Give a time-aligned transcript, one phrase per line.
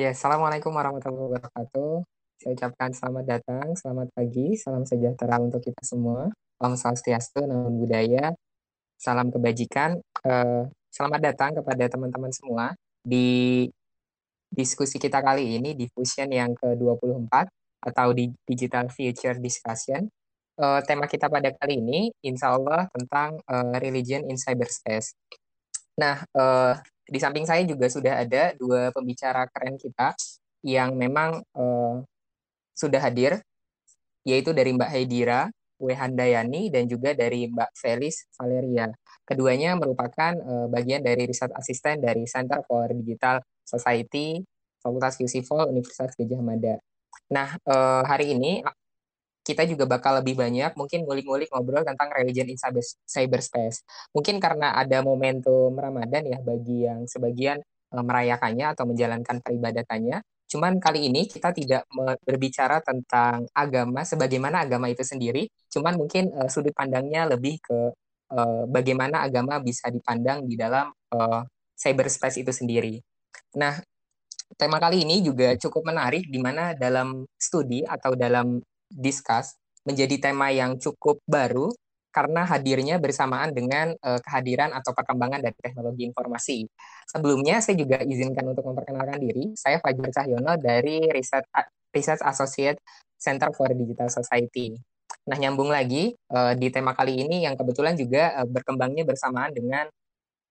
[0.00, 2.08] Ya, Assalamualaikum warahmatullahi wabarakatuh.
[2.40, 6.32] Saya ucapkan selamat datang, selamat pagi, salam sejahtera untuk kita semua.
[6.56, 8.32] Om Swastiastu, Namo Buddhaya,
[8.96, 10.00] salam kebajikan.
[10.24, 12.72] Eh, selamat datang kepada teman-teman semua
[13.04, 13.68] di
[14.48, 17.52] diskusi kita kali ini, di Fusion yang ke-24
[17.84, 20.08] atau di Digital Future Discussion.
[20.56, 25.12] Eh, tema kita pada kali ini, insya Allah, tentang eh, religion in cyberspace.
[26.00, 26.24] Nah,
[27.10, 30.14] di samping saya juga sudah ada dua pembicara keren kita
[30.62, 31.98] yang memang uh,
[32.70, 33.42] sudah hadir,
[34.22, 35.50] yaitu dari Mbak Haidira
[35.80, 38.92] Wehandayani dan juga dari Mbak Felis Valeria.
[39.26, 44.38] Keduanya merupakan uh, bagian dari riset asisten dari Center for Digital Society
[44.78, 46.78] Fakultas QCVOL Universitas Gajah Mada.
[47.32, 48.62] Nah, uh, hari ini
[49.50, 52.58] kita juga bakal lebih banyak mungkin ngulik-ngulik ngobrol tentang religion in
[53.04, 53.82] cyberspace.
[54.14, 57.58] Mungkin karena ada momentum Ramadan ya bagi yang sebagian
[57.90, 60.22] uh, merayakannya atau menjalankan peribadatannya.
[60.50, 61.86] Cuman kali ini kita tidak
[62.26, 67.78] berbicara tentang agama sebagaimana agama itu sendiri, cuman mungkin uh, sudut pandangnya lebih ke
[68.34, 71.42] uh, bagaimana agama bisa dipandang di dalam uh,
[71.78, 72.98] cyberspace itu sendiri.
[73.58, 73.78] Nah,
[74.58, 78.58] tema kali ini juga cukup menarik di mana dalam studi atau dalam
[78.90, 81.72] discuss menjadi tema yang cukup baru
[82.10, 86.66] karena hadirnya bersamaan dengan uh, kehadiran atau perkembangan dari teknologi informasi.
[87.06, 89.54] Sebelumnya saya juga izinkan untuk memperkenalkan diri.
[89.54, 91.46] Saya Fajar Cahyono dari Research,
[91.94, 92.78] Research Associate
[93.14, 94.74] Center for Digital Society.
[95.30, 99.86] Nah, nyambung lagi uh, di tema kali ini yang kebetulan juga uh, berkembangnya bersamaan dengan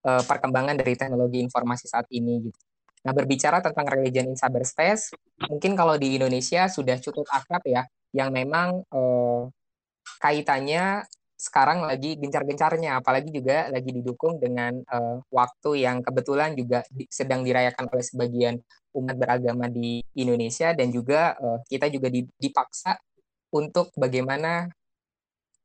[0.07, 2.59] uh, perkembangan dari teknologi informasi saat ini gitu.
[3.03, 5.15] Nah, berbicara tentang religion in cyberspace,
[5.47, 7.83] mungkin kalau di Indonesia sudah cukup akrab ya
[8.15, 9.49] yang memang uh,
[10.19, 11.05] kaitannya
[11.39, 17.47] sekarang lagi gencar-gencarnya, apalagi juga lagi didukung dengan uh, waktu yang kebetulan juga di, sedang
[17.47, 18.59] dirayakan oleh sebagian
[18.91, 23.00] umat beragama di Indonesia dan juga uh, kita juga dipaksa
[23.56, 24.67] untuk bagaimana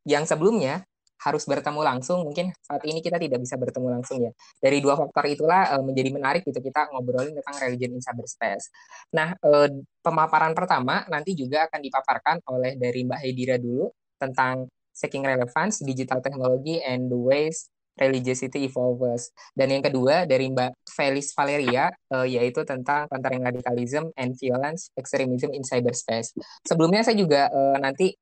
[0.06, 0.86] yang sebelumnya
[1.24, 4.30] harus bertemu langsung mungkin saat ini kita tidak bisa bertemu langsung ya
[4.60, 8.68] dari dua faktor itulah uh, menjadi menarik gitu kita ngobrolin tentang religion in cyberspace
[9.10, 9.68] nah uh,
[10.04, 13.88] pemaparan pertama nanti juga akan dipaparkan oleh dari Mbak Hedira dulu
[14.20, 19.30] tentang seeking relevance digital technology and the ways religiosity evolves.
[19.54, 25.54] Dan yang kedua dari Mbak Felis Valeria uh, yaitu tentang countering radicalism and violence extremism
[25.54, 26.34] in cyberspace.
[26.66, 28.14] Sebelumnya saya juga uh, nanti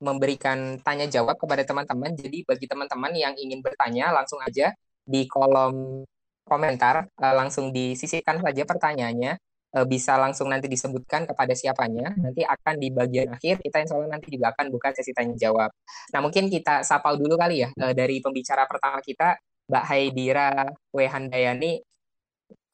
[0.00, 2.12] memberikan tanya jawab kepada teman-teman.
[2.16, 4.72] Jadi bagi teman-teman yang ingin bertanya langsung aja
[5.06, 6.04] di kolom
[6.46, 9.36] komentar uh, langsung disisipkan saja pertanyaannya.
[9.76, 12.14] Uh, bisa langsung nanti disebutkan kepada siapanya.
[12.16, 15.68] Nanti akan di bagian akhir kita insya Allah nanti juga akan buka sesi tanya jawab.
[16.14, 19.36] Nah mungkin kita sapa dulu kali ya uh, dari pembicara pertama kita
[19.66, 20.50] Mbak Haidira
[20.94, 21.82] Wehandayani.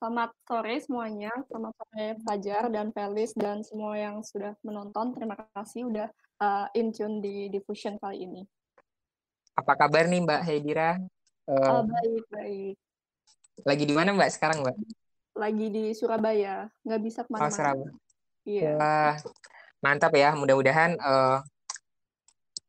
[0.03, 5.15] Selamat sore semuanya, selamat sore Fajar dan Felis dan semua yang sudah menonton.
[5.15, 6.11] Terima kasih udah
[6.43, 8.43] uh, in tune di diffusion kali ini.
[9.55, 10.99] Apa kabar nih Mbak Hedira?
[11.47, 12.75] Uh, uh, baik, baik.
[13.63, 14.77] Lagi di mana Mbak sekarang Mbak?
[15.39, 17.47] Lagi di Surabaya, nggak bisa ke mana-mana.
[17.47, 17.91] Oh, Surabaya.
[18.43, 18.73] Iya.
[18.75, 19.15] Wah,
[19.79, 20.35] mantap ya.
[20.35, 21.39] Mudah-mudahan uh,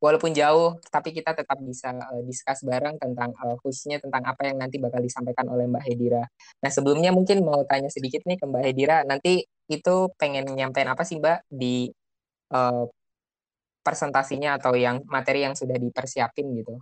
[0.04, 4.60] walaupun jauh, tapi kita tetap bisa uh, discuss bareng tentang uh, khususnya tentang apa yang
[4.60, 6.24] nanti bakal disampaikan oleh Mbak Hedira.
[6.60, 11.08] Nah sebelumnya mungkin mau tanya sedikit nih ke Mbak Hedira, nanti itu pengen nyampein apa
[11.08, 11.88] sih Mbak di
[12.52, 12.86] uh,
[13.84, 16.80] presentasinya atau yang materi yang sudah dipersiapin gitu?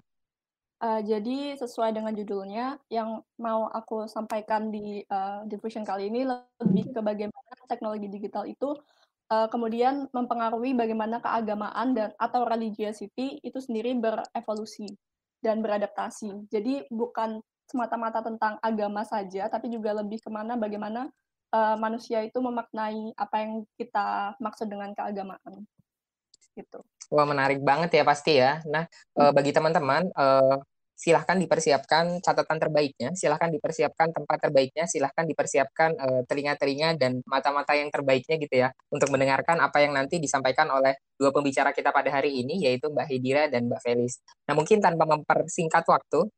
[0.81, 6.90] Uh, jadi sesuai dengan judulnya, yang mau aku sampaikan di uh, diffusion kali ini lebih
[6.90, 8.73] ke bagaimana teknologi digital itu
[9.29, 14.90] uh, kemudian mempengaruhi bagaimana keagamaan dan atau religiosity itu sendiri berevolusi
[15.45, 16.50] dan beradaptasi.
[16.50, 17.38] Jadi bukan
[17.69, 21.13] semata-mata tentang agama saja, tapi juga lebih ke mana bagaimana
[21.53, 25.61] uh, manusia itu memaknai apa yang kita maksud dengan keagamaan
[26.55, 26.79] gitu.
[27.11, 28.63] Wah menarik banget ya pasti ya.
[28.67, 29.31] Nah hmm.
[29.35, 30.57] bagi teman-teman uh,
[30.95, 37.89] silahkan dipersiapkan catatan terbaiknya, silahkan dipersiapkan tempat terbaiknya, silahkan dipersiapkan uh, telinga-telinga dan mata-mata yang
[37.89, 42.45] terbaiknya gitu ya untuk mendengarkan apa yang nanti disampaikan oleh dua pembicara kita pada hari
[42.45, 44.21] ini yaitu Mbak Hedira dan Mbak Felis.
[44.45, 46.29] Nah mungkin tanpa mempersingkat waktu,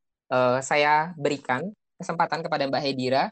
[0.64, 1.70] saya berikan
[2.00, 3.30] kesempatan kepada Mbak Hedira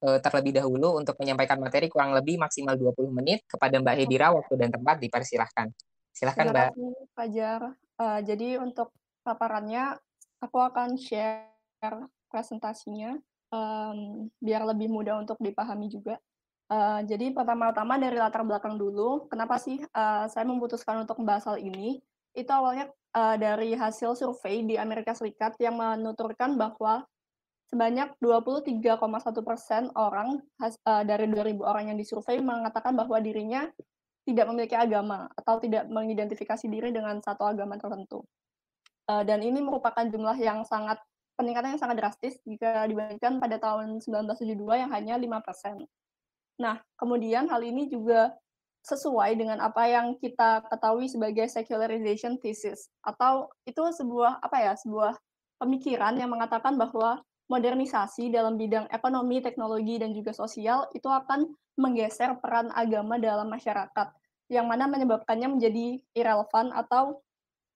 [0.00, 4.72] terlebih dahulu untuk menyampaikan materi kurang lebih maksimal 20 menit kepada Mbak Hedira waktu dan
[4.74, 5.70] tempat dipersilahkan.
[6.12, 6.68] Silahkan Mbak.
[6.76, 7.60] Terima kasih Fajar.
[8.00, 8.92] Uh, jadi untuk
[9.24, 9.96] paparannya
[10.40, 11.48] aku akan share
[12.28, 13.16] presentasinya
[13.52, 16.16] um, biar lebih mudah untuk dipahami juga.
[16.72, 21.60] Uh, jadi pertama-tama dari latar belakang dulu, kenapa sih uh, saya memutuskan untuk membahas hal
[21.60, 22.00] ini?
[22.32, 27.04] Itu awalnya uh, dari hasil survei di Amerika Serikat yang menuturkan bahwa
[27.68, 33.64] sebanyak 23,1% orang has eee, dari 2.000 orang yang disurvei mengatakan bahwa dirinya
[34.22, 38.22] tidak memiliki agama atau tidak mengidentifikasi diri dengan satu agama tertentu.
[39.10, 41.02] Eee, dan ini merupakan jumlah yang sangat
[41.34, 45.82] peningkatan yang sangat drastis jika dibandingkan pada tahun 1972 yang hanya 5%.
[46.62, 48.30] Nah, kemudian hal ini juga
[48.82, 55.18] sesuai dengan apa yang kita ketahui sebagai secularization thesis atau itu sebuah apa ya, sebuah
[55.62, 57.22] pemikiran yang mengatakan bahwa
[57.52, 61.40] modernisasi dalam bidang ekonomi, teknologi, dan juga sosial itu akan
[61.82, 64.08] menggeser peran agama dalam masyarakat,
[64.54, 65.86] yang mana menyebabkannya menjadi
[66.18, 67.04] irrelevan atau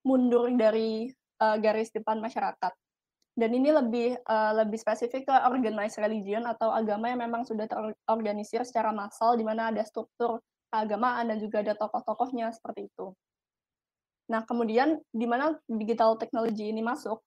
[0.08, 1.10] mundur dari,
[1.42, 2.72] eee, garis depan masyarakat.
[3.40, 8.62] Dan ini lebih, eee, lebih spesifik ke organized religion atau agama yang memang sudah terorganisir
[8.68, 10.40] secara massal, di mana ada struktur
[10.72, 13.12] keagamaan dan juga ada tokoh-tokohnya, seperti itu.
[14.26, 17.22] Nah, kemudian di mana digital technology ini masuk,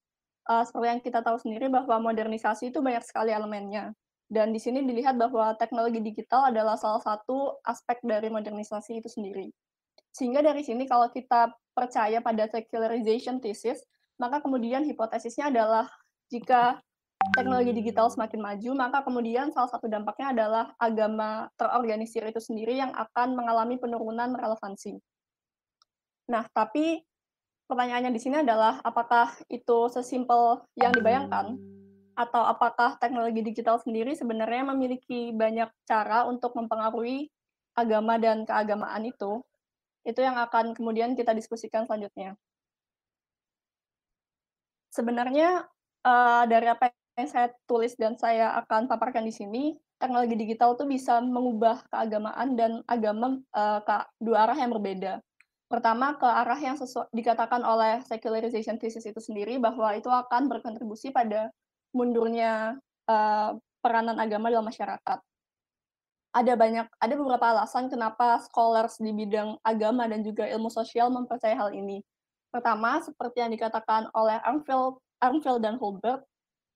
[0.49, 3.93] eee, seperti yang kita tahu sendiri bahwa modernisasi itu banyak sekali elemennya.
[4.29, 9.49] Dan di sini dilihat bahwa teknologi digital adalah salah satu aspek dari modernisasi itu sendiri.
[10.13, 13.81] Sehingga dari sini kalau kita percaya pada secularization thesis,
[14.21, 15.89] maka kemudian hipotesisnya adalah
[16.29, 16.77] jika
[17.33, 22.93] teknologi digital semakin maju, maka kemudian salah satu dampaknya adalah agama terorganisir itu sendiri yang
[22.93, 24.97] akan mengalami penurunan relevansi.
[26.29, 27.01] Nah, tapi
[27.69, 29.27] pertanyaannya di sini adalah apakah
[29.57, 31.47] itu sesimpel yang dibayangkan?
[32.23, 37.29] Atau apakah teknologi digital sendiri sebenarnya memiliki banyak cara untuk mempengaruhi
[37.77, 39.41] agama dan keagamaan itu?
[40.07, 42.37] Itu yang akan kemudian kita diskusikan selanjutnya.
[44.89, 45.65] Sebenarnya,
[46.05, 46.89] eee, dari apa
[47.19, 49.63] yang saya tulis dan saya akan paparkan di sini,
[50.01, 55.21] teknologi digital tuh bisa mengubah keagamaan dan agama, eee, ke dua arah yang berbeda.
[55.69, 61.13] Pertama, ke arah yang sesu dikatakan oleh secularization thesis itu sendiri bahwa itu akan berkontribusi
[61.13, 61.53] pada
[61.93, 62.73] mundurnya,
[63.05, 65.21] eee, peranan agama dalam masyarakat.
[66.33, 71.57] Ada banyak ada beberapa alasan kenapa scholars di bidang agama dan juga ilmu sosial mempercayai
[71.57, 72.01] hal ini.
[72.49, 76.25] Pertama, seperti yang dikatakan oleh Armfield Armfield dan Holberg,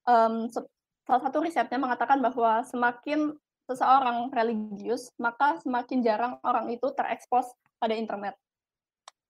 [0.05, 0.65] mmm, sep
[1.09, 3.33] salah satu risetnya mengatakan bahwa semakin
[3.69, 7.49] seseorang religius, maka semakin jarang orang itu terekspos
[7.81, 8.37] pada internet.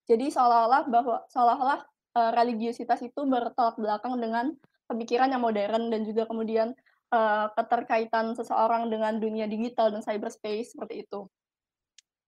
[0.10, 1.80] Jadi seolah-olah bahwa seolah-olah,
[2.18, 4.52] eee, religiusitas itu bertolak belakang dengan
[4.92, 6.76] pemikiran yang modern dan juga kemudian,
[7.12, 11.28] eee, keterkaitan seseorang dengan dunia digital dan cyberspace, seperti itu.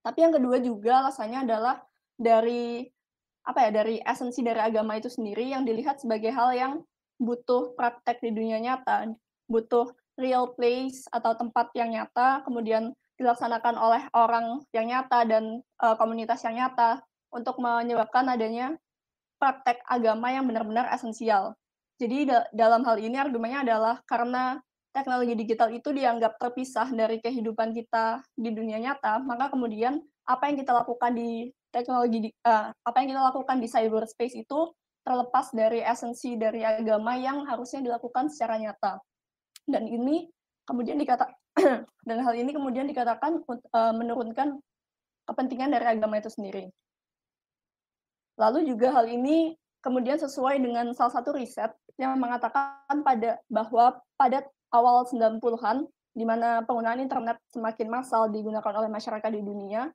[0.05, 1.81] Tapi yang kedua juga alasannya adalah
[2.15, 2.85] dari,
[3.45, 6.73] apa ya, dari esensi dari agama itu sendiri yang dilihat sebagai hal yang
[7.17, 9.09] butuh praktek di dunia nyata,
[9.49, 9.89] butuh
[10.19, 16.39] real place atau tempat yang nyata, kemudian dilaksanakan oleh orang yang nyata dan, eee, komunitas
[16.45, 17.01] yang nyata,
[17.35, 18.73] untuk menyebabkan adanya
[19.39, 21.53] praktek agama yang benar-benar esensial.
[21.99, 24.59] Jadi da dalam hal ini argumennya adalah karena
[24.95, 30.57] teknologi digital itu dianggap terpisah dari kehidupan kita di dunia nyata, maka kemudian apa yang
[30.59, 34.59] kita lakukan di teknologi di eee, apa yang kita lakukan di cyberspace itu
[35.05, 39.03] terlepas dari esensi dari agama yang harusnya dilakukan secara nyata.
[39.67, 40.27] Dan ini
[40.65, 41.29] kemudian dikata
[42.09, 44.59] dan hal ini kemudian dikatakan eee, menurunkan
[45.27, 46.69] kepentingan dari agama itu sendiri.
[48.35, 54.43] Lalu juga hal ini kemudian sesuai dengan salah satu riset yang mengatakan pada bahwa pada
[54.75, 59.87] awal 90-an, di mana penggunaan internet semakin massal digunakan oleh masyarakat di dunia,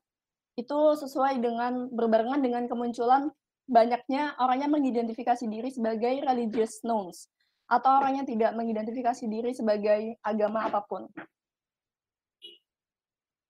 [0.56, 3.28] itu sesuai dengan berbarengan dengan kemunculan
[3.68, 7.28] banyaknya orang yang mengidentifikasi diri sebagai religious nouns,
[7.70, 11.06] atau orang yang tidak mengidentifikasi diri sebagai agama apa pun.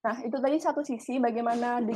[0.00, 1.92] Nah, itu tadi satu sisi bagaimana di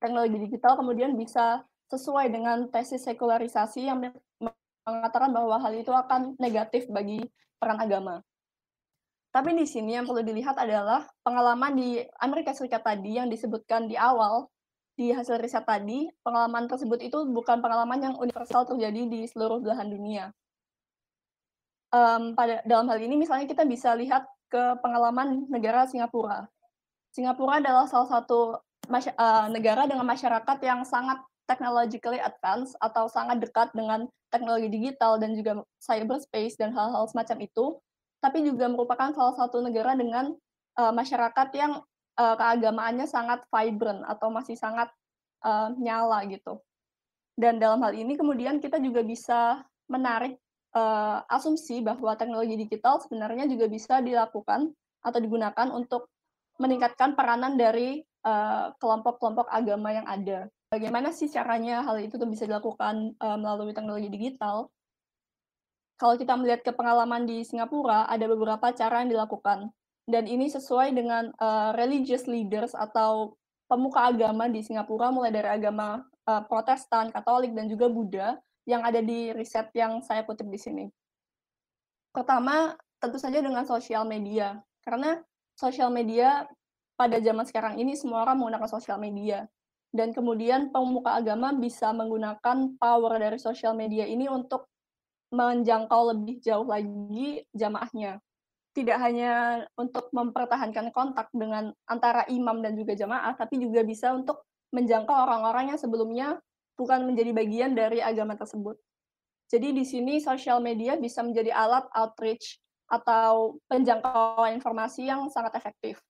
[0.00, 1.60] teknologi digital kemudian bisa
[1.92, 4.10] sesuai dengan tesis sekularisasi yang me
[4.84, 7.24] mengatakan bahwa hal itu akan negatif bagi
[7.56, 8.20] peran agama.
[9.32, 13.96] Tapi di sini yang perlu dilihat adalah pengalaman di Amerika Serikat tadi yang disebutkan di
[13.96, 14.46] awal,
[14.94, 19.90] di hasil riset tadi, pengalaman tersebut itu bukan pengalaman yang universal terjadi di seluruh belahan
[19.90, 20.30] dunia.
[21.90, 26.46] Mmm, pada dalam hal ini misalnya kita bisa lihat ke pengalaman negara Singapura.
[27.10, 31.18] Singapura adalah salah satu eee, negara dengan masyarakat yang sangat
[31.50, 37.78] technologically advance atau sangat dekat dengan teknologi digital dan juga cyberspace dan hal-hal semacam itu,
[38.24, 40.34] tapi juga merupakan salah satu negara dengan,
[40.80, 41.72] eee, masyarakat yang,
[42.18, 44.90] eee, keagamaannya sangat vibrant atau masih sangat,
[45.44, 46.60] eee, nyala gitu.
[47.38, 50.38] Dan dalam hal ini kemudian kita juga bisa menarik,
[50.74, 54.70] eee, asumsi bahwa teknologi digital sebenarnya juga bisa dilakukan
[55.04, 56.08] atau digunakan untuk
[56.62, 58.02] meningkatkan peranan dari,
[58.80, 60.48] kelompok-kelompok agama yang ada.
[60.74, 64.74] Bagaimana sih caranya hal itu tuh bisa dilakukan, eee, melalui teknologi digital?
[65.94, 69.70] kalau kita melihat ke pengalaman di Singapura, ada beberapa cara yang dilakukan.
[70.04, 73.38] Dan ini sesuai dengan uh, religious leaders atau
[73.70, 78.36] pemuka agama di Singapura, mulai dari agama uh, Protestan, Katolik, dan juga Buddha,
[78.68, 80.84] yang ada di riset yang saya kutip di sini.
[82.12, 84.60] Pertama, tentu saja dengan sosial media.
[84.84, 85.16] Karena
[85.56, 86.44] sosial media
[87.00, 89.48] pada zaman sekarang ini semua orang menggunakan sosial media.
[89.94, 94.66] Dan kemudian pemuka agama bisa menggunakan power dari sosial media ini untuk
[95.30, 98.18] menjangkau lebih jauh lagi jamaahnya
[98.74, 104.42] tidak hanya untuk mempertahankan kontak dengan antara imam dan juga jamaah, tapi juga bisa untuk
[104.74, 106.42] menjangkau orang-orang yang sebelumnya
[106.74, 108.74] bukan menjadi bagian dari agama tersebut.
[109.46, 112.58] Jadi di sini sosial media bisa menjadi alat outreach
[112.90, 116.02] atau penjangkauan informasi yang sangat efektif.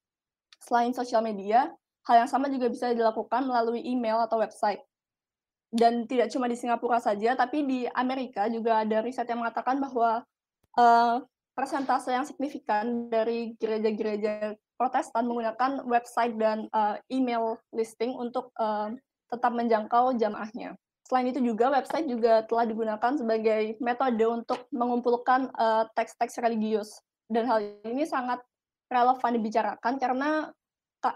[0.65, 1.69] Selain sosial media,
[2.05, 4.81] hal yang sama juga bisa dilakukan melalui email atau website.
[5.75, 10.23] Dan tidak cuma di Singapura saja, tapi di Amerika juga ada riset yang mengatakan bahwa
[10.79, 11.17] uh,
[11.57, 18.91] persentase yang signifikan dari gereja-gereja Protestan menggunakan website dan uh, email listing untuk uh,
[19.31, 20.75] tetap menjangkau jamaahnya.
[21.07, 25.53] Selain itu juga website juga telah digunakan sebagai metode untuk mengumpulkan
[25.93, 26.97] teks teks-teks religius
[27.29, 28.41] dan hal ini sangat
[28.89, 30.49] relevan dibicarakan karena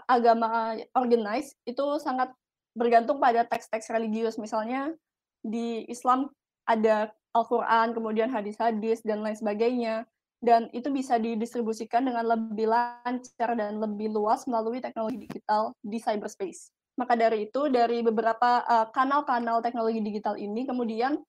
[0.05, 2.29] agama organized itu sangat
[2.77, 4.37] bergantung pada teks-teks religius.
[4.37, 4.93] Misalnya
[5.41, 6.29] di Islam
[6.69, 10.05] ada Al-Quran, kemudian hadis-hadis, dan lain sebagainya
[10.39, 16.71] dan itu bisa didistribusikan dengan lebih lancar dan lebih luas melalui teknologi digital di cyberspace.
[16.95, 21.19] Maka dari itu, dari beberapa kanal-kanal uh, teknologi digital ini, kemudian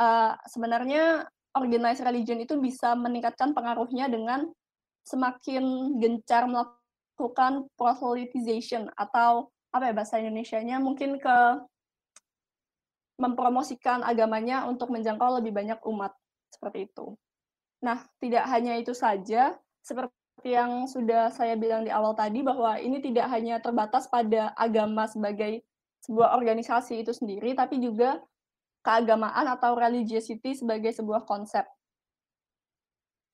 [0.00, 4.48] uh, sebenarnya organized religion itu bisa meningkatkan pengaruhnya dengan
[5.04, 6.76] semakin gencar melakukan
[7.74, 11.38] proselytization atau apa ya bahasa Indonesia-nya mungkin ke
[13.18, 16.14] mempromosikan agamanya untuk menjangkau lebih banyak umat
[16.54, 17.18] seperti itu.
[17.82, 20.14] Nah, tidak hanya itu saja, seperti
[20.46, 25.66] yang sudah saya bilang di awal tadi bahwa ini tidak hanya terbatas pada agama sebagai
[26.06, 28.22] sebuah organisasi itu sendiri, tapi juga
[28.86, 31.66] keagamaan atau religiosity sebagai sebuah konsep.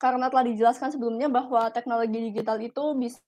[0.00, 3.20] Karena telah dijelaskan sebelumnya bahwa teknologi digital itu bisa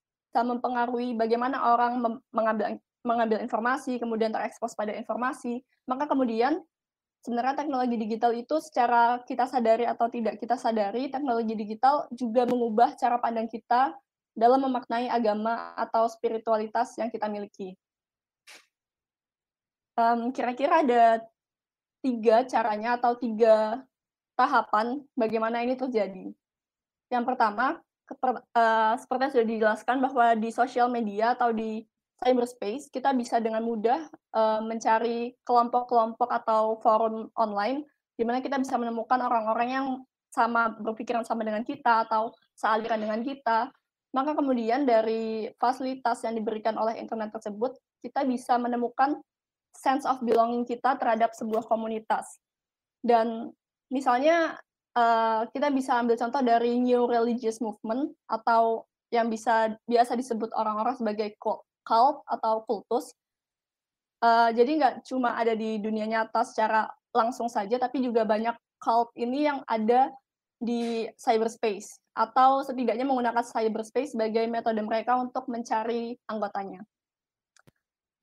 [0.43, 6.59] mempengaruhi bagaimana orang mengambil mengambil informasi, kemudian terekspos pada informasi, maka kemudian
[7.23, 12.99] sebenarnya teknologi digital itu secara kita sadari atau tidak kita sadari, teknologi digital juga mengubah
[12.99, 13.95] cara pandang kita
[14.35, 17.79] dalam memaknai agama atau spiritualitas yang kita miliki.
[19.97, 21.25] Um, kira-kira ada
[22.05, 23.81] tiga caranya atau tiga
[24.37, 26.37] tahapan bagaimana ini terjadi.
[27.09, 31.83] Yang pertama, uh, seperti yang sudah dijelaskan bahwa di sosial media atau di
[32.23, 37.85] cyberspace, kita bisa dengan mudah uh, mencari kelompok-kelompok atau forum online
[38.17, 39.87] di mana kita bisa menemukan orang-orang yang
[40.33, 43.69] sama berpikiran sama dengan kita atau sealiran dengan kita.
[44.17, 49.21] Maka kemudian dari fasilitas yang diberikan oleh internet tersebut, kita bisa menemukan
[49.77, 52.41] sense of belonging kita terhadap sebuah komunitas.
[53.05, 53.53] Dan
[53.93, 54.57] misalnya
[54.97, 60.97] uh, kita bisa ambil contoh dari new religious movement atau yang bisa biasa disebut orang-orang
[60.99, 63.15] sebagai cult atau kultus.
[64.25, 69.13] Uh, jadi nggak cuma ada di dunia nyata secara langsung saja, tapi juga banyak cult
[69.15, 70.11] ini yang ada
[70.57, 76.81] di cyberspace atau setidaknya menggunakan cyberspace sebagai metode mereka untuk mencari anggotanya.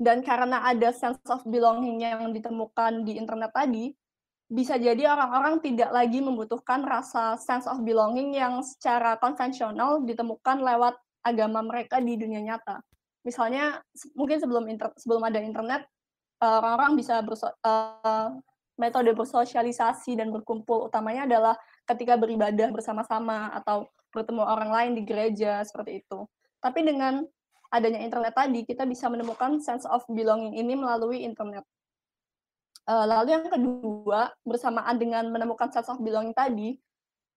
[0.01, 3.93] Dan karena ada sense of belonging yang ditemukan di internet tadi,
[4.53, 10.93] bisa jadi orang-orang tidak lagi membutuhkan rasa sense of belonging yang secara konvensional ditemukan lewat
[11.25, 12.77] agama mereka di dunia nyata
[13.25, 13.81] misalnya
[14.13, 15.81] mungkin sebelum inter, sebelum ada internet
[16.43, 18.29] eh, orang-orang bisa berso uh,
[18.77, 21.55] metode bersosialisasi dan berkumpul utamanya adalah
[21.85, 26.25] ketika beribadah bersama-sama atau bertemu orang lain di gereja seperti itu.
[26.61, 27.21] Tapi dengan
[27.73, 31.65] adanya internet tadi kita bisa menemukan sense of belonging ini melalui internet.
[32.83, 36.75] Uh, lalu yang kedua bersamaan dengan menemukan sense of belonging tadi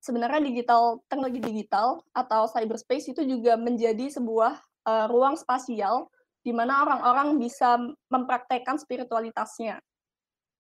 [0.03, 6.11] sebenarnya digital teknologi digital atau cyberspace itu juga menjadi sebuah uh, ruang spasial
[6.47, 7.75] di mana orang-orang bisa
[8.07, 9.83] mempraktekkan spiritualitasnya.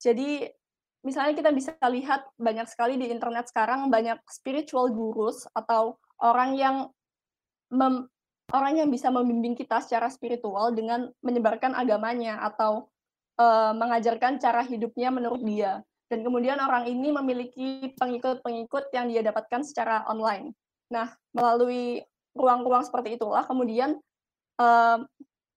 [0.02, 0.50] Jadi
[1.06, 6.76] misalnya kita bisa lihat banyak sekali di internet sekarang banyak spiritual gurus atau orang yang
[7.70, 8.10] mem,
[8.50, 12.90] orang yang bisa membimbing kita secara spiritual dengan menyebarkan agamanya atau
[13.40, 15.80] uh, mengajarkan cara hidupnya menurut dia.
[16.06, 20.54] Dan kemudian orang ini memiliki pengikut-pengikut yang dia dapatkan secara online.
[20.86, 21.98] Nah, melalui
[22.36, 23.98] ruang-ruang seperti itulah kemudian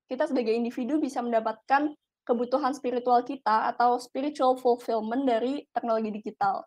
[0.09, 1.95] kita sebagai individu bisa mendapatkan
[2.27, 6.65] kebutuhan spiritual kita atau spiritual fulfillment dari teknologi digital.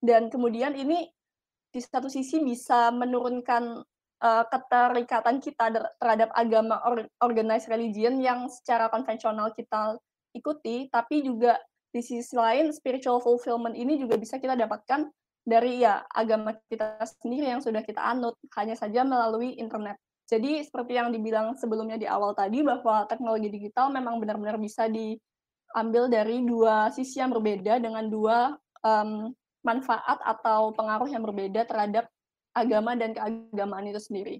[0.00, 1.08] Dan kemudian ini
[1.68, 3.84] di satu sisi bisa menurunkan
[4.24, 10.00] uh, keterikatan kita terhadap agama or organized religion yang secara konvensional kita
[10.38, 11.58] ikuti, tapi juga
[11.90, 15.08] di sisi lain spiritual fulfillment ini juga bisa kita dapatkan
[15.48, 19.96] dari ya agama kita sendiri yang sudah kita anut hanya saja melalui internet.
[20.28, 26.12] Jadi seperti yang dibilang sebelumnya di awal tadi bahwa teknologi digital memang benar-benar bisa diambil
[26.12, 28.52] dari dua sisi yang berbeda dengan dua
[28.84, 29.32] um,
[29.64, 32.12] manfaat atau pengaruh yang berbeda terhadap
[32.52, 34.36] agama dan keagamaan itu sendiri.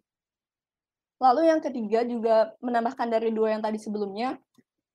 [1.19, 4.39] Lalu yang ketiga juga menambahkan dari dua yang tadi sebelumnya,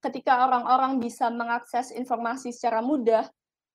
[0.03, 3.23] ketika orang-orang bisa mengakses informasi secara mudah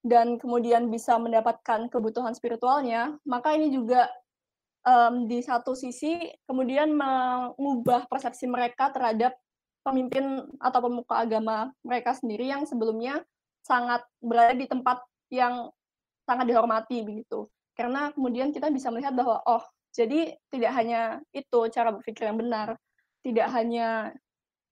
[0.05, 4.07] dan kemudian bisa mendapatkan kebutuhan spiritualnya, maka ini juga
[4.85, 9.35] um, di satu sisi kemudian mengubah persepsi mereka terhadap
[9.81, 13.25] pemimpin atau pemuka agama mereka sendiri yang sebelumnya
[13.65, 15.01] sangat berada di tempat
[15.33, 15.73] yang
[16.29, 17.49] sangat dihormati begitu.
[17.73, 19.65] Karena kemudian kita bisa melihat bahwa oh,
[19.97, 22.77] jadi tidak hanya itu cara berpikir yang benar,
[23.25, 24.13] tidak hanya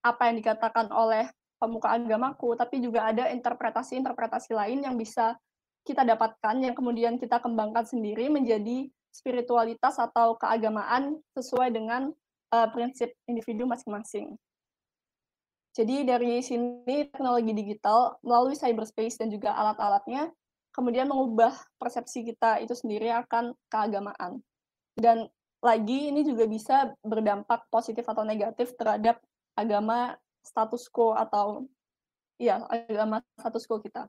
[0.05, 5.37] apa yang dikatakan oleh pemuka agamaku, tapi juga ada interpretasi-interpretasi lain yang bisa
[5.83, 12.11] kita dapatkan yang kemudian kita kembangkan sendiri menjadi spiritualitas atau keagamaan sesuai dengan
[12.53, 14.35] uh, prinsip individu masing-masing.
[15.77, 20.33] Jadi dari sini teknologi digital melalui cyberspace dan juga alat-alatnya
[20.73, 24.41] kemudian mengubah persepsi kita itu sendiri akan keagamaan.
[24.97, 25.29] Dan
[25.61, 29.21] lagi ini juga bisa berdampak positif atau negatif terhadap
[29.57, 31.67] agama status quo atau
[32.39, 34.07] ya agama status quo kita.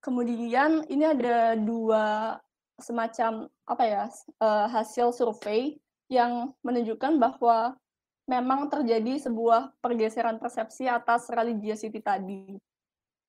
[0.00, 2.36] Kemudian ini ada dua
[2.80, 4.04] semacam apa ya
[4.40, 5.76] uh, hasil survei
[6.08, 7.76] yang menunjukkan bahwa
[8.24, 12.56] memang terjadi sebuah pergeseran persepsi atas religiosity tadi.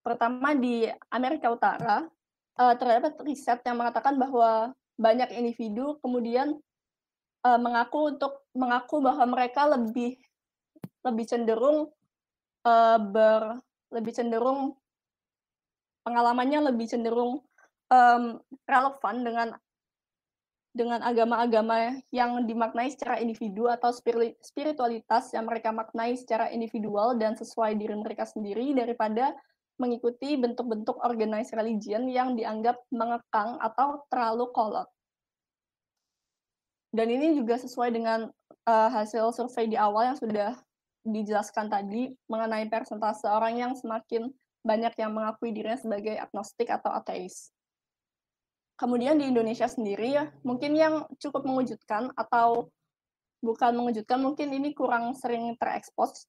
[0.01, 2.07] Pertama di Amerika Utara
[2.57, 6.57] uh, terdapat riset yang mengatakan bahwa banyak individu kemudian
[7.45, 10.17] uh, mengaku untuk mengaku bahwa mereka lebih
[11.01, 11.89] lebih cenderung
[12.65, 13.61] uh, ber
[13.91, 14.77] lebih cenderung
[16.05, 17.41] pengalamannya lebih cenderung
[17.91, 18.23] um,
[18.65, 19.47] relevan dengan
[20.71, 23.91] dengan agama-agama yang dimaknai secara individu atau
[24.39, 29.35] spiritualitas yang mereka maknai secara individual dan sesuai diri mereka sendiri daripada
[29.75, 34.87] mengikuti bentuk-bentuk organized religion yang dianggap mengekang atau terlalu kolot.
[36.95, 38.31] Dan ini juga sesuai dengan
[38.67, 40.55] uh, hasil survei di awal yang sudah
[41.01, 44.29] dijelaskan tadi mengenai persentase orang yang semakin
[44.61, 47.49] banyak yang mengakui dirinya sebagai agnostik atau ateis.
[48.77, 52.69] Kemudian di Indonesia sendiri ya, mungkin yang cukup mengejutkan atau
[53.41, 56.25] bukan mengejutkan, mungkin ini kurang sering terekspos.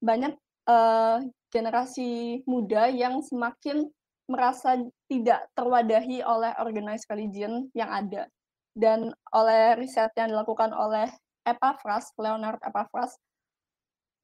[0.00, 0.36] Banyak
[0.68, 1.20] uh,
[1.52, 3.88] generasi muda yang semakin
[4.24, 8.24] merasa tidak terwadahi oleh organized religion yang ada.
[8.72, 11.12] Dan oleh riset yang dilakukan oleh
[11.44, 13.20] Epaphras, Leonard Epaphras,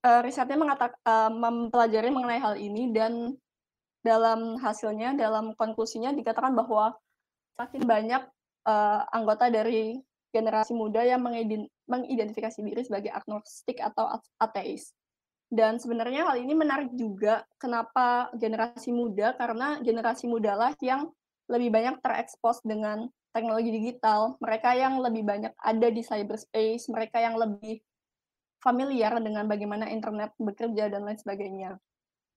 [0.09, 3.37] uh, risetnya mengatak, uh, mempelajari mengenai hal ini dan
[4.01, 6.97] dalam hasilnya, dalam konklusinya dikatakan bahwa
[7.61, 8.23] makin banyak
[8.65, 10.01] uh, anggota dari
[10.33, 11.21] generasi muda yang
[11.89, 14.09] mengidentifikasi diri sebagai agnostik atau
[14.41, 14.93] ateis.
[15.49, 21.09] Dan sebenarnya hal ini menarik juga kenapa generasi muda, karena generasi muda lah yang
[21.49, 27.41] lebih banyak terekspos dengan teknologi digital, mereka yang lebih banyak ada di cyberspace, mereka yang
[27.41, 27.81] lebih
[28.59, 31.79] familiar dengan bagaimana internet bekerja dan lain sebagainya.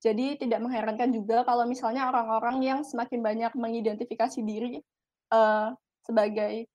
[0.02, 4.82] Jadi tidak mengherankan juga kalau misalnya orang-orang yang semakin banyak mengidentifikasi diri
[5.30, 5.70] uh,
[6.02, 6.66] sebagai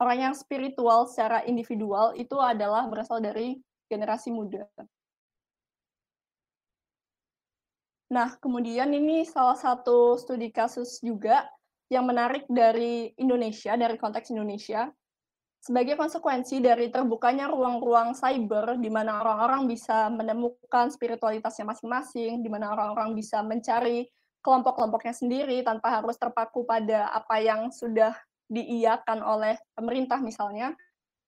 [0.00, 3.56] orang yang spiritual secara individual itu adalah berasal dari
[3.88, 4.68] generasi muda.
[8.10, 11.46] Nah, kemudian ini salah satu studi kasus juga
[11.88, 14.90] yang menarik dari Indonesia, dari konteks Indonesia,
[15.60, 22.72] sebagai konsekuensi dari terbukanya ruang-ruang cyber di mana orang-orang bisa menemukan spiritualitasnya masing-masing, di mana
[22.72, 24.08] orang-orang bisa mencari
[24.40, 28.16] kelompok-kelompoknya sendiri tanpa harus terpaku pada apa yang sudah
[28.48, 30.72] diiakan oleh pemerintah misalnya,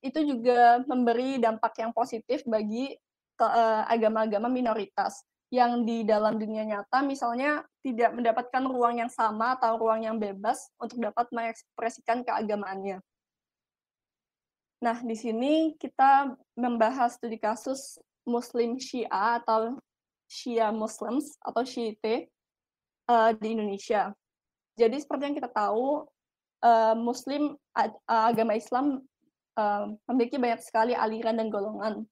[0.00, 2.88] itu juga memberi dampak yang positif bagi
[3.38, 9.76] eh, agama-agama minoritas yang di dalam dunia nyata misalnya tidak mendapatkan ruang yang sama atau
[9.76, 13.04] ruang yang bebas untuk dapat mengekspresikan keagamaannya.
[14.82, 19.78] Nah, di sini kita membahas studi kasus Muslim Syiah atau
[20.26, 22.26] Shia Muslims atau Syiite
[23.06, 24.10] uh, di Indonesia.
[24.74, 26.02] Jadi seperti yang kita tahu,
[26.66, 29.06] uh, Muslim uh, agama Islam
[29.54, 32.02] uh, memiliki banyak sekali aliran dan golongan.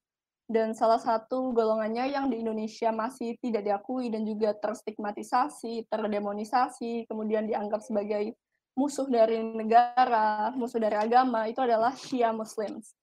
[0.47, 7.47] Dan salah satu golongannya yang di Indonesia masih tidak diakui dan juga terstigmatisasi, terdemonisasi, kemudian
[7.47, 8.35] dianggap sebagai
[8.75, 12.95] musuh dari negara, musuh dari agama itu adalah Shia Muslims.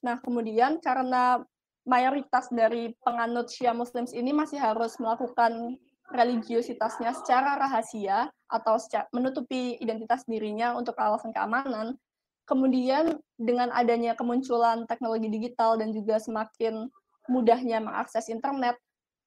[0.00, 1.40] Nah, kemudian karena
[1.86, 5.78] mayoritas dari penganut Shia Muslims ini masih harus melakukan
[6.10, 11.98] religiositasnya secara rahasia atau secara, menutupi identitas dirinya untuk alasan keamanan,
[12.46, 16.86] kemudian dengan adanya kemunculan teknologi digital dan juga semakin
[17.26, 18.78] mudahnya mengakses internet,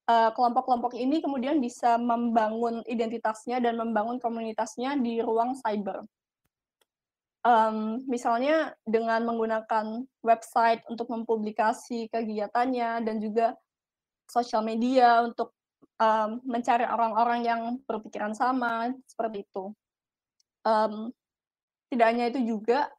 [0.09, 6.01] eh, kelompok-kelompok ini kemudian bisa membangun identitasnya dan membangun komunitasnya di ruang cyber.
[7.39, 13.55] Um, misalnya dengan menggunakan website untuk mempublikasi kegiatannya dan juga
[14.27, 15.55] sosial media untuk
[16.03, 19.71] um, mencari orang-orang yang berpikiran sama seperti itu.
[20.67, 21.15] Um,
[21.87, 22.91] tidak hanya itu juga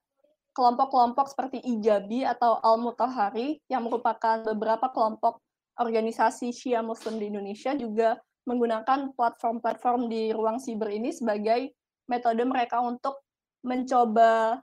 [0.57, 5.39] kelompok-kelompok seperti Ijabi atau Al-Mutahari yang merupakan beberapa kelompok
[5.81, 11.73] organisasi Shia Muslim di Indonesia juga menggunakan platform-platform di ruang siber ini sebagai
[12.07, 13.25] metode mereka untuk
[13.65, 14.61] mencoba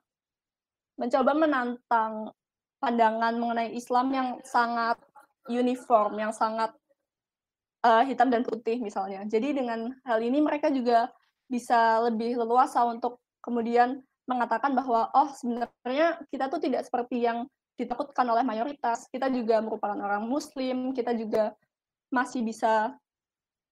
[0.97, 2.34] mencoba menantang
[2.82, 4.97] pandangan mengenai Islam yang sangat
[5.49, 6.73] uniform, yang sangat
[7.86, 9.23] uh, hitam dan putih misalnya.
[9.25, 11.10] Jadi dengan hal ini mereka juga
[11.47, 18.25] bisa lebih leluasa untuk kemudian mengatakan bahwa oh sebenarnya kita tuh tidak seperti yang ditakutkan
[18.25, 19.05] oleh mayoritas.
[19.07, 21.53] Kita juga merupakan orang muslim, kita juga
[22.09, 22.97] masih bisa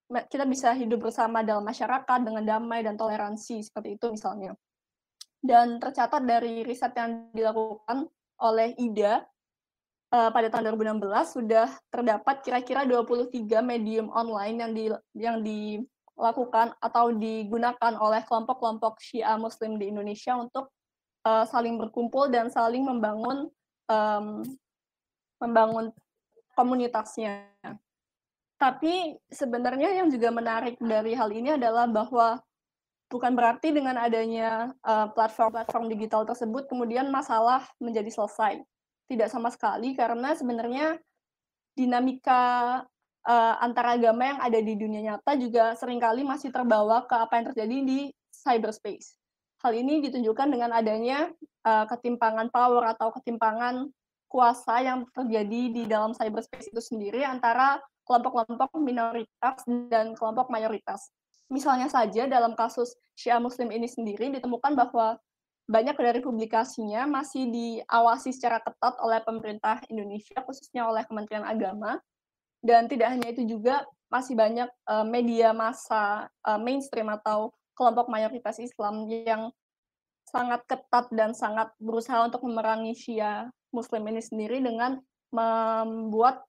[0.05, 4.53] kita bisa hidup bersama dalam masyarakat dengan damai dan toleransi seperti itu misalnya.
[5.41, 8.05] Dan tercatat dari riset yang dilakukan
[8.41, 9.25] oleh IDA
[10.13, 13.33] uh, pada tahun 2016 sudah terdapat kira-kira 23
[13.65, 14.83] medium online yang di
[15.17, 20.69] yang dilakukan atau digunakan oleh kelompok-kelompok Syiah Muslim di Indonesia untuk
[21.25, 23.49] uh, saling berkumpul dan saling membangun
[23.89, 24.43] um,
[25.41, 25.91] membangun
[26.56, 27.45] komunitasnya.
[28.56, 32.39] Tapi sebenarnya yang juga menarik dari hal ini adalah bahwa
[33.12, 34.74] bukan berarti dengan adanya
[35.13, 38.65] platform-platform uh, digital tersebut kemudian masalah menjadi selesai
[39.06, 40.98] tidak sama sekali karena sebenarnya
[41.78, 42.82] dinamika
[43.28, 47.34] uh, antar agama yang ada di dunia nyata juga sering kali masih terbawa ke apa
[47.38, 48.00] yang terjadi di
[48.32, 49.17] cyberspace.
[49.65, 51.25] Hal ini ditunjukkan dengan adanya
[51.65, 53.89] uh, ketimpangan power atau ketimpangan
[54.30, 61.10] kuasa yang terjadi di dalam cyberspace itu sendiri antara kelompok-kelompok minoritas dan kelompok mayoritas.
[61.49, 65.17] Misalnya saja dalam kasus Syiah Muslim ini sendiri ditemukan bahwa
[65.65, 71.97] banyak dari publikasinya masih diawasi secara ketat oleh pemerintah Indonesia, khususnya oleh Kementerian Agama.
[72.62, 73.82] Dan tidak hanya itu juga,
[74.13, 79.51] masih banyak uh, media massa uh, mainstream atau kelompok mayoritas Islam yang
[80.25, 84.97] sangat ketat dan sangat berusaha untuk memerangi Syiah Muslim ini sendiri dengan
[85.29, 86.41] membuat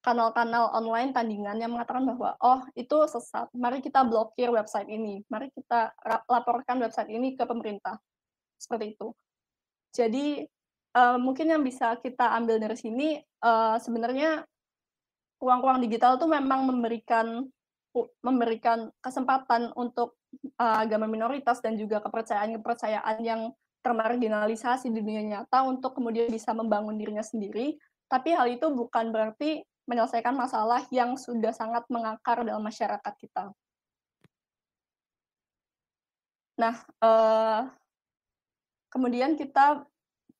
[0.00, 5.52] kanal-kanal online tandingan yang mengatakan bahwa oh itu sesat, mari kita blokir website ini, mari
[5.52, 5.92] kita
[6.24, 8.00] laporkan website ini ke pemerintah.
[8.56, 9.12] Seperti itu.
[9.92, 10.44] Jadi
[10.96, 14.44] uh, mungkin yang bisa kita ambil dari sini uh, sebenarnya
[15.40, 17.44] ruang-ruang digital itu memang memberikan
[18.22, 20.19] memberikan kesempatan untuk
[20.60, 27.00] uh, agama minoritas dan juga kepercayaan-kepercayaan yang termarginalisasi di dunia nyata untuk kemudian bisa membangun
[27.00, 27.80] dirinya sendiri.
[28.10, 33.50] Tapi hal itu bukan berarti menyelesaikan masalah yang sudah sangat mengakar dalam masyarakat kita.
[36.60, 37.64] Nah, uh,
[38.92, 39.86] kemudian kita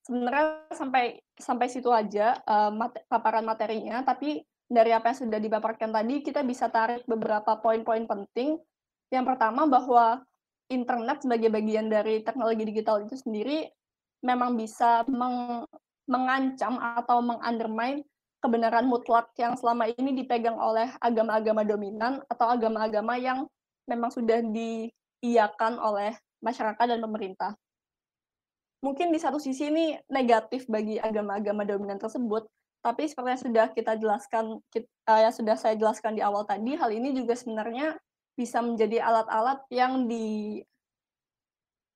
[0.05, 2.37] sebenarnya sampai sampai situ aja
[2.69, 8.07] mate, paparan materinya, tapi dari apa yang sudah dipaparkan tadi kita bisa tarik beberapa poin-poin
[8.07, 8.55] penting.
[9.11, 10.23] Yang pertama bahwa
[10.71, 13.67] internet sebagai bagian dari teknologi digital itu sendiri
[14.23, 15.67] memang bisa meng,
[16.07, 18.07] mengancam atau mengundermine
[18.41, 23.45] kebenaran mutlak yang selama ini dipegang oleh agama-agama dominan atau agama-agama yang
[23.85, 27.53] memang sudah diiakan oleh masyarakat dan pemerintah.
[28.81, 32.49] Mungkin di satu sisi ini negatif bagi agama-agama dominan tersebut,
[32.81, 36.73] tapi seperti yang sudah kita jelaskan, kita, uh, yang sudah saya jelaskan di awal tadi,
[36.73, 37.93] hal ini juga sebenarnya
[38.41, 40.57] bisa menjadi alat-alat yang di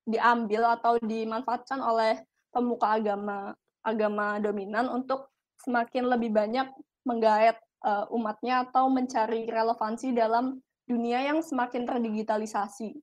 [0.05, 2.21] diambil atau dimanfaatkan oleh
[2.53, 5.33] pemuka agama agama dominan untuk
[5.65, 6.69] semakin lebih banyak
[7.09, 12.93] menggait uh, umatnya atau mencari relevansi dalam dunia yang semakin terdigitalisasi.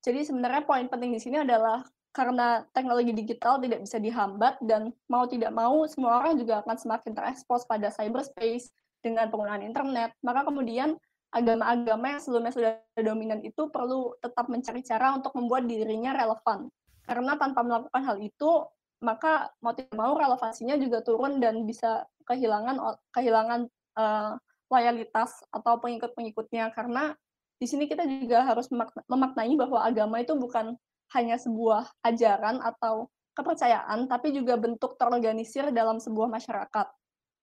[0.00, 5.28] Jadi sebenarnya poin penting di sini adalah karena teknologi digital tidak bisa dihambat dan mau
[5.28, 8.72] tidak mau semua orang juga akan semakin terekspos pada cyberspace
[9.04, 10.96] dengan penggunaan internet, maka kemudian
[11.30, 16.66] agama-agama yang sebelumnya sudah dominan itu perlu tetap mencari cara untuk membuat dirinya relevan.
[17.06, 18.66] Karena tanpa melakukan hal itu,
[19.00, 23.60] maka mau tidak mau relevansinya juga turun dan bisa kehilangan kehilangan
[23.96, 24.36] uh,
[24.70, 27.16] loyalitas atau pengikut-pengikutnya karena
[27.60, 28.70] di sini kita juga harus
[29.08, 30.78] memaknai bahwa agama itu bukan
[31.12, 36.86] hanya sebuah ajaran atau kepercayaan, tapi juga bentuk terorganisir dalam sebuah masyarakat.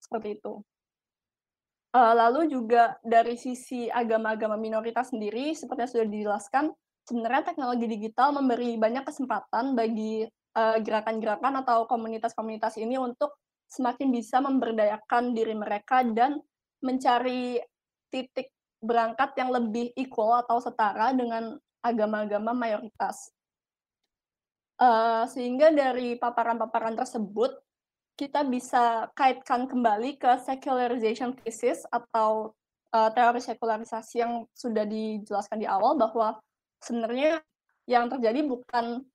[0.01, 0.61] Seperti itu.
[1.97, 6.65] Uh, lalu juga dari sisi agama-agama minoritas sendiri, seperti yang sudah dijelaskan,
[7.09, 13.37] sebenarnya teknologi digital memberi banyak kesempatan bagi gerakan gerakan-gerakan atau komunitas-komunitas ini untuk
[13.69, 16.41] semakin bisa memberdayakan diri mereka dan
[16.81, 17.61] mencari
[18.09, 18.49] titik
[18.81, 23.29] berangkat yang lebih equal atau setara dengan agama-agama mayoritas.
[24.77, 27.57] Uh, sehingga dari paparan-paparan tersebut,
[28.17, 32.57] kita bisa kaitkan kembali ke secularization thesis atau
[32.89, 36.41] uh, teori sekularisasi yang sudah dijelaskan di awal bahwa
[36.81, 37.45] sebenarnya
[37.85, 39.05] yang terjadi bukan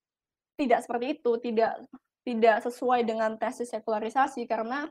[0.55, 1.83] tidak seperti itu, tidak
[2.23, 4.87] tidak sesuai dengan tesis sekularisasi karena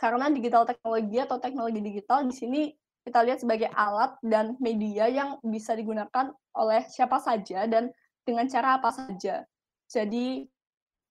[0.00, 2.62] karena digital teknologi atau teknologi digital di sini
[3.04, 7.92] kita lihat sebagai alat dan media yang bisa digunakan oleh siapa saja dan
[8.24, 9.44] dengan cara apa saja.
[9.88, 10.44] Jadi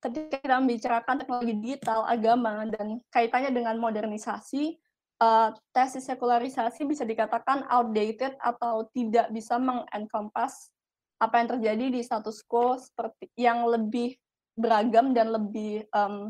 [0.02, 4.78] ketika kita membicarakan teknologi digital, agama, dan kaitannya dengan modernisasi,
[5.22, 10.70] uh, tesis sekularisasi bisa dikatakan outdated atau tidak bisa mengencompass
[11.18, 14.14] apa yang terjadi di status quo seperti yang lebih
[14.54, 16.30] beragam dan lebih um,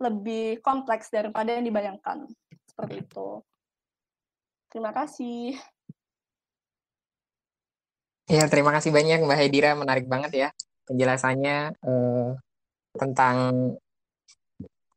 [0.00, 2.24] lebih kompleks daripada yang dibayangkan.
[2.64, 3.28] Seperti itu.
[4.72, 5.58] Terima kasih.
[8.28, 10.48] Ya, terima kasih banyak Mbak Hedira, menarik banget ya
[10.88, 12.30] penjelasannya eh,
[12.96, 13.36] tentang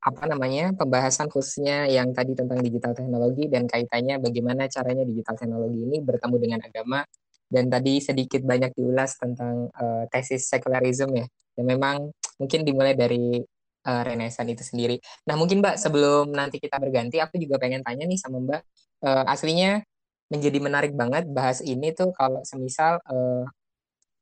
[0.01, 5.77] apa namanya pembahasan khususnya yang tadi tentang digital teknologi dan kaitannya bagaimana caranya digital teknologi
[5.77, 7.05] ini bertemu dengan agama
[7.45, 12.09] dan tadi sedikit banyak diulas tentang uh, tesis secularism ya yang memang
[12.41, 13.37] mungkin dimulai dari
[13.85, 14.97] uh, Renaissance itu sendiri.
[15.29, 18.61] Nah mungkin Mbak sebelum nanti kita berganti aku juga pengen tanya nih sama Mbak
[19.05, 19.85] uh, aslinya
[20.31, 23.45] menjadi menarik banget bahas ini tuh kalau semisal uh,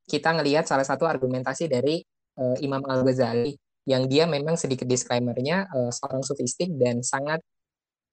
[0.10, 2.02] kita ngelihat salah satu argumentasi dari
[2.42, 3.54] uh, Imam Al Ghazali
[3.86, 7.46] yang dia memang sedikit disclaimernya uh, seorang sufistik dan sangat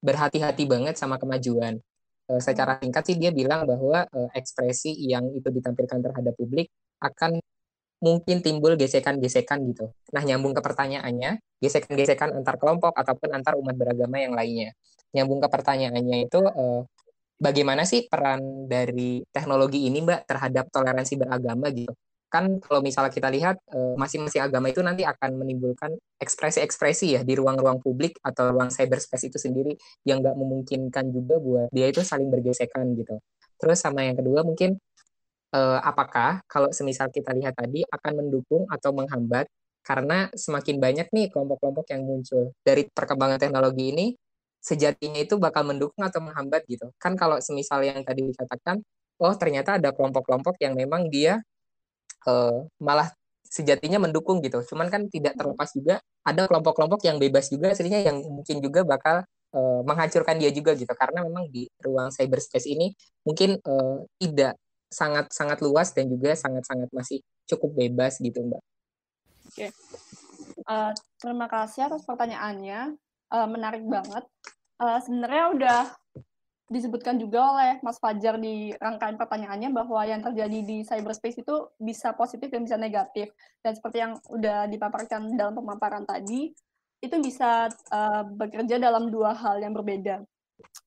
[0.05, 1.81] berhati-hati banget sama kemajuan.
[2.29, 6.69] Uh, secara singkat sih dia bilang bahwa uh, ekspresi yang itu ditampilkan terhadap publik
[7.01, 7.41] akan
[8.01, 9.89] mungkin timbul gesekan-gesekan gitu.
[10.13, 14.77] Nah, nyambung ke pertanyaannya, gesekan-gesekan antar kelompok ataupun antar umat beragama yang lainnya.
[15.17, 16.81] Nyambung ke pertanyaannya itu, eh,
[17.37, 21.93] bagaimana sih peran dari teknologi ini, Mbak, terhadap toleransi beragama gitu?
[22.27, 27.39] Kan kalau misalnya kita lihat, eh, masing-masing agama itu nanti akan menimbulkan ekspresi-ekspresi ya di
[27.39, 29.73] ruang-ruang publik atau ruang cyberspace itu sendiri
[30.03, 33.23] yang nggak memungkinkan juga buat dia itu saling bergesekan gitu.
[33.61, 34.77] Terus sama yang kedua mungkin
[35.55, 39.47] eh, apakah kalau semisal kita lihat tadi akan mendukung atau menghambat
[39.87, 44.07] karena semakin banyak nih kelompok-kelompok yang muncul dari perkembangan teknologi ini
[44.67, 46.91] sejatinya itu bakal mendukung atau menghambat gitu.
[46.99, 48.83] Kan kalau semisal yang tadi dikatakan
[49.23, 51.39] oh ternyata ada kelompok-kelompok yang memang dia
[52.27, 53.15] eh, malah
[53.47, 54.61] sejatinya mendukung gitu.
[54.67, 59.23] Cuman kan tidak terlepas juga ada kelompok-kelompok yang bebas juga aslinya yang mungkin juga bakal
[59.55, 60.91] uh, menghancurkan dia juga gitu.
[60.93, 64.59] Karena memang di ruang cyberspace ini mungkin uh, tidak
[64.91, 68.63] sangat sangat luas dan juga sangat sangat masih cukup bebas gitu mbak.
[69.47, 69.71] Oke,
[70.67, 72.99] uh, terima kasih atas pertanyaannya,
[73.31, 74.27] uh, menarik banget.
[74.77, 75.81] Uh, Sebenarnya udah
[76.67, 82.11] disebutkan juga oleh Mas Fajar di rangkaian pertanyaannya bahwa yang terjadi di cyberspace itu bisa
[82.13, 83.31] positif dan bisa negatif.
[83.63, 86.51] Dan seperti yang udah dipaparkan dalam pemaparan tadi,
[86.99, 90.27] itu bisa uh, bekerja dalam dua hal yang berbeda.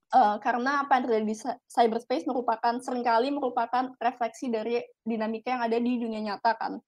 [0.10, 1.36] Uh, karena apa yang terjadi di
[1.69, 6.82] cyberspace merupakan sering kali merupakan refleksi dari dinamika yang ada di dunia nyata kan.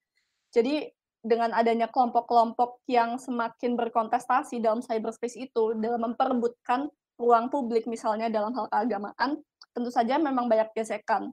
[0.52, 0.90] Jadi
[1.22, 6.90] dengan adanya kelompok-kelompok yang semakin berkontestasi dalam cyberspace itu dalam memperebutkan
[7.22, 9.38] ruang publik misalnya dalam hal keagamaan,
[9.72, 11.30] tentu saja memang banyak gesekan.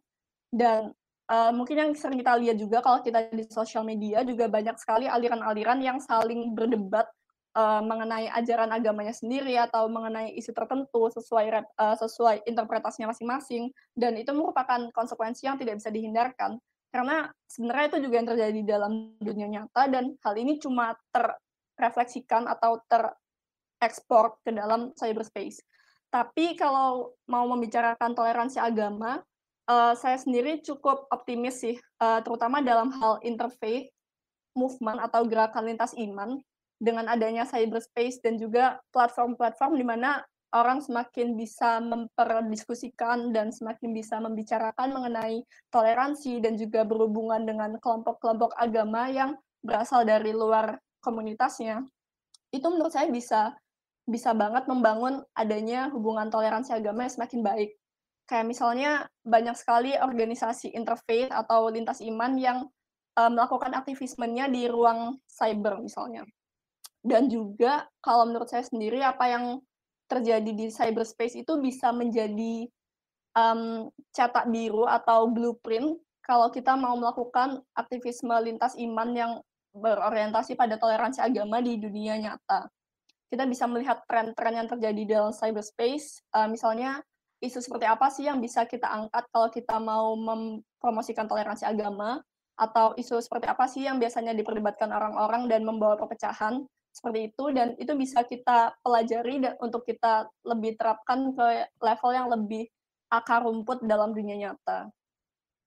[0.52, 0.92] Dan
[1.32, 5.08] uh, mungkin yang sering kita lihat juga kalau kita di sosial media juga banyak sekali
[5.08, 7.08] aliran-aliran yang saling berdebat
[7.56, 11.46] uh, mengenai ajaran agamanya sendiri atau mengenai isu tertentu sesuai
[11.80, 17.98] uh, sesuai interpretasinya masing-masing dan itu merupakan konsekuensi yang tidak bisa dihindarkan karena sebenarnya itu
[18.08, 24.96] juga yang terjadi dalam dunia nyata dan hal ini cuma terrefleksikan atau terekspor ke dalam
[24.96, 25.60] cyberspace.
[26.08, 29.20] Tapi kalau mau membicarakan toleransi agama,
[29.68, 33.92] uh, saya sendiri cukup optimis sih, uh, terutama dalam hal interfaith
[34.56, 36.40] movement atau gerakan lintas iman
[36.80, 40.24] dengan adanya cyberspace dan juga platform-platform di mana
[40.56, 48.56] orang semakin bisa memperdiskusikan dan semakin bisa membicarakan mengenai toleransi dan juga berhubungan dengan kelompok-kelompok
[48.56, 51.84] agama yang berasal dari luar komunitasnya.
[52.48, 53.52] Itu menurut saya bisa
[54.08, 57.70] bisa banget membangun adanya hubungan toleransi agama yang semakin baik.
[58.24, 62.58] Kayak misalnya banyak sekali organisasi interfaith atau lintas iman yang
[63.20, 66.24] uh, melakukan aktivismenya di ruang cyber misalnya.
[67.04, 69.44] Dan juga kalau menurut saya sendiri apa yang
[70.08, 72.66] terjadi di cyberspace itu bisa menjadi
[73.36, 79.32] um, cetak biru atau blueprint kalau kita mau melakukan aktivisme lintas iman yang
[79.72, 82.68] berorientasi pada toleransi agama di dunia nyata.
[83.28, 87.04] Kita bisa melihat tren-tren yang terjadi dalam cyberspace, uh, misalnya
[87.44, 92.18] isu seperti apa sih yang bisa kita angkat kalau kita mau mempromosikan toleransi agama,
[92.58, 96.66] atau isu seperti apa sih yang biasanya diperdebatkan orang-orang dan membawa perpecahan
[96.98, 102.26] seperti itu dan itu bisa kita pelajari dan untuk kita lebih terapkan ke level yang
[102.26, 102.66] lebih
[103.06, 104.90] akar rumput dalam dunia nyata.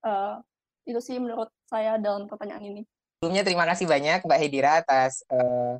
[0.03, 0.43] Uh,
[0.83, 2.81] itu sih menurut saya dalam pertanyaan ini.
[3.23, 5.79] Sebelumnya terima kasih banyak Mbak Hedira atas uh,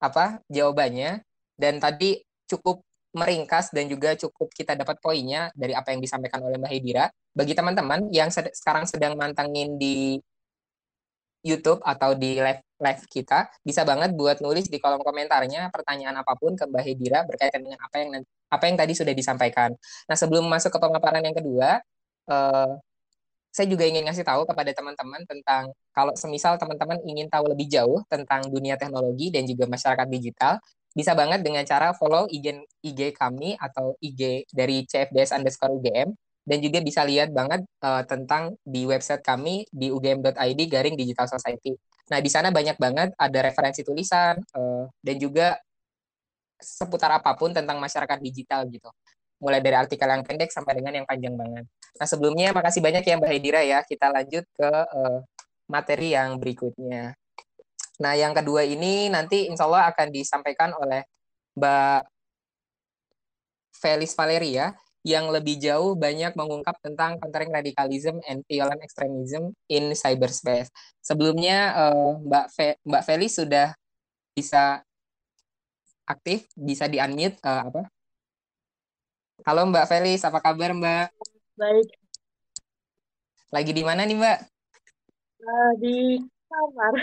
[0.00, 1.20] apa jawabannya
[1.60, 2.80] dan tadi cukup
[3.12, 7.04] meringkas dan juga cukup kita dapat poinnya dari apa yang disampaikan oleh Mbak Hedira.
[7.36, 10.16] Bagi teman-teman yang sekarang sedang mantengin di
[11.40, 16.32] YouTube atau di live live kita bisa banget buat nulis di kolom komentarnya pertanyaan apa
[16.36, 19.70] pun ke Mbak Hedira berkaitan dengan apa yang apa yang tadi sudah disampaikan.
[20.08, 21.80] Nah sebelum masuk ke pemaparan yang kedua,
[22.28, 22.72] uh,
[23.50, 28.00] saya juga ingin ngasih tahu kepada teman-teman tentang kalau semisal teman-teman ingin tahu lebih jauh
[28.06, 30.62] tentang dunia teknologi dan juga masyarakat digital,
[30.94, 36.58] bisa banget dengan cara follow IG, IG kami atau IG dari CFDS underscore UGM dan
[36.58, 41.76] juga bisa lihat banget uh, tentang di website kami di ugm.id garing digital society.
[42.10, 45.54] Nah, di sana banyak banget ada referensi tulisan uh, dan juga
[46.60, 48.90] seputar apa pun tentang masyarakat digital gitu.
[49.40, 51.64] Mulai dari artikel yang pendek sampai dengan yang panjang banget.
[51.96, 53.80] Nah, sebelumnya makasih banyak ya Mbak Hedira ya.
[53.86, 55.24] Kita lanjut ke uh,
[55.70, 57.14] materi yang berikutnya.
[58.00, 61.04] Nah, yang kedua ini nanti insya Allah akan disampaikan oleh
[61.56, 62.00] Mbak
[63.80, 70.68] Felis Valeria yang lebih jauh banyak mengungkap tentang countering radicalism and violent extremism in cyberspace.
[71.00, 73.72] Sebelumnya uh, Mbak Fe Mbak Feli sudah
[74.36, 74.84] bisa
[76.04, 77.82] aktif, bisa di-unmute uh, apa?
[79.40, 81.06] Halo Mbak Felis, apa kabar Mbak?
[81.56, 81.88] Baik.
[83.48, 84.38] Lagi di mana nih Mbak?
[85.40, 85.96] Uh, di
[86.44, 86.94] kamar.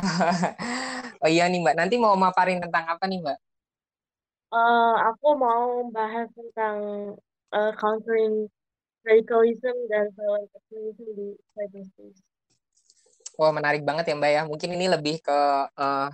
[1.26, 3.38] oh iya nih Mbak, nanti mau maparin tentang apa nih Mbak?
[4.50, 6.78] Uh, aku mau bahas tentang
[7.54, 8.50] uh, countering
[9.06, 12.20] radicalism dan violent extremism di cyberspace.
[13.38, 14.42] Wah, menarik banget ya Mbak ya.
[14.44, 15.38] Mungkin ini lebih ke
[15.70, 16.10] uh,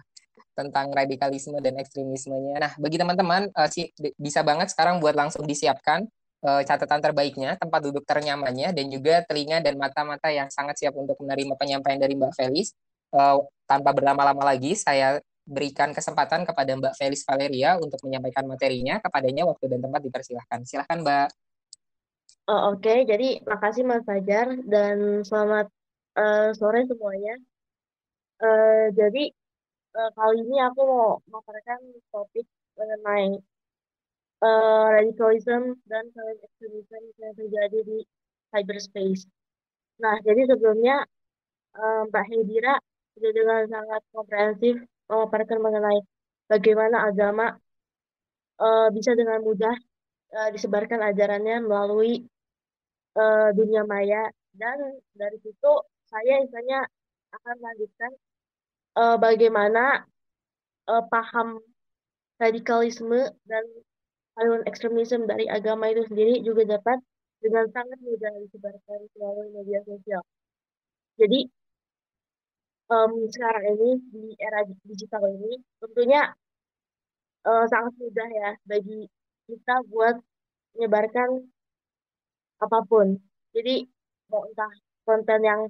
[0.53, 2.57] tentang radikalisme dan ekstremismenya.
[2.61, 6.05] Nah, bagi teman-teman uh, si, bisa banget sekarang buat langsung disiapkan
[6.45, 11.17] uh, catatan terbaiknya, tempat duduk ternyamannya, dan juga telinga dan mata-mata yang sangat siap untuk
[11.21, 12.77] menerima penyampaian dari Mbak Felis.
[13.17, 18.99] Uh, tanpa berlama-lama lagi, saya berikan kesempatan kepada Mbak Felis Valeria untuk menyampaikan materinya.
[18.99, 20.67] Kepadanya waktu dan tempat dipersilahkan.
[20.67, 21.29] Silahkan Mbak.
[22.47, 22.99] Oh, Oke, okay.
[23.07, 25.67] jadi makasih Mas Fajar dan selamat
[26.15, 27.35] uh, sore semuanya.
[28.39, 29.35] Uh, jadi
[29.99, 31.81] uh, kali ini aku mau memaparkan
[32.15, 32.47] topik
[32.79, 33.43] mengenai
[34.47, 37.99] uh, radicalism dan violent extremism yang terjadi di
[38.55, 39.27] cyberspace.
[39.99, 41.03] Nah, jadi sebelumnya
[41.75, 42.79] uh, Mbak Hedira
[43.17, 46.01] sudah dengan sangat komprehensif memaparkan mengenai
[46.51, 47.55] bagaimana agama
[48.59, 49.75] uh, bisa dengan mudah
[50.35, 52.27] uh, disebarkan ajarannya melalui
[53.19, 54.79] uh, dunia maya dan
[55.13, 55.73] dari situ
[56.07, 56.87] saya misalnya
[57.35, 58.11] akan melanjutkan
[58.97, 60.07] uh, bagaimana
[60.89, 61.61] uh, paham
[62.41, 63.65] radikalisme dan
[64.37, 67.01] aliran ekstremisme dari agama itu sendiri juga dapat
[67.41, 70.23] dengan sangat mudah disebarkan melalui media sosial.
[71.17, 71.49] Jadi
[72.91, 76.31] um, sekarang ini di era digital ini tentunya
[77.47, 79.07] uh, sangat mudah ya bagi
[79.47, 80.19] kita buat
[80.75, 81.47] menyebarkan
[82.61, 83.17] apa pun.
[83.55, 83.87] Jadi
[84.29, 84.73] mau entah
[85.07, 85.61] konten yang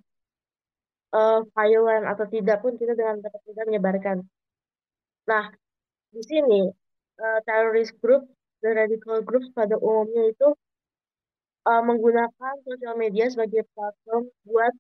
[1.12, 4.16] uh, violent atau tidak pun kita dengan dapat mudah menyebarkan.
[5.28, 5.50] Nah,
[6.14, 6.70] di sini
[7.20, 8.24] uh, teroris group
[8.64, 10.48] dan radical group pada umumnya itu
[11.68, 14.72] uh, menggunakan sosial media sebagai platform buat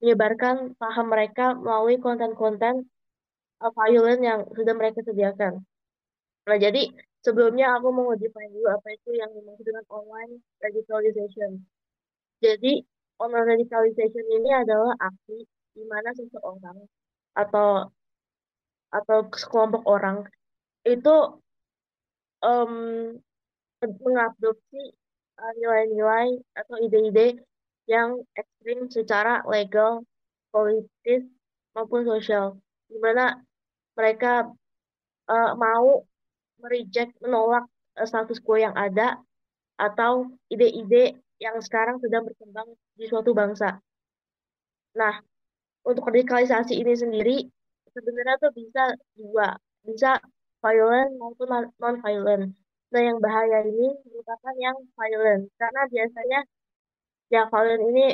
[0.00, 2.84] menyebarkan paham mereka melalui konten-konten
[3.62, 5.64] uh, violent yang sudah mereka sediakan.
[6.46, 6.92] Nah, jadi
[7.24, 11.58] sebelumnya aku mau define dulu apa itu yang dimaksud dengan online radicalization.
[12.38, 12.84] Jadi,
[13.18, 15.42] online radicalization ini adalah aksi
[15.76, 16.78] di mana seseorang
[17.36, 17.88] atau
[18.94, 20.24] atau sekelompok orang
[20.86, 21.14] itu
[22.40, 22.72] um,
[23.82, 24.94] mengadopsi
[25.36, 27.42] uh, nilai-nilai atau ide-ide
[27.86, 30.02] yang ekstrim secara legal,
[30.50, 31.26] politis,
[31.74, 32.58] maupun sosial.
[32.90, 33.38] Di mana
[33.94, 34.50] mereka
[35.30, 36.02] uh, mau
[36.62, 37.66] mereject, menolak
[37.98, 39.20] uh, status quo yang ada
[39.76, 43.76] atau ide-ide yang sekarang sedang berkembang di suatu bangsa.
[44.96, 45.20] Nah,
[45.84, 47.36] untuk radikalisasi ini sendiri
[47.92, 50.16] sebenarnya tuh bisa dua, bisa
[50.64, 52.56] violent maupun non-violent.
[52.92, 56.40] Nah, yang bahaya ini merupakan yang violent karena biasanya
[57.32, 58.06] yang violent ini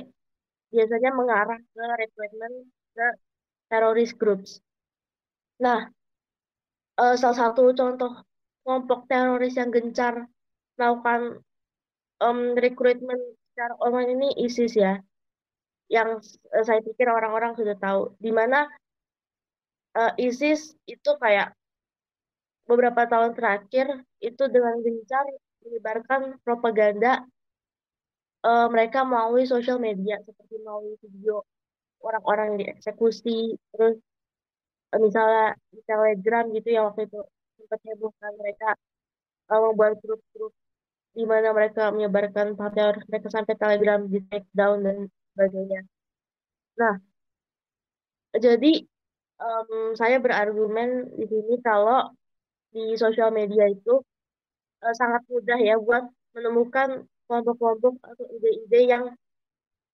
[0.72, 2.54] biasanya mengarah ke recruitment
[2.96, 3.06] ke
[3.68, 4.60] teroris groups.
[5.60, 5.88] Nah,
[6.96, 8.24] uh, salah satu contoh
[8.64, 10.24] kelompok teroris yang gencar
[10.80, 11.44] melakukan
[12.24, 13.20] um, rekrutmen
[13.52, 14.96] secara online ini ISIS ya,
[15.92, 18.64] yang uh, saya pikir orang-orang sudah tahu, di mana
[19.92, 21.52] uh, ISIS itu kayak
[22.64, 25.24] beberapa tahun terakhir itu dengan gencar
[25.62, 27.26] menyebarkan propaganda
[28.42, 31.42] uh, mereka melalui sosial media seperti melalui video
[32.02, 33.96] orang-orang yang dieksekusi, terus
[34.92, 37.20] uh, misalnya di Telegram gitu ya waktu itu
[37.58, 38.68] sempat hebohkan mereka
[39.50, 40.52] uh, membuat grup-grup
[41.12, 45.84] di mana mereka menyebarkan pamer mereka sampai Telegram di take down dan sebagainya.
[46.80, 46.96] Nah,
[48.32, 48.72] jadi
[49.36, 52.08] um, saya berargumen di sini kalau
[52.72, 54.00] di sosial media itu
[54.80, 59.04] uh, sangat mudah ya buat menemukan kelompok-kelompok atau ide-ide yang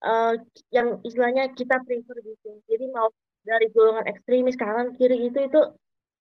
[0.03, 0.35] uh,
[0.75, 2.59] yang istilahnya kita prefer gitu.
[2.67, 3.07] Jadi mau
[3.47, 5.61] dari golongan ekstremis kanan kiri itu itu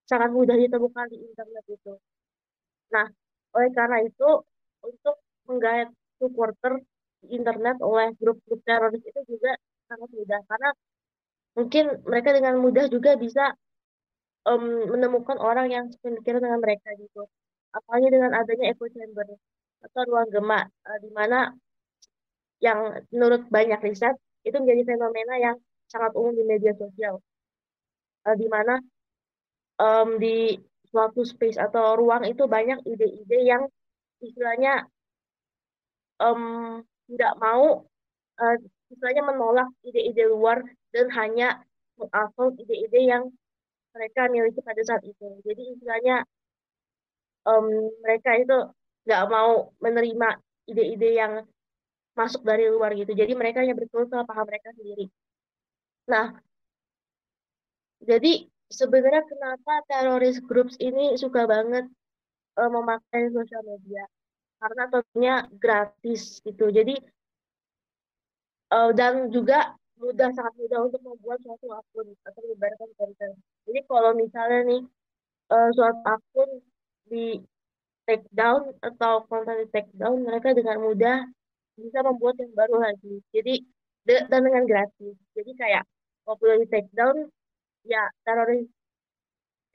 [0.06, 1.92] sangat mudah ditemukan di internet itu.
[2.94, 3.10] Nah,
[3.58, 4.28] oleh karena itu
[4.86, 5.18] untuk
[5.50, 5.90] menggait
[6.22, 6.78] supporter
[7.18, 9.58] di internet oleh grup-grup teroris itu juga
[9.90, 10.70] sangat mudah karena
[11.58, 13.50] mungkin mereka dengan mudah juga bisa
[14.46, 17.26] um, menemukan orang yang sepemikiran dengan mereka gitu.
[17.74, 19.26] Apalagi dengan adanya echo chamber
[19.84, 21.54] atau ruang gemak uh, di mana
[22.58, 25.56] yang menurut banyak riset itu menjadi fenomena yang
[25.86, 27.22] sangat umum di media sosial.
[28.26, 28.82] Uh, di mana
[29.78, 30.58] um, di
[30.90, 33.62] suatu space atau ruang itu banyak ide-ide yang
[34.18, 34.88] istilahnya
[36.18, 37.86] um, tidak mau
[38.40, 38.56] uh,
[38.90, 41.62] istilahnya menolak ide-ide luar dan hanya
[42.00, 43.24] mengupload ide-ide yang
[43.92, 45.26] mereka miliki pada saat itu.
[45.44, 46.24] Jadi istilahnya
[47.44, 47.66] um,
[48.04, 48.56] mereka itu
[49.08, 50.28] nggak mau menerima
[50.68, 51.32] ide-ide yang
[52.12, 53.16] masuk dari luar gitu.
[53.16, 55.08] Jadi mereka hanya berkulit sama paham mereka sendiri.
[56.12, 56.36] Nah,
[58.04, 61.88] jadi sebenarnya kenapa teroris groups ini suka banget
[62.60, 64.04] uh, memakai sosial media?
[64.60, 66.68] Karena tentunya gratis gitu.
[66.68, 67.00] Jadi
[68.76, 73.30] uh, dan juga mudah sangat mudah untuk membuat suatu akun atau menyebarkan konten.
[73.66, 74.82] Jadi kalau misalnya nih
[75.48, 76.50] uh, suatu akun
[77.08, 77.40] di
[78.08, 81.28] take down atau konten di take down, mereka dengan mudah
[81.76, 83.20] bisa membuat yang baru lagi.
[83.36, 83.60] Jadi
[84.08, 85.14] dan dengan gratis.
[85.36, 85.84] Jadi kayak
[86.24, 87.28] kalau di take down,
[87.84, 88.64] ya teroris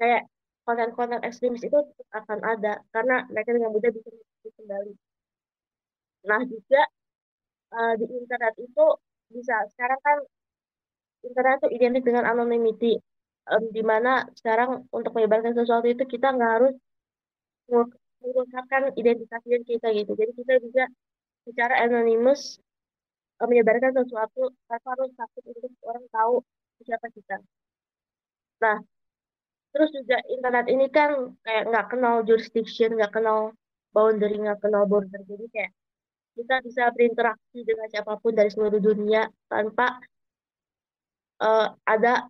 [0.01, 0.25] kayak
[0.65, 1.77] konten-konten ekstremis itu
[2.09, 4.09] akan ada karena mereka dengan mudah bisa
[4.57, 4.93] kembali.
[6.25, 6.81] Nah juga
[7.77, 8.85] uh, di internet itu
[9.29, 10.17] bisa sekarang kan
[11.23, 12.97] internet itu identik dengan anonymity
[13.51, 16.75] um, di mana sekarang untuk menyebarkan sesuatu itu kita nggak harus
[18.23, 20.11] mengungkapkan identitas diri kita gitu.
[20.15, 20.83] Jadi kita bisa
[21.43, 22.57] secara anonymous
[23.43, 26.35] um, menyebarkan sesuatu tanpa harus takut untuk orang tahu
[26.83, 27.37] siapa kita.
[28.63, 28.79] Nah
[29.73, 33.51] terus juga internet ini kan kayak nggak kenal jurisdiction nggak kenal
[33.91, 35.21] boundary nggak kenal border.
[35.27, 35.71] Jadi kayak
[36.33, 40.01] kita bisa berinteraksi dengan siapa pun dari seluruh dunia tanpa
[41.43, 42.25] uh, ada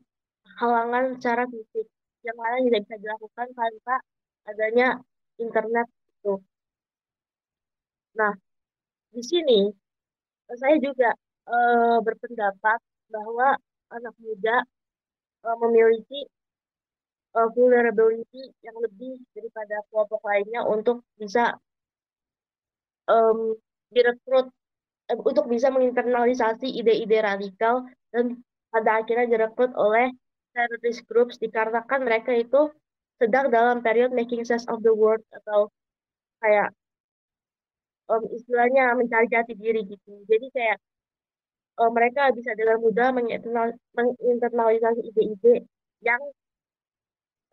[0.59, 1.87] halangan secara fisik.
[2.23, 3.95] Yang mana tidak bisa dilakukan tanpa
[4.47, 4.87] adanya
[5.39, 6.33] internet itu.
[8.19, 8.33] Nah,
[9.13, 9.59] di sini
[10.53, 11.09] saya juga
[11.49, 12.79] uh, berpendapat
[13.09, 13.57] bahwa
[13.89, 14.61] anak muda
[15.45, 16.25] uh, memiliki
[17.33, 21.57] uh, vulnerability yang lebih daripada kelompok lainnya untuk bisa
[23.09, 23.57] um,
[23.89, 24.49] direkrut
[25.13, 28.39] untuk bisa menginternalisasi ide-ide radikal dan
[28.71, 30.09] pada akhirnya direkrut oleh
[30.55, 32.71] terrorist groups dikarenakan mereka itu
[33.23, 35.71] sedang dalam period making sense of the world atau
[36.43, 36.75] kayak
[38.11, 40.11] um, istilahnya mencari jati diri gitu.
[40.27, 40.77] Jadi kayak
[41.79, 43.15] um, mereka bisa dengan mudah
[43.95, 45.63] menginternalisasi ide-ide
[46.03, 46.19] yang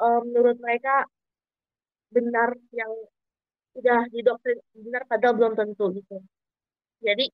[0.02, 1.06] um, menurut mereka
[2.10, 2.90] benar yang
[3.70, 6.18] sudah didoktrin benar padahal belum tentu gitu.
[6.98, 7.30] Jadi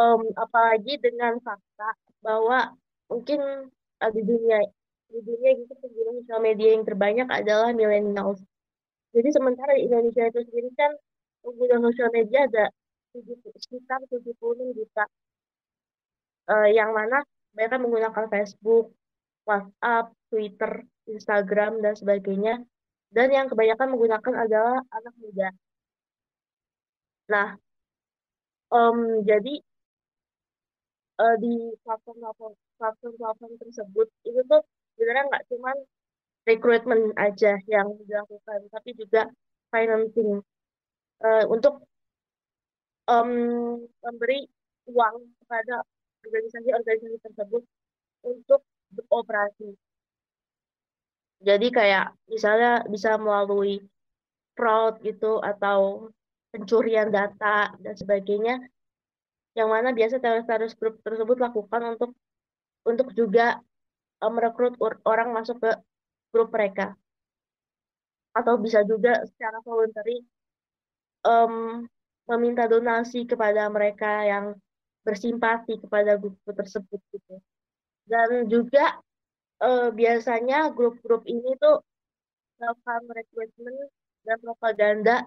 [0.00, 1.92] um, apalagi dengan fakta
[2.24, 2.72] bahwa
[3.12, 3.68] mungkin
[4.02, 4.66] di dunia
[5.12, 8.40] di dunia gitu pengguna sosial media yang terbanyak adalah millennials.
[9.12, 10.92] Jadi sementara di Indonesia itu sendiri kan
[11.44, 12.64] pengguna sosial media ada
[13.60, 15.04] sekitar 76 juta
[16.48, 17.20] uh, yang mana
[17.52, 18.96] mereka menggunakan Facebook,
[19.44, 20.72] WhatsApp, Twitter,
[21.04, 22.64] Instagram dan sebagainya
[23.12, 25.48] dan yang kebanyakan menggunakan adalah anak muda.
[27.28, 27.48] Nah,
[28.72, 29.60] um, jadi
[31.20, 34.64] uh, di platform-platform tersebut itu tuh
[35.02, 35.74] sebenarnya nggak cuma
[36.46, 39.26] rekrutmen aja yang dilakukan, tapi juga
[39.74, 40.38] financing
[41.26, 41.82] uh, untuk
[43.10, 44.46] um, memberi
[44.86, 45.82] uang kepada
[46.22, 47.62] organisasi-organisasi tersebut
[48.22, 48.62] untuk
[48.94, 49.74] beroperasi.
[51.42, 53.82] Jadi kayak misalnya bisa melalui
[54.54, 56.06] fraud gitu atau
[56.54, 58.62] pencurian data dan sebagainya
[59.58, 62.14] yang mana biasa teroris-teroris grup tersebut lakukan untuk
[62.86, 63.58] untuk juga
[64.30, 65.70] merekrut orang masuk ke
[66.30, 66.94] grup mereka.
[68.36, 70.22] Atau bisa juga secara voluntary
[71.26, 71.84] um,
[72.30, 74.54] meminta donasi kepada mereka yang
[75.02, 77.34] bersimpati kepada grup tersebut gitu.
[78.06, 78.98] Dan juga
[79.62, 81.82] uh, biasanya grup-grup ini tuh
[82.58, 83.74] melakukan rekrutmen
[84.22, 85.26] dan propaganda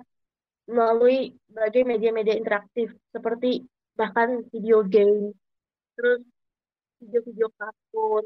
[0.65, 3.61] melalui berbagai media-media interaktif seperti
[3.95, 5.35] bahkan video game,
[5.95, 6.23] terus
[6.99, 8.25] video-video kartun,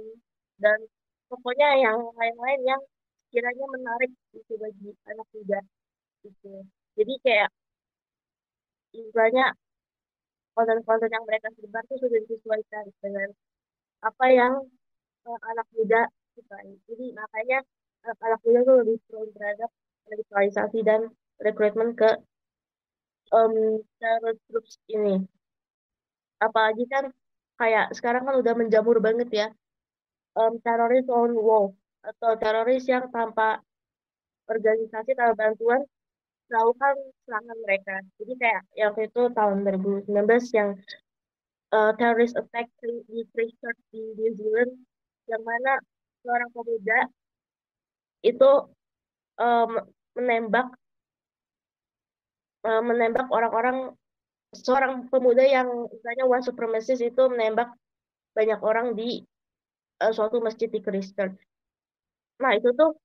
[0.64, 0.78] dan
[1.32, 2.82] pokoknya yang lain-lain yang
[3.32, 5.60] kiranya menarik itu bagi anak muda
[6.26, 6.66] gitu.
[6.98, 7.50] Jadi kayak
[8.92, 9.54] istilahnya
[10.58, 13.30] konten-konten yang mereka sebar itu sudah disesuaikan dengan
[14.04, 14.54] apa yang
[15.28, 16.02] uh, anak muda
[16.36, 16.76] sukai.
[16.90, 17.64] Jadi makanya
[18.08, 19.70] uh, anak muda itu lebih prone terhadap
[20.10, 22.10] radikalisasi dan rekrutmen ke
[23.32, 25.24] um, terus groups ini
[26.40, 27.12] apalagi kan
[27.60, 29.48] kayak sekarang kan udah menjamur banget ya
[30.36, 31.74] um, teroris on wall
[32.06, 33.62] atau teroris yang tanpa
[34.50, 35.82] organisasi tanpa bantuan
[36.50, 37.96] melakukan serangan mereka.
[38.18, 40.10] Jadi kayak yang itu tahun 2019
[40.58, 40.70] yang
[41.74, 44.74] uh, terrorist attack di Christchurch di New Zealand
[45.30, 45.78] yang mana
[46.26, 47.00] seorang pemuda
[48.26, 48.52] itu
[49.38, 49.72] um,
[50.18, 50.68] menembak
[52.66, 53.94] uh, menembak orang-orang
[54.52, 57.70] seorang pemuda yang misalnya white supremacist itu menembak
[58.34, 59.22] banyak orang di
[60.02, 61.36] uh, suatu masjid di Kristen.
[62.40, 62.96] Nah itu tuh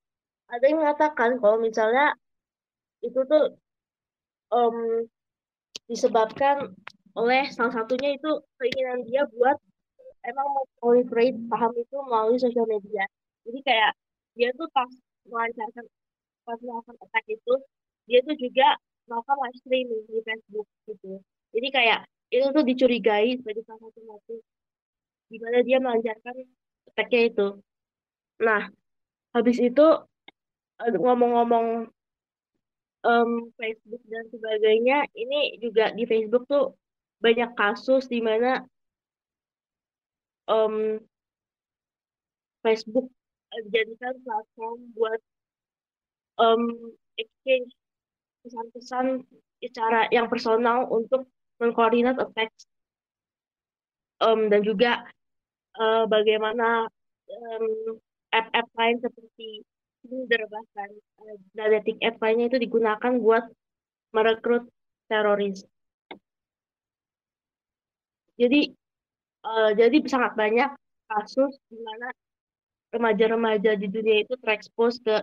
[0.50, 2.14] ada yang mengatakan kalau misalnya
[3.02, 3.58] itu tuh
[4.54, 5.04] um,
[5.90, 6.72] disebabkan
[7.14, 9.58] oleh salah satunya itu keinginan dia buat
[10.24, 13.04] emang mau proliferate paham itu melalui sosial media.
[13.44, 13.92] Jadi kayak
[14.34, 14.88] dia tuh pas
[15.28, 15.84] melancarkan
[16.44, 17.54] pas melakukan attack itu
[18.08, 18.76] dia tuh juga
[19.08, 21.20] melakukan live streaming di Facebook gitu.
[21.54, 22.00] Jadi kayak
[22.32, 24.40] itu tuh dicurigai sebagai salah satu motif
[25.28, 26.34] di mana dia melancarkan
[26.90, 27.58] attack itu.
[28.42, 28.68] Nah,
[29.32, 29.86] habis itu
[30.80, 31.88] ngomong-ngomong
[33.04, 36.74] um, Facebook dan sebagainya, ini juga di Facebook tuh
[37.22, 38.64] banyak kasus di mana
[40.50, 41.00] um,
[42.64, 43.08] Facebook
[43.54, 45.20] dijadikan platform buat
[46.42, 47.70] um, exchange
[48.42, 49.06] pesan-pesan
[49.62, 51.24] secara yang personal untuk
[51.62, 52.66] mengkoordinat effects
[54.20, 55.06] um, dan juga
[55.78, 56.86] uh, bagaimana
[57.30, 57.98] um,
[58.34, 59.62] app-app lain seperti
[60.04, 60.90] Tinder bahkan
[61.24, 63.44] uh, dating app lainnya itu digunakan buat
[64.12, 64.68] merekrut
[65.08, 65.64] teroris.
[68.34, 68.74] Jadi
[69.46, 70.70] uh, jadi sangat banyak
[71.08, 72.10] kasus di mana
[72.90, 75.22] remaja-remaja di dunia itu terekspos ke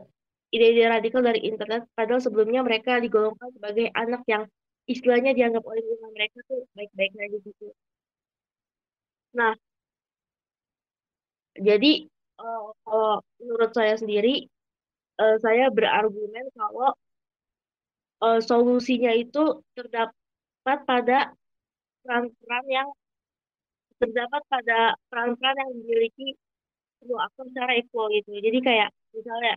[0.51, 4.43] ide-ide radikal dari internet padahal sebelumnya mereka digolongkan sebagai anak yang
[4.87, 7.67] istilahnya dianggap oleh lingkungan mereka tuh baik-baik aja gitu.
[9.31, 9.55] Nah,
[11.59, 12.07] jadi
[12.39, 14.47] uh, kalau menurut saya sendiri,
[15.19, 16.95] uh, saya berargumen kalau
[18.23, 21.35] uh, solusinya itu terdapat pada
[22.01, 22.89] peran-peran yang
[24.01, 26.27] terdapat pada peran-peran yang dimiliki
[27.01, 28.31] semua aktor secara equal gitu.
[28.33, 29.53] Jadi kayak misalnya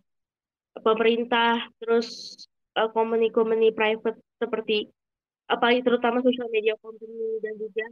[0.80, 2.36] pemerintah, terus
[2.74, 4.90] company-company private seperti
[5.46, 7.86] apalagi terutama sosial media company dan juga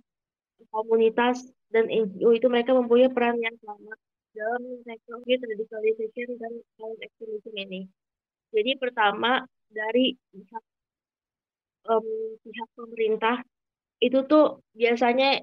[0.73, 3.97] komunitas dan NGO itu mereka mempunyai peran yang sama
[4.33, 7.81] dalam teknologi radicalization dan violent extremism ini.
[8.53, 10.65] Jadi pertama dari pihak
[11.89, 12.07] um,
[12.45, 13.41] pihak pemerintah
[14.05, 15.41] itu tuh biasanya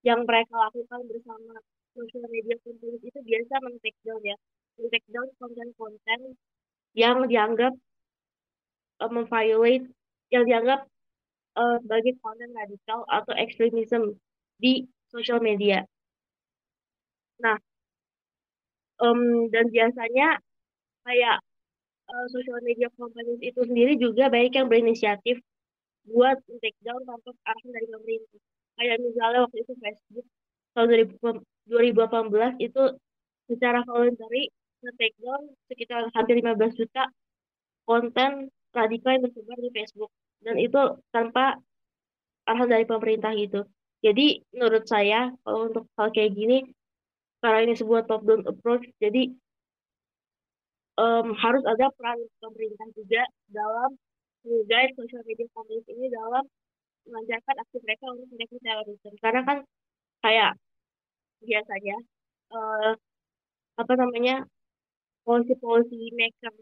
[0.00, 1.60] yang mereka lakukan bersama
[1.92, 4.36] sosial media company itu biasa men-take down ya,
[4.80, 6.40] men-take down konten-konten
[6.96, 7.76] yang dianggap
[9.04, 9.84] uh, memviolate
[10.30, 10.86] yang dianggap
[11.58, 14.16] uh, sebagai konten radikal atau ekstremisme
[14.56, 15.84] di sosial media.
[17.42, 17.56] Nah,
[19.02, 20.38] um, dan biasanya
[21.04, 21.36] kayak
[22.10, 25.40] uh, social media companies itu sendiri juga baik yang berinisiatif
[26.08, 28.40] buat take down tanpa arahan dari pemerintah.
[28.80, 30.26] Kayak misalnya waktu itu Facebook
[30.72, 30.88] tahun
[31.68, 32.82] 2018 itu
[33.50, 34.48] secara voluntary
[34.80, 37.04] nge-take down sekitar hampir 15 juta
[37.84, 40.80] konten radikal yang tersebar di Facebook dan itu
[41.12, 41.58] tanpa
[42.48, 43.66] arahan dari pemerintah gitu
[44.00, 46.64] Jadi menurut saya kalau untuk hal kayak gini
[47.40, 49.32] karena ini sebuah top down approach, jadi
[51.00, 53.96] um, harus ada peran pemerintah juga dalam
[54.44, 56.44] menggait social media companies ini dalam
[57.08, 59.12] melancarkan aksi mereka untuk merekrut terorisme.
[59.20, 59.58] Karena kan
[60.20, 60.52] kayak
[61.40, 61.96] biasanya
[62.52, 62.92] uh,
[63.80, 64.44] apa namanya
[65.24, 66.52] polisi-polisi maker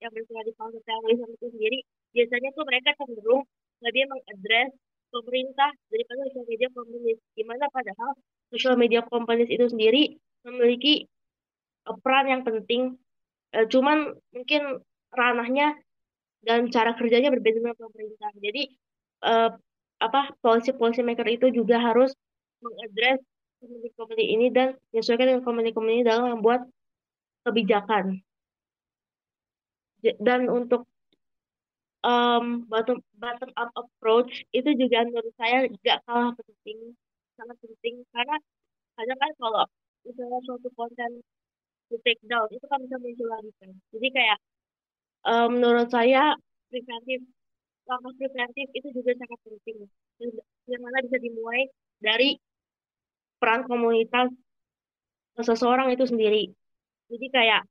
[0.00, 1.78] yang bergerak di kawasan terorisme itu sendiri
[2.12, 3.44] biasanya tuh mereka cenderung
[3.84, 4.72] lebih mengadres
[5.12, 7.18] pemerintah daripada social media companies.
[7.36, 8.10] Gimana padahal
[8.48, 10.16] social media companies itu sendiri
[10.48, 11.04] memiliki
[11.86, 12.96] uh, peran yang penting.
[13.52, 14.80] Uh, cuman mungkin
[15.12, 15.76] ranahnya
[16.42, 18.32] dan cara kerjanya berbeda dengan pemerintah.
[18.40, 18.62] Jadi
[19.28, 19.52] uh,
[20.02, 22.10] apa policy-policy maker itu juga harus
[22.58, 23.22] mengadres
[23.62, 26.66] komuni-komuni ini dan menyesuaikan dengan komuni-komuni ini dalam membuat
[27.46, 28.18] kebijakan.
[30.02, 30.90] Dan untuk
[32.02, 36.94] um, bottom bottom up approach itu juga menurut saya nggak kalah penting,
[37.38, 37.94] sangat penting.
[38.10, 38.36] Karena
[38.98, 39.64] kadang kan kalau
[40.06, 41.10] misalnya suatu konten
[41.90, 43.70] di take down itu kan bisa muncul lagi kan.
[43.94, 44.38] Jadi kayak
[45.26, 46.34] um, menurut saya
[46.68, 47.22] preventif
[47.86, 49.78] langkah preventif itu juga sangat penting.
[50.70, 51.66] Yang mana bisa dimulai
[51.98, 52.38] dari
[53.42, 54.30] peran komunitas
[55.38, 56.50] seseorang itu sendiri.
[57.10, 57.66] Jadi kayak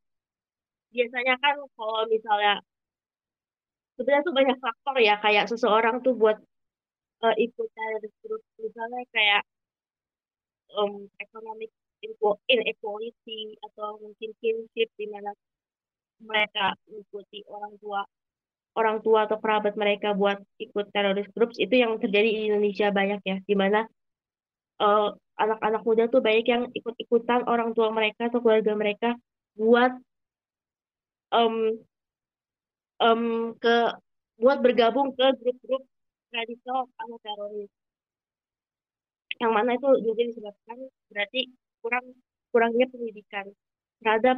[0.91, 2.59] biasanya kan kalau misalnya
[4.01, 6.37] sebenarnya tuh banyak faktor ya kayak seseorang tuh buat
[7.21, 7.69] uh, ikut
[8.25, 9.41] terus misalnya kayak
[10.73, 11.69] um, economic
[12.49, 15.29] inequality atau mungkin kinship di mana
[16.17, 18.01] mereka mengikuti orang tua
[18.73, 23.19] orang tua atau kerabat mereka buat ikut teroris groups itu yang terjadi di Indonesia banyak
[23.21, 23.83] ya, di mana
[24.79, 29.09] uh, anak-anak muda tuh banyak yang ikut-ikutan orang tua mereka atau keluarga mereka
[29.59, 29.91] buat
[31.35, 31.75] um,
[33.01, 33.75] um, ke
[34.37, 35.83] buat bergabung ke grup-grup
[36.31, 37.71] radikal atau teroris.
[39.41, 40.77] Yang mana itu juga disebabkan
[41.09, 41.41] berarti
[41.81, 42.05] kurang
[42.53, 43.45] kurangnya pendidikan
[44.01, 44.37] terhadap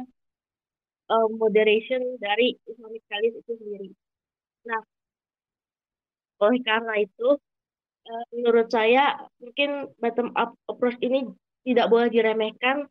[1.12, 3.90] um, moderation dari Islamic Studies itu sendiri.
[4.64, 4.80] Nah,
[6.40, 7.28] oleh karena itu,
[8.08, 11.28] uh, menurut saya mungkin bottom up approach ini
[11.64, 12.88] tidak boleh diremehkan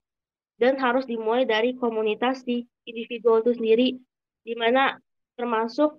[0.62, 3.88] dan harus dimulai dari komunitas di individual itu sendiri,
[4.46, 4.98] di mana
[5.36, 5.98] termasuk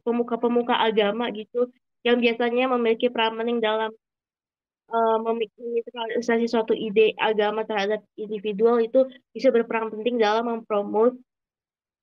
[0.00, 1.68] pemuka-pemuka agama gitu
[2.02, 3.92] yang biasanya memiliki peran penting dalam
[4.90, 11.14] uh, meminimalisasi suatu ide agama terhadap individual itu bisa berperan penting dalam mempromot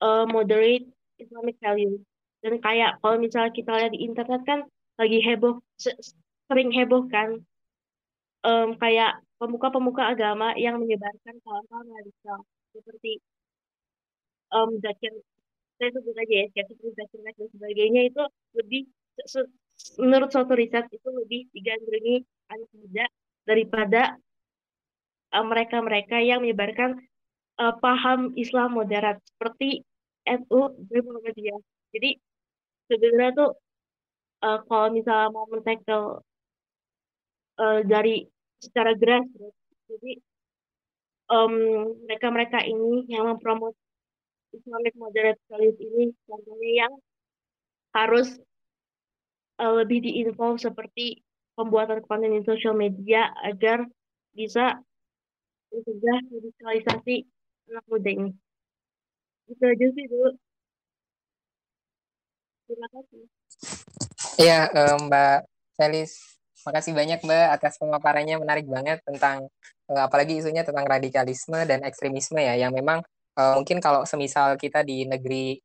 [0.02, 0.88] uh, moderate
[1.20, 2.00] Islamic value.
[2.40, 4.64] Dan kayak kalau misalnya kita lihat di internet kan
[4.96, 5.60] lagi heboh,
[6.48, 7.44] sering heboh kan,
[8.48, 11.84] um, kayak pemuka-pemuka agama yang menyebarkan hal-hal
[12.72, 13.20] seperti
[14.54, 15.14] um, Zakir,
[15.80, 18.24] saya sebut aja ya, seperti Zakir dan sebagainya itu
[18.58, 18.82] lebih
[20.00, 23.06] menurut suatu riset itu lebih digandrungi anak muda
[23.48, 24.02] daripada
[25.30, 27.00] mereka-mereka um, yang menyebarkan
[27.62, 29.86] uh, paham Islam moderat seperti
[30.26, 31.62] NU gue Muhammadiyah.
[31.94, 32.18] Jadi
[32.90, 33.52] sebenarnya tuh
[34.46, 36.22] uh, kalau misalnya mau men-tackle
[37.62, 38.26] uh, dari
[38.60, 39.56] secara grassroots
[39.90, 40.12] jadi
[41.32, 41.54] um,
[42.06, 43.74] mereka-mereka ini yang mempromot
[44.54, 46.94] Islamic moderate values ini contohnya yang
[47.94, 48.38] harus
[49.62, 51.22] uh, lebih diinvolve seperti
[51.54, 53.84] pembuatan konten di sosial media agar
[54.32, 54.80] bisa
[55.70, 57.16] mencegah radikalisasi
[57.70, 58.32] anak muda ini.
[59.50, 60.30] Itu aja sih dulu.
[62.70, 63.22] Terima kasih.
[64.40, 65.40] Ya, Mbak
[65.76, 69.50] Felis, makasih banyak Mbak atas pemaparannya menarik banget tentang
[69.90, 73.02] uh, apalagi isunya tentang radikalisme dan ekstremisme ya, yang memang
[73.38, 75.60] uh, mungkin kalau semisal kita di negeri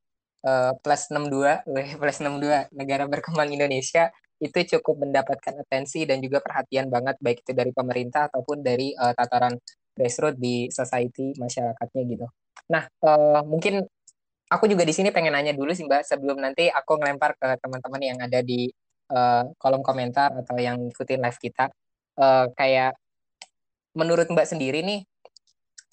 [0.44, 1.64] uh, plus 62,
[2.00, 4.12] plus 62 negara berkembang Indonesia
[4.42, 9.14] itu cukup mendapatkan atensi dan juga perhatian banget baik itu dari pemerintah ataupun dari uh,
[9.16, 9.56] tataran
[9.94, 12.26] grassroots di society masyarakatnya gitu.
[12.68, 13.80] Nah, uh, mungkin
[14.50, 18.02] aku juga di sini pengen nanya dulu sih Mbak sebelum nanti aku ngelempar ke teman-teman
[18.02, 18.68] yang ada di
[19.14, 21.70] uh, kolom komentar atau yang ikutin live kita.
[22.14, 22.94] Uh, kayak
[23.94, 25.06] menurut Mbak sendiri nih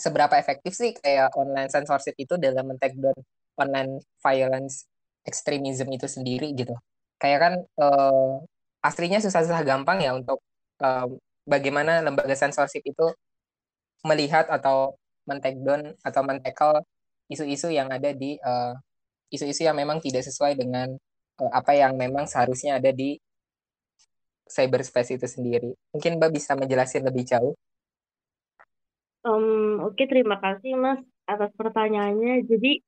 [0.02, 3.18] seberapa efektif sih kayak online censorship itu dalam men-take down
[3.62, 4.90] online violence
[5.30, 6.74] extremism itu sendiri gitu.
[7.22, 8.42] Kayak kan uh,
[8.82, 10.42] aslinya susah-susah gampang ya untuk
[10.82, 11.06] uh,
[11.46, 13.14] bagaimana lembaga censorship itu
[14.02, 14.98] melihat atau
[15.30, 16.82] men-take down atau men-tackle
[17.30, 18.74] isu-isu yang ada di uh,
[19.30, 20.98] isu-isu yang memang tidak sesuai dengan
[21.38, 23.22] uh, apa yang memang seharusnya ada di
[24.52, 25.72] cyberspace itu sendiri.
[25.96, 27.56] Mungkin Mbak bisa menjelaskan lebih jauh.
[29.22, 30.98] Um, Oke, terima kasih Mas
[31.30, 32.42] atas pertanyaannya.
[32.50, 32.82] Jadi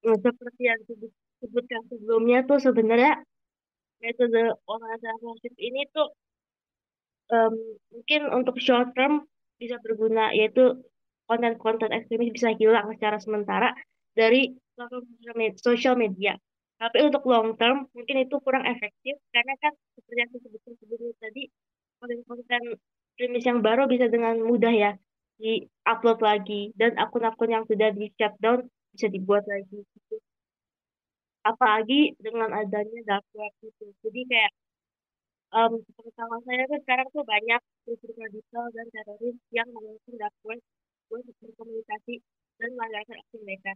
[0.00, 3.20] seperti yang disebutkan sebelumnya tuh sebenarnya
[4.00, 6.08] metode organization worship ini tuh
[7.34, 7.54] um,
[7.92, 9.26] mungkin untuk short term
[9.58, 10.80] bisa berguna yaitu
[11.28, 13.74] konten-konten ekstremis bisa hilang secara sementara
[14.14, 15.04] dari platform
[15.60, 16.38] sosial media.
[16.78, 21.42] Tapi untuk long term mungkin itu kurang efektif karena kan seperti yang disebutkan sebelumnya tadi
[21.98, 22.62] konten-konten
[23.12, 24.92] ekstremis yang baru bisa dengan mudah ya
[25.38, 30.16] di-upload lagi dan akun-akun yang sudah di shutdown bisa dibuat lagi gitu.
[31.46, 33.94] Apalagi dengan adanya dark web gitu.
[34.02, 34.52] Jadi kayak
[35.54, 40.60] um, pengetahuan saya tuh sekarang tuh banyak unsur radikal dan teroris yang menggunakan dark web
[41.08, 42.20] buat berkomunikasi
[42.60, 43.72] dan melanggar aksi mereka.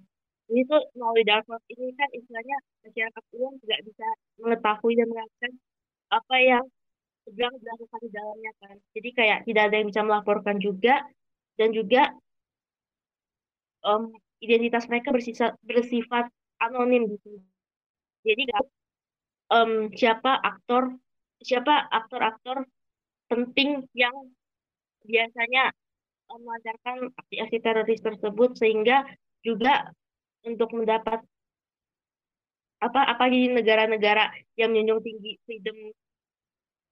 [0.51, 4.07] Ini tuh melalui dark web ini kan istilahnya masyarakat umum tidak bisa
[4.43, 5.53] mengetahui dan melakukan
[6.13, 6.65] apa yang
[7.23, 8.77] sedang dilakukan di dalamnya kan.
[8.93, 11.07] Jadi kayak tidak ada yang bisa melaporkan juga
[11.61, 12.13] dan juga
[13.85, 16.27] um, identitas mereka bersifat, bersifat
[16.59, 17.39] anonim gitu.
[18.23, 18.43] Jadi
[19.51, 20.95] um, siapa aktor
[21.43, 22.65] siapa aktor-aktor
[23.27, 24.15] penting yang
[25.03, 25.75] biasanya
[26.33, 29.05] melancarkan aksi-aksi teroris tersebut sehingga
[29.45, 29.93] juga
[30.47, 31.21] untuk mendapat
[32.83, 35.77] apa apa di negara-negara yang menjunjung tinggi freedom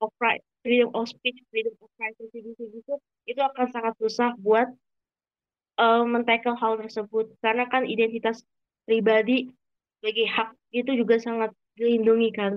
[0.05, 2.95] of right, freedom of speech, freedom of privacy gitu gitu
[3.29, 4.69] itu akan sangat susah buat
[5.81, 8.45] uh, men-tackle hal tersebut karena kan identitas
[8.85, 9.49] pribadi
[10.01, 12.53] sebagai hak itu juga sangat dilindungi kan.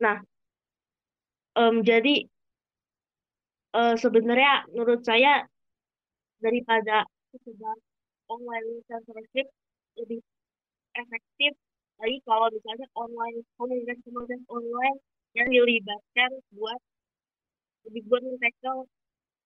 [0.00, 0.20] Nah,
[1.56, 2.28] um, jadi
[3.76, 5.44] uh, sebenarnya menurut saya
[6.40, 7.76] daripada sekedar
[8.28, 9.48] online censorship
[9.96, 10.20] lebih
[10.94, 11.52] efektif
[11.98, 14.98] lagi kalau misalnya online komunitas komunitas online
[15.34, 16.78] yang dilibatkan buat
[17.88, 18.88] lebih buat men-tackle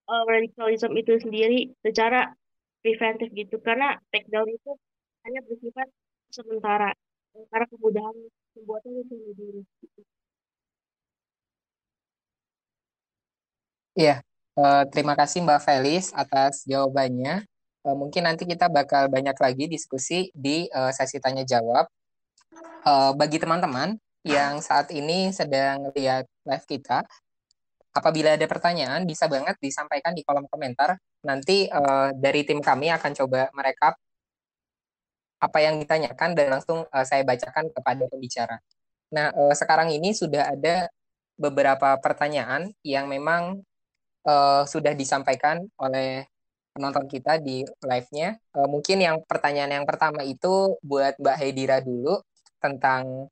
[0.08, 2.32] uh, radikalisme itu sendiri secara
[2.80, 4.72] preventif gitu karena takedown itu
[5.26, 5.88] hanya bersifat
[6.30, 6.94] sementara
[7.34, 8.16] karena kemudahan
[8.54, 9.62] pembuatan itu sendiri.
[13.98, 14.22] Iya,
[14.54, 17.42] uh, terima kasih Mbak Felis atas jawabannya.
[17.82, 21.86] Uh, mungkin nanti kita bakal banyak lagi diskusi di uh, sesi tanya jawab.
[22.86, 27.02] Uh, bagi teman-teman yang saat ini sedang lihat live kita,
[27.98, 30.94] apabila ada pertanyaan bisa banget disampaikan di kolom komentar.
[31.26, 33.98] Nanti uh, dari tim kami akan coba merekap
[35.38, 38.56] apa yang ditanyakan dan langsung uh, saya bacakan kepada pembicara.
[39.10, 40.86] Nah, uh, sekarang ini sudah ada
[41.38, 43.62] beberapa pertanyaan yang memang
[44.26, 46.26] uh, sudah disampaikan oleh
[46.74, 48.38] penonton kita di live-nya.
[48.54, 52.22] Uh, mungkin yang pertanyaan yang pertama itu buat Mbak Hedira dulu
[52.62, 53.30] tentang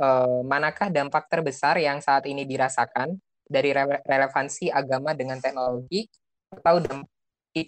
[0.00, 3.16] uh, manakah dampak terbesar yang saat ini dirasakan
[3.52, 6.08] dari re relevansi agama dengan teknologi
[6.48, 7.08] atau dampak,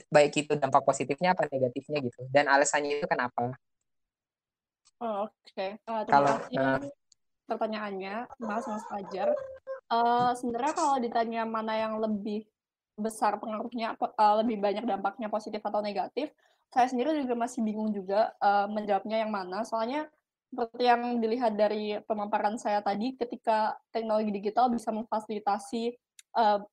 [0.09, 3.53] baik itu dampak positifnya apa negatifnya gitu dan alasannya itu kenapa?
[5.05, 5.71] Oh, Oke, okay.
[5.85, 6.81] uh, terima kalau, kasih uh,
[7.45, 9.29] pertanyaannya, Mas Mas Fajar.
[9.93, 12.49] Uh, sebenarnya kalau ditanya mana yang lebih
[12.97, 16.33] besar pengaruhnya, uh, lebih banyak dampaknya positif atau negatif,
[16.73, 19.67] saya sendiri juga masih bingung juga uh, menjawabnya yang mana.
[19.67, 20.09] Soalnya
[20.55, 25.91] seperti yang dilihat dari pemaparan saya tadi, ketika teknologi digital bisa memfasilitasi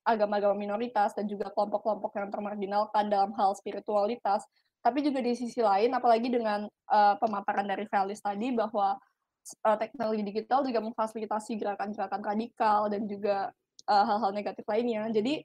[0.06, 4.46] agama-agama uh, minoritas dan juga kelompok-kelompok yang termarginalkan dalam hal spiritualitas,
[4.86, 9.02] tapi juga di sisi lain, apalagi dengan uh, pemaparan dari Felis tadi bahwa
[9.66, 13.50] uh, teknologi digital juga memfasilitasi gerakan-gerakan radikal dan juga
[13.90, 15.10] hal-hal uh, negatif lainnya.
[15.10, 15.42] Jadi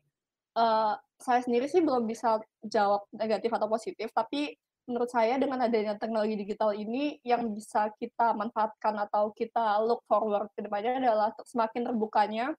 [0.61, 4.57] uh, saya sendiri sih belum bisa jawab negatif atau positif, tapi
[4.87, 10.47] menurut saya dengan adanya teknologi digital ini yang bisa kita manfaatkan atau kita look forward
[10.55, 12.55] ke depannya adalah semakin terbukanya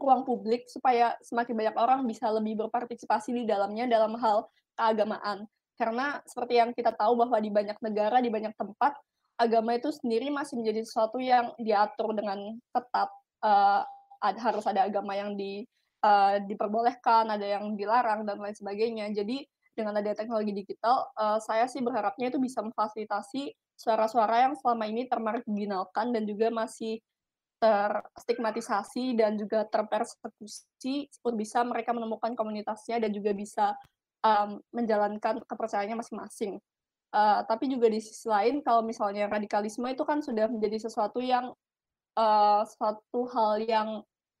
[0.00, 5.44] ruang publik supaya semakin banyak orang bisa lebih berpartisipasi di dalamnya dalam hal keagamaan.
[5.76, 8.96] Karena seperti yang kita tahu bahwa di banyak negara, di banyak tempat,
[9.36, 13.08] agama itu sendiri masih menjadi sesuatu yang diatur dengan ketat.
[13.40, 13.84] Uh,
[14.20, 15.64] harus ada agama yang di,
[16.04, 19.08] uh, diperbolehkan, ada yang dilarang, dan lain sebagainya.
[19.16, 19.48] Jadi
[19.80, 25.08] dengan ada teknologi digital, uh, saya sih berharapnya itu bisa memfasilitasi suara-suara yang selama ini
[25.08, 27.00] termarginalkan dan juga masih
[27.60, 33.76] terstigmatisasi dan juga terpersekusi untuk bisa mereka menemukan komunitasnya dan juga bisa
[34.24, 36.56] um, menjalankan kepercayaannya masing-masing.
[37.10, 41.52] Uh, tapi juga di sisi lain, kalau misalnya radikalisme itu kan sudah menjadi sesuatu yang
[42.16, 43.88] uh, suatu hal yang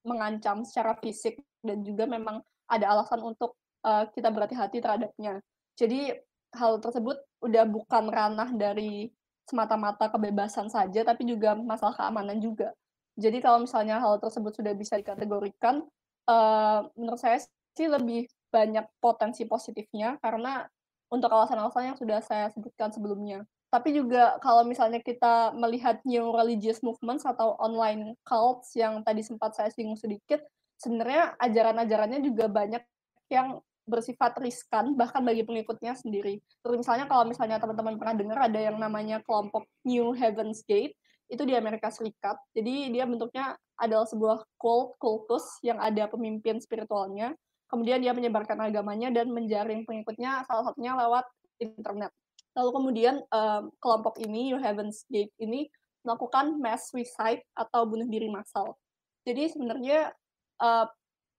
[0.00, 2.40] mengancam secara fisik dan juga memang
[2.72, 5.40] ada alasan untuk uh, kita berhati-hati terhadapnya.
[5.76, 6.12] Jadi
[6.56, 9.08] hal tersebut udah bukan ranah dari
[9.48, 12.70] semata-mata kebebasan saja, tapi juga masalah keamanan juga.
[13.18, 15.82] Jadi kalau misalnya hal tersebut sudah bisa dikategorikan,
[16.30, 17.42] uh, menurut saya
[17.74, 20.66] sih lebih banyak potensi positifnya karena
[21.10, 23.42] untuk alasan-alasan yang sudah saya sebutkan sebelumnya.
[23.70, 29.54] tapi juga kalau misalnya kita melihat new religious movements atau online cults yang tadi sempat
[29.54, 30.42] saya singgung sedikit,
[30.82, 32.82] sebenarnya ajaran-ajarannya juga banyak
[33.30, 36.38] yang bersifat riskan bahkan bagi pengikutnya sendiri.
[36.62, 40.94] Terus misalnya kalau misalnya teman-teman pernah dengar ada yang namanya kelompok New Heaven's Gate,
[41.30, 42.38] itu di Amerika Serikat.
[42.54, 47.32] Jadi dia bentuknya adalah sebuah cult, kultus yang ada pemimpin spiritualnya.
[47.70, 51.22] Kemudian dia menyebarkan agamanya dan menjaring pengikutnya salah satunya lewat
[51.62, 52.10] internet.
[52.58, 55.70] Lalu kemudian um, kelompok ini, New Heaven's Gate ini
[56.02, 58.74] melakukan mass suicide atau bunuh diri massal.
[59.22, 60.10] Jadi sebenarnya
[60.58, 60.90] uh,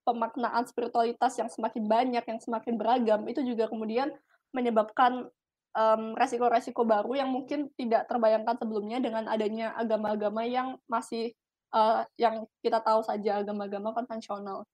[0.01, 4.11] pemaknaan spiritualitas yang semakin banyak, yang semakin beragam, itu juga kemudian
[4.51, 5.29] menyebabkan
[5.77, 11.31] um, resiko-resiko baru yang mungkin tidak terbayangkan sebelumnya dengan adanya agama-agama yang masih
[11.71, 14.65] uh, yang kita tahu saja agama-agama konvensional.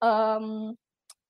[0.00, 0.74] Um,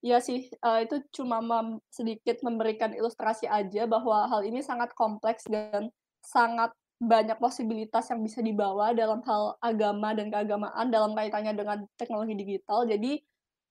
[0.01, 1.45] Ya sih, uh, itu cuma
[1.93, 5.93] sedikit memberikan ilustrasi aja bahwa hal ini sangat kompleks dan
[6.25, 12.37] sangat banyak posibilitas yang bisa dibawa dalam hal agama dan keagamaan dalam kaitannya dengan teknologi
[12.37, 12.85] digital.
[12.85, 13.25] Jadi,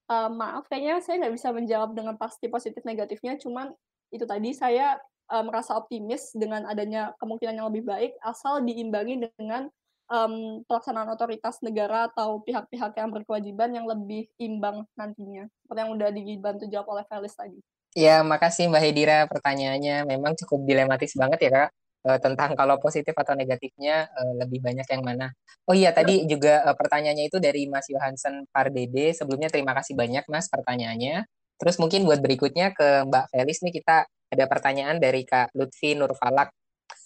[0.10, 3.70] uh, maaf kayaknya saya nggak bisa menjawab dengan pasti positif negatifnya, cuman
[4.10, 4.98] itu tadi saya,
[5.30, 9.70] uh, merasa optimis dengan adanya kemungkinan yang lebih baik, asal diimbangi dengan
[10.10, 15.46] um, pelaksanaan otoritas negara atau pihak-pihak yang berkewajiban yang lebih imbang nantinya.
[15.64, 17.62] Seperti yang udah dibantu jawab oleh Felis tadi.
[17.98, 20.06] Ya, makasih Mbak Hedira pertanyaannya.
[20.06, 21.70] Memang cukup dilematis banget ya Kak,
[22.04, 25.28] e, tentang kalau positif atau negatifnya e, lebih banyak yang mana.
[25.68, 29.12] Oh iya, tadi juga e, pertanyaannya itu dari Mas Johansen Pardede.
[29.16, 31.28] Sebelumnya terima kasih banyak Mas pertanyaannya.
[31.60, 36.54] Terus mungkin buat berikutnya ke Mbak Felis nih kita ada pertanyaan dari Kak Lutfi Nurfalak.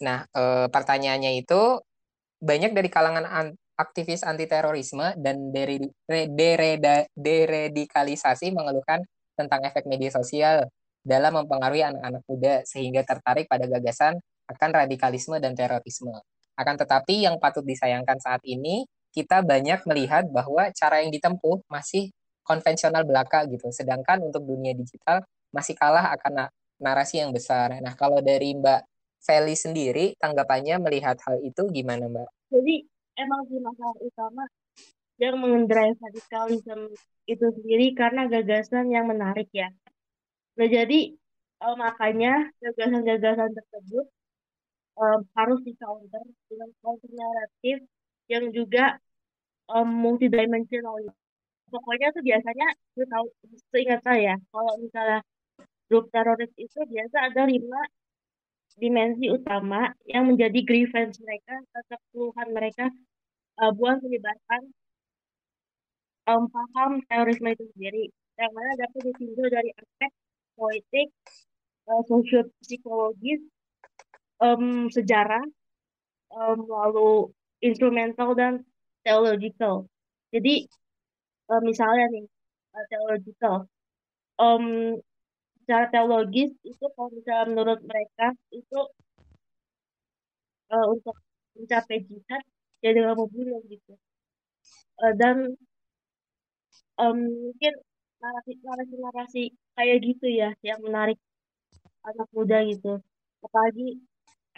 [0.06, 1.80] Nah, e, pertanyaannya itu
[2.44, 5.82] banyak dari kalangan an aktivis anti terorisme dan dari
[7.18, 9.02] deradikalisasi mengeluhkan
[9.34, 10.70] tentang efek media sosial
[11.02, 14.22] dalam mempengaruhi anak-anak muda sehingga tertarik pada gagasan
[14.54, 16.14] akan radikalisme dan terorisme.
[16.54, 22.14] Akan tetapi yang patut disayangkan saat ini kita banyak melihat bahwa cara yang ditempuh masih
[22.46, 23.70] konvensional belaka gitu.
[23.74, 26.50] Sedangkan untuk dunia digital masih kalah akan
[26.82, 27.78] narasi yang besar.
[27.82, 28.82] Nah, kalau dari Mbak
[29.24, 32.30] Feli sendiri tanggapannya melihat hal itu gimana Mbak?
[32.52, 32.84] Jadi
[33.16, 34.44] emang sih masalah utama
[35.22, 36.92] yang mengendrai radikalisme
[37.24, 39.72] itu sendiri karena gagasan yang menarik ya.
[40.60, 41.16] Nah jadi
[41.64, 44.06] uh, makanya gagasan-gagasan tersebut
[44.98, 47.78] um, harus di counter dengan counter naratif
[48.30, 48.98] yang juga
[49.70, 51.02] um, multidimensional.
[51.70, 53.26] Pokoknya tuh biasanya, gue tahu,
[53.74, 55.20] seingat saya, kalau misalnya
[55.90, 57.82] grup teroris itu biasa ada lima
[58.74, 62.90] dimensi utama yang menjadi grievance mereka atau keluhan mereka
[63.62, 64.62] uh, buat menyebarkan
[66.26, 68.10] um, paham terorisme itu sendiri
[68.42, 70.12] yang mana dapat ditinjau dari aspek
[70.58, 71.14] politik,
[71.86, 73.42] uh, sosio-psikologis,
[74.44, 75.44] um, sejarah,
[76.36, 77.32] um, lalu
[77.64, 78.68] instrumental dan
[79.08, 79.88] theological.
[80.36, 80.68] Jadi
[81.48, 82.26] uh, misalnya nih
[82.76, 83.56] uh, theological,
[84.36, 85.00] um,
[85.64, 88.80] secara teologis itu kalau misalnya menurut mereka itu
[90.76, 91.16] uh, untuk
[91.56, 92.44] mencapai jihad
[92.84, 93.96] ya dengan membunuh gitu.
[95.00, 95.56] Uh, dan
[97.00, 97.18] um,
[97.50, 97.74] mungkin
[98.20, 98.52] narasi
[99.00, 99.44] narasi
[99.76, 101.20] kayak gitu ya yang menarik
[102.04, 103.00] anak muda gitu.
[103.44, 104.00] Apalagi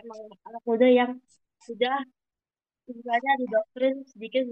[0.05, 1.11] emang anak muda yang
[1.65, 2.05] sudah
[2.85, 4.45] istilahnya didoktrin sedikit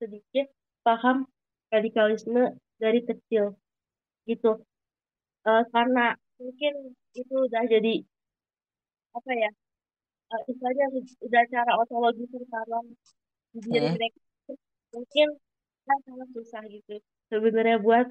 [0.00, 0.48] sedikit
[0.80, 1.28] paham
[1.68, 3.52] radikalisme dari kecil
[4.24, 4.64] gitu
[5.44, 8.00] uh, karena mungkin itu udah jadi
[9.14, 9.50] apa ya
[10.32, 10.86] uh, istilahnya
[11.20, 12.84] udah cara otologi tertanam
[13.52, 13.94] di diri hmm.
[14.00, 14.20] mereka
[14.96, 15.28] mungkin
[15.84, 16.96] kan sangat susah gitu
[17.28, 18.08] sebenarnya buat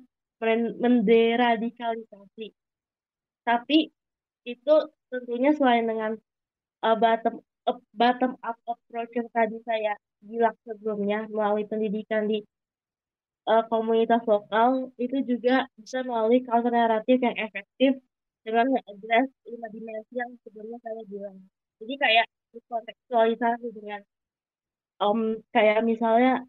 [0.77, 2.53] menderadikalisasi
[3.43, 3.89] tapi
[4.43, 4.75] itu
[5.07, 6.19] tentunya selain dengan
[6.83, 12.43] uh, bottom up, bottom up approach yang tadi saya bilang sebelumnya melalui pendidikan di
[13.47, 17.99] uh, komunitas lokal itu juga bisa melalui counter naratif yang efektif
[18.43, 21.37] dengan mengadres lima dimensi yang sebelumnya saya bilang.
[21.79, 22.27] Jadi kayak
[22.69, 24.03] kontekstualisasi dengan
[25.01, 26.43] um, kayak misalnya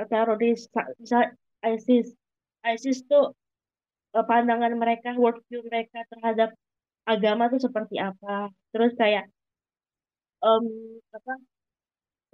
[0.00, 0.66] uh, teroris
[0.98, 1.30] misal
[1.62, 2.10] ISIS
[2.66, 3.36] ISIS tuh
[4.16, 6.50] uh, pandangan mereka worldview mereka terhadap
[7.06, 9.26] agama tuh seperti apa terus kayak
[10.42, 10.64] um,
[11.14, 11.32] apa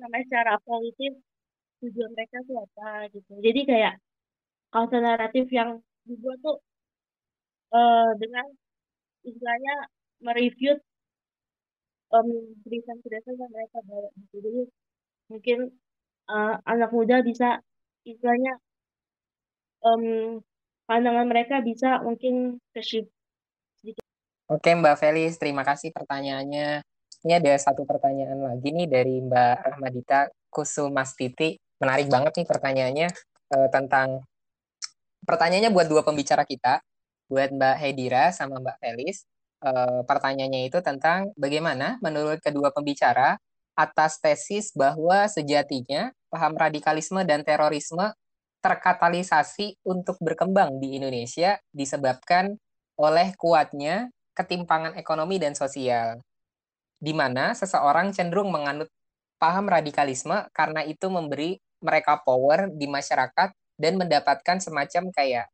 [0.00, 1.12] namanya secara politik
[1.84, 3.32] tujuan mereka tuh apa gitu.
[3.38, 3.94] Jadi kayak
[4.74, 5.78] kawasan naratif yang
[6.08, 6.58] dibuat tuh
[7.72, 8.46] uh, dengan
[9.22, 9.74] istilahnya
[10.24, 10.74] mereview
[12.10, 12.28] um,
[12.64, 14.36] tulisan-tulisan yang mereka bawa gitu.
[14.42, 14.62] Jadi
[15.28, 15.58] mungkin
[16.26, 17.60] uh, anak muda bisa
[18.02, 18.56] istilahnya
[19.84, 20.38] um,
[20.88, 22.80] pandangan mereka bisa mungkin ke
[24.48, 26.80] Oke Mbak Felis, terima kasih pertanyaannya.
[27.26, 31.58] Ini ada satu pertanyaan lagi nih dari Mbak Rahmadita Kusumastiti.
[31.82, 33.08] Menarik banget nih pertanyaannya
[33.58, 34.22] uh, tentang
[35.26, 36.78] pertanyaannya buat dua pembicara kita,
[37.26, 39.26] buat Mbak Hedira sama Mbak Felis.
[39.58, 43.34] Uh, pertanyaannya itu tentang bagaimana menurut kedua pembicara
[43.74, 48.14] atas tesis bahwa sejatinya paham radikalisme dan terorisme
[48.62, 52.54] terkatalisasi untuk berkembang di Indonesia disebabkan
[52.94, 54.06] oleh kuatnya
[54.38, 56.22] ketimpangan ekonomi dan sosial
[56.98, 58.90] di mana seseorang cenderung menganut
[59.38, 65.46] paham radikalisme karena itu memberi mereka power di masyarakat dan mendapatkan semacam kayak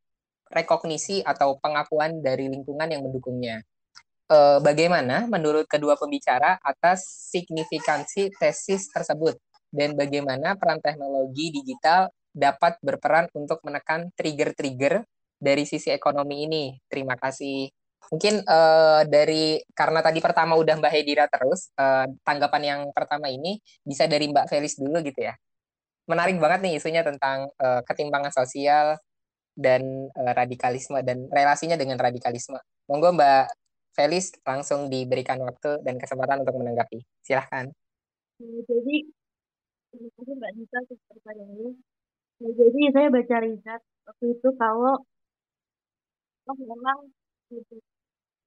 [0.48, 3.60] rekognisi atau pengakuan dari lingkungan yang mendukungnya.
[4.24, 9.36] E, bagaimana menurut kedua pembicara atas signifikansi tesis tersebut
[9.68, 15.04] dan bagaimana peran teknologi digital dapat berperan untuk menekan trigger-trigger
[15.36, 16.64] dari sisi ekonomi ini?
[16.88, 17.68] Terima kasih.
[18.12, 23.60] Mungkin uh, dari karena tadi pertama udah Mbak Hedira terus, uh, tanggapan yang pertama ini
[23.84, 25.34] bisa dari Mbak Felis dulu gitu ya.
[26.04, 29.00] Menarik banget nih isunya tentang uh, ketimpangan sosial
[29.56, 32.60] dan uh, radikalisme dan relasinya dengan radikalisme.
[32.90, 33.46] Monggo Mbak
[33.94, 36.98] Felis langsung diberikan waktu dan kesempatan untuk menanggapi.
[37.22, 37.70] Silahkan.
[38.42, 38.96] Jadi,
[39.94, 41.70] Mbak atas pertanyaannya.
[42.42, 44.98] Nah, jadi saya baca riset waktu itu kalau
[46.50, 46.98] oh, memang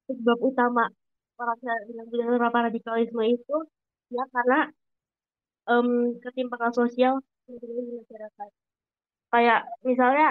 [0.07, 0.83] sebab utama
[1.41, 3.55] orang yang benar radikalisme itu
[4.15, 4.57] ya karena
[5.71, 7.13] um, ketimpangan sosial
[7.47, 7.55] di
[7.99, 8.49] masyarakat.
[9.31, 10.27] Kayak misalnya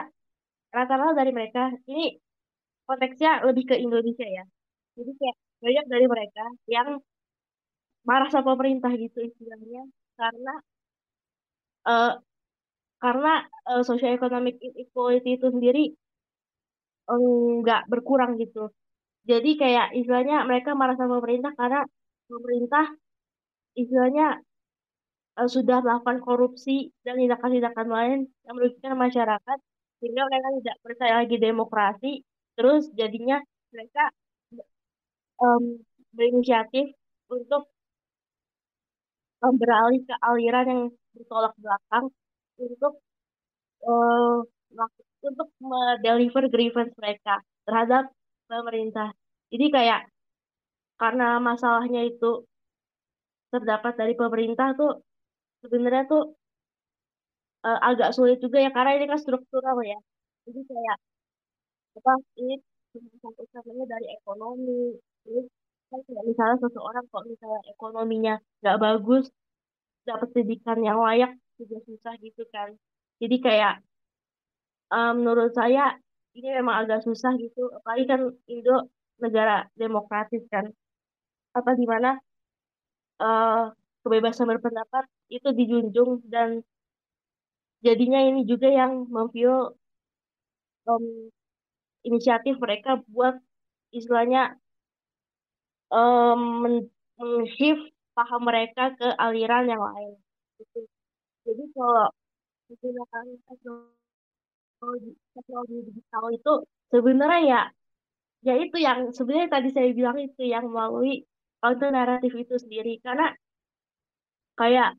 [0.72, 2.16] rata-rata dari mereka ini
[2.88, 4.44] konteksnya lebih ke Indonesia ya.
[4.96, 6.88] Jadi kayak banyak dari mereka yang
[8.08, 9.82] marah sama pemerintah gitu istilahnya
[10.16, 10.54] karena
[11.90, 12.12] uh,
[13.02, 13.32] karena
[13.68, 15.84] uh, social economic inequality itu sendiri
[17.12, 18.72] enggak berkurang gitu.
[19.26, 21.82] Jadi kayak istilahnya mereka marah sama pemerintah karena
[22.30, 22.84] pemerintah
[23.74, 24.26] istilahnya
[25.38, 29.58] uh, sudah melakukan korupsi dan tindakan-tindakan lain yang merugikan masyarakat
[29.98, 32.12] sehingga mereka tidak percaya lagi demokrasi
[32.56, 34.04] terus jadinya mereka
[35.42, 35.80] um,
[36.16, 36.94] berinisiatif
[37.28, 37.68] untuk
[39.44, 42.06] um, beralih ke aliran yang bertolak belakang
[42.56, 42.94] untuk
[43.84, 44.40] uh,
[45.24, 48.08] untuk mendeliver grievance mereka terhadap
[48.50, 49.08] pemerintah.
[49.52, 50.00] Jadi kayak
[51.00, 52.46] karena masalahnya itu
[53.52, 54.90] terdapat dari pemerintah tuh
[55.62, 56.22] sebenarnya tuh
[57.66, 59.98] uh, agak sulit juga ya karena ini kan struktural ya.
[60.46, 60.96] Jadi kayak
[61.96, 62.54] apa ini
[63.22, 64.96] utamanya dari ekonomi.
[65.24, 65.46] Terus
[65.90, 69.24] kan misalnya seseorang kok misalnya ekonominya nggak bagus,
[70.06, 72.74] dapat pendidikan yang layak juga susah gitu kan.
[73.22, 73.74] Jadi kayak
[74.92, 75.96] um, menurut saya
[76.36, 77.72] ini memang agak susah gitu.
[77.72, 78.20] Apalagi kan
[78.52, 80.68] Indo negara demokratis kan.
[81.56, 82.20] Apa di mana
[83.24, 83.72] uh,
[84.04, 86.60] kebebasan berpendapat itu dijunjung dan
[87.80, 89.74] jadinya ini juga yang memfuel
[90.86, 91.32] um,
[92.06, 93.40] inisiatif mereka buat
[93.90, 94.54] istilahnya
[95.90, 96.62] um,
[97.16, 97.82] men-shift
[98.16, 100.12] paham mereka ke aliran yang lain.
[100.60, 100.80] Gitu.
[101.46, 102.08] Jadi kalau
[102.66, 104.05] menggunakan teknologi,
[105.34, 106.52] teknologi digital itu
[106.92, 107.60] sebenarnya ya
[108.46, 111.26] ya itu yang sebenarnya tadi saya bilang itu yang melalui
[111.60, 113.02] counter naratif itu sendiri.
[113.02, 113.32] Karena
[114.58, 114.96] kayak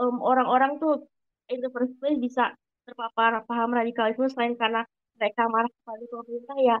[0.00, 1.04] um, orang-orang tuh
[1.52, 2.54] in the first place bisa
[2.86, 4.82] terpapar paham radikalisme selain karena
[5.20, 6.76] mereka marah kepada pemerintah ya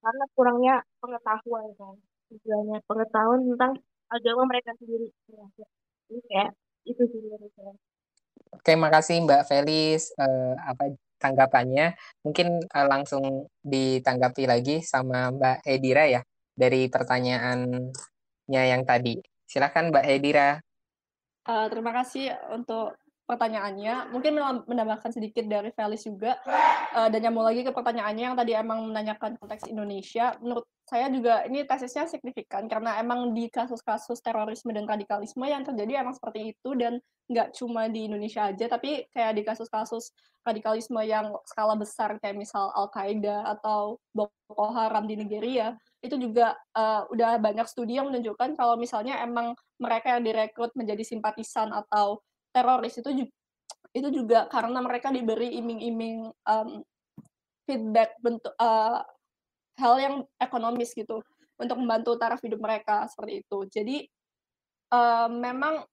[0.00, 1.96] karena kurangnya pengetahuan kan
[2.32, 3.72] istilahnya pengetahuan tentang
[4.08, 5.10] agama mereka sendiri.
[6.10, 6.50] Ini kayak
[6.86, 7.52] itu sih menurut
[8.50, 10.90] Oke, makasih Mbak Felis uh, apa
[11.22, 11.94] tanggapannya.
[12.26, 16.20] Mungkin uh, langsung ditanggapi lagi sama Mbak Hedira ya
[16.56, 19.20] dari pertanyaannya yang tadi.
[19.46, 20.58] Silakan Mbak Hedira.
[21.46, 22.94] Uh, terima kasih untuk
[23.30, 24.10] pertanyaannya.
[24.10, 24.34] Mungkin
[24.66, 26.42] menambahkan sedikit dari Felis juga
[26.98, 30.34] uh, dan nyambung lagi ke pertanyaannya yang tadi emang menanyakan konteks Indonesia.
[30.42, 36.02] Menurut saya juga ini tesisnya signifikan karena emang di kasus-kasus terorisme dan radikalisme yang terjadi
[36.02, 36.98] emang seperti itu dan
[37.30, 40.10] nggak cuma di Indonesia aja tapi kayak di kasus-kasus
[40.42, 46.58] radikalisme yang skala besar kayak misal Al Qaeda atau Boko Haram di Nigeria itu juga
[46.74, 52.18] uh, udah banyak studi yang menunjukkan kalau misalnya emang mereka yang direkrut menjadi simpatisan atau
[52.50, 53.32] teroris itu juga,
[53.94, 56.68] itu juga karena mereka diberi iming-iming um,
[57.66, 59.02] feedback bentuk uh,
[59.78, 61.22] hal yang ekonomis gitu
[61.60, 63.58] untuk membantu taraf hidup mereka seperti itu.
[63.70, 63.96] Jadi
[64.94, 65.84] uh, memang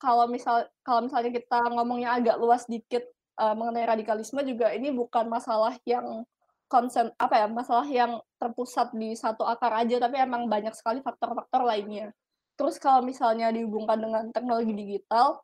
[0.00, 3.06] kalau misal kalau misalnya kita ngomongnya agak luas dikit
[3.38, 6.26] uh, mengenai radikalisme juga ini bukan masalah yang
[6.66, 11.62] konsen apa ya masalah yang terpusat di satu akar aja tapi emang banyak sekali faktor-faktor
[11.68, 12.10] lainnya
[12.56, 15.40] Terus kalau misalnya dihubungkan dengan teknologi digital,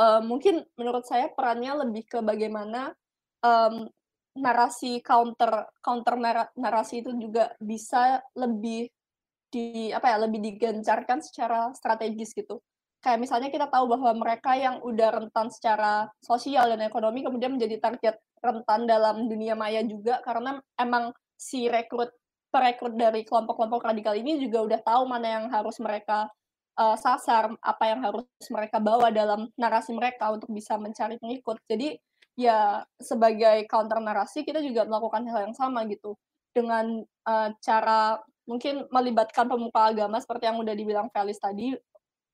[0.00, 2.96] uh, mungkin menurut saya perannya lebih ke bagaimana,
[3.44, 3.84] um,
[4.32, 8.88] narasi counter counter nara narasi itu juga bisa lebih
[9.50, 12.62] di apa ya, lebih digencarkan secara strategis gitu.
[13.00, 17.80] Kayak misalnya kita tahu bahwa mereka yang udah rentan secara sosial dan ekonomi kemudian menjadi
[17.80, 22.12] target rentan dalam dunia maya juga karena emang si rekrut
[22.52, 26.28] perekrut dari kelompok-kelompok radikal ini juga udah tahu mana yang harus mereka
[26.80, 31.60] uh, sasar, apa yang harus mereka bawa dalam narasi mereka untuk bisa mencari pengikut.
[31.68, 32.00] Jadi
[32.40, 36.16] ya sebagai counter narasi kita juga melakukan hal yang sama gitu
[36.56, 38.16] dengan uh, cara
[38.48, 41.76] mungkin melibatkan pemuka agama seperti yang udah dibilang Felis tadi,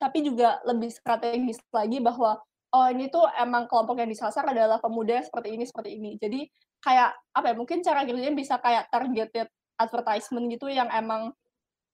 [0.00, 2.40] tapi juga lebih strategis lagi bahwa
[2.72, 6.10] oh ini tuh emang kelompok yang disasar adalah pemuda seperti ini seperti ini.
[6.16, 6.48] Jadi
[6.80, 11.36] kayak apa ya mungkin cara kerjanya bisa kayak targeted advertisement gitu yang emang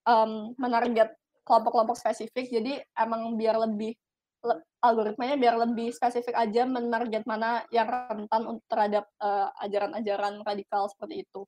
[0.07, 1.11] um, menarget
[1.47, 2.49] kelompok-kelompok spesifik.
[2.49, 3.95] Jadi emang biar lebih
[4.43, 11.26] le, algoritmanya biar lebih spesifik aja menarget mana yang rentan terhadap uh, ajaran-ajaran radikal seperti
[11.26, 11.47] itu.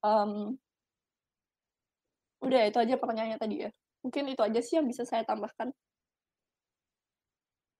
[0.00, 0.56] Um,
[2.38, 3.70] udah itu aja pertanyaannya tadi ya.
[4.00, 5.74] Mungkin itu aja sih yang bisa saya tambahkan.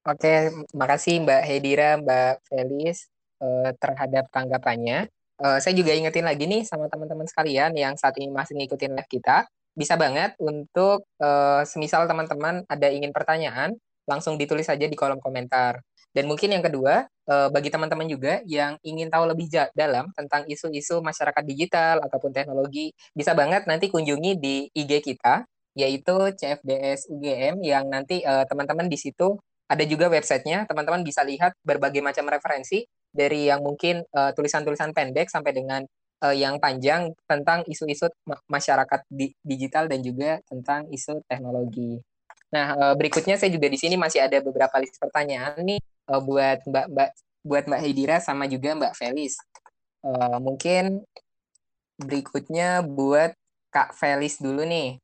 [0.08, 3.12] Oke, makasih Mbak Hedira, Mbak Felis
[3.44, 5.06] uh, terhadap tanggapannya.
[5.38, 9.06] Uh, saya juga ingetin lagi nih sama teman-teman sekalian yang saat ini masih ngikutin live
[9.06, 9.46] kita,
[9.78, 13.78] bisa banget untuk uh, semisal teman-teman ada ingin pertanyaan,
[14.10, 15.78] langsung ditulis saja di kolom komentar.
[16.10, 19.46] Dan mungkin yang kedua, uh, bagi teman-teman juga yang ingin tahu lebih
[19.78, 25.46] dalam tentang isu-isu masyarakat digital ataupun teknologi, bisa banget nanti kunjungi di IG kita,
[25.78, 29.38] yaitu CFDS UGM, yang nanti teman-teman uh, di situ
[29.70, 35.28] ada juga websitenya, teman-teman bisa lihat berbagai macam referensi dari yang mungkin tulisan tulisan-tulisan pendek
[35.28, 35.84] sampai dengan
[36.24, 38.10] uh, yang panjang tentang isu-isu
[38.50, 41.98] masyarakat di digital dan juga tentang isu teknologi.
[42.48, 46.64] Nah, uh, berikutnya saya juga di sini masih ada beberapa list pertanyaan nih uh, buat
[46.64, 47.10] Mbak Mbak
[47.44, 49.36] buat Mbak Hidira sama juga Mbak Felis.
[50.00, 51.02] Uh, mungkin
[51.98, 53.34] berikutnya buat
[53.68, 54.96] Kak Felis dulu nih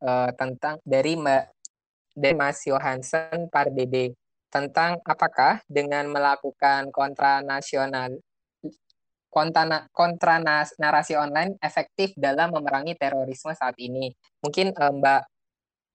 [0.00, 1.44] uh, tentang dari Mbak
[2.16, 4.16] dan Mas Johansen Pardede
[4.48, 8.16] tentang apakah dengan melakukan kontra nasional
[9.30, 10.40] kontra,
[10.80, 14.14] narasi online efektif dalam memerangi terorisme saat ini.
[14.40, 15.22] Mungkin uh, Mbak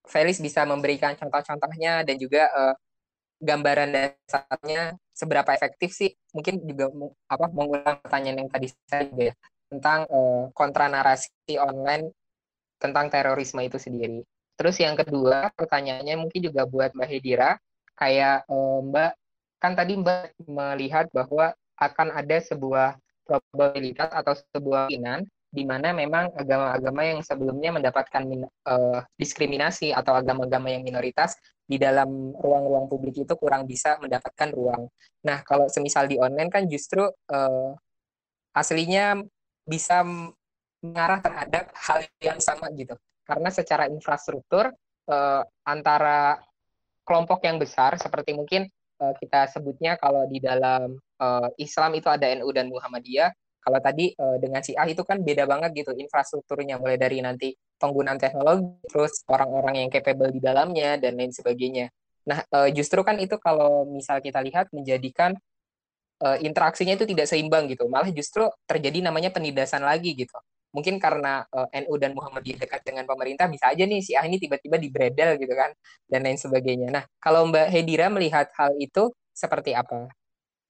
[0.06, 2.76] Felis bisa memberikan contoh-contohnya dan juga uh,
[3.42, 6.94] gambaran dasarnya seberapa efektif sih mungkin juga
[7.26, 9.36] apa mengulang pertanyaan yang tadi saya juga ya
[9.70, 12.14] tentang uh, kontra narasi online
[12.82, 14.26] tentang terorisme itu sendiri.
[14.58, 17.58] Terus yang kedua, pertanyaannya mungkin juga buat Mbak Hedira,
[17.98, 19.12] kayak Mbak,
[19.62, 26.32] kan tadi Mbak melihat bahwa akan ada sebuah probabilitas atau sebuah kemungkinan di mana memang
[26.32, 28.24] agama-agama yang sebelumnya mendapatkan
[28.72, 31.36] uh, diskriminasi atau agama-agama yang minoritas
[31.68, 34.88] di dalam ruang-ruang publik itu kurang bisa mendapatkan ruang.
[35.28, 37.72] Nah, kalau semisal di online kan justru uh,
[38.56, 39.20] aslinya
[39.68, 40.08] bisa
[40.82, 42.98] mengarah terhadap hal yang sama gitu
[43.32, 44.74] karena secara infrastruktur
[45.08, 46.42] uh, antara
[47.06, 48.66] kelompok yang besar seperti mungkin
[49.00, 53.30] uh, kita sebutnya kalau di dalam uh, Islam itu ada NU dan Muhammadiyah
[53.62, 58.18] kalau tadi uh, dengan A itu kan beda banget gitu infrastrukturnya mulai dari nanti penggunaan
[58.18, 61.94] teknologi terus orang-orang yang capable di dalamnya dan lain sebagainya
[62.26, 65.38] nah uh, justru kan itu kalau misal kita lihat menjadikan
[66.22, 70.38] uh, interaksinya itu tidak seimbang gitu malah justru terjadi namanya penindasan lagi gitu
[70.72, 74.40] mungkin karena uh, NU dan Muhammadiyah dekat dengan pemerintah bisa aja nih si A ini
[74.40, 75.76] tiba-tiba dibredel gitu kan
[76.08, 76.88] dan lain sebagainya.
[76.90, 80.08] Nah, kalau Mbak Hedira melihat hal itu seperti apa?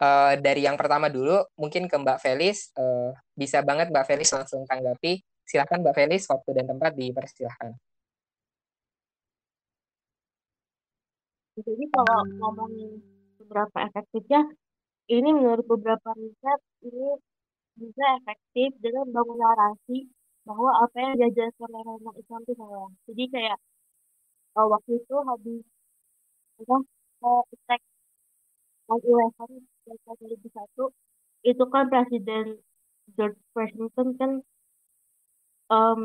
[0.02, 4.66] Uh, dari yang pertama dulu mungkin ke Mbak Felis uh, bisa banget Mbak Felis langsung
[4.66, 5.22] tanggapi.
[5.46, 7.78] Silahkan Mbak Felis waktu dan tempat dipersilahkan.
[11.62, 12.98] Jadi kalau ngomongin
[13.38, 14.42] beberapa efektifnya,
[15.06, 17.22] ini menurut beberapa riset ini
[17.78, 20.10] bisa efektif dengan bangun narasi
[20.50, 22.90] bahwa apa yang diajarkan oleh orang Islam itu salah.
[23.06, 23.58] Jadi kayak
[24.58, 25.62] uh, waktu itu habis
[26.58, 26.78] apa
[27.22, 27.82] uh, attack
[30.06, 32.46] 9/11 2001 itu kan Presiden
[33.16, 34.32] George Washington kan
[35.74, 36.02] um,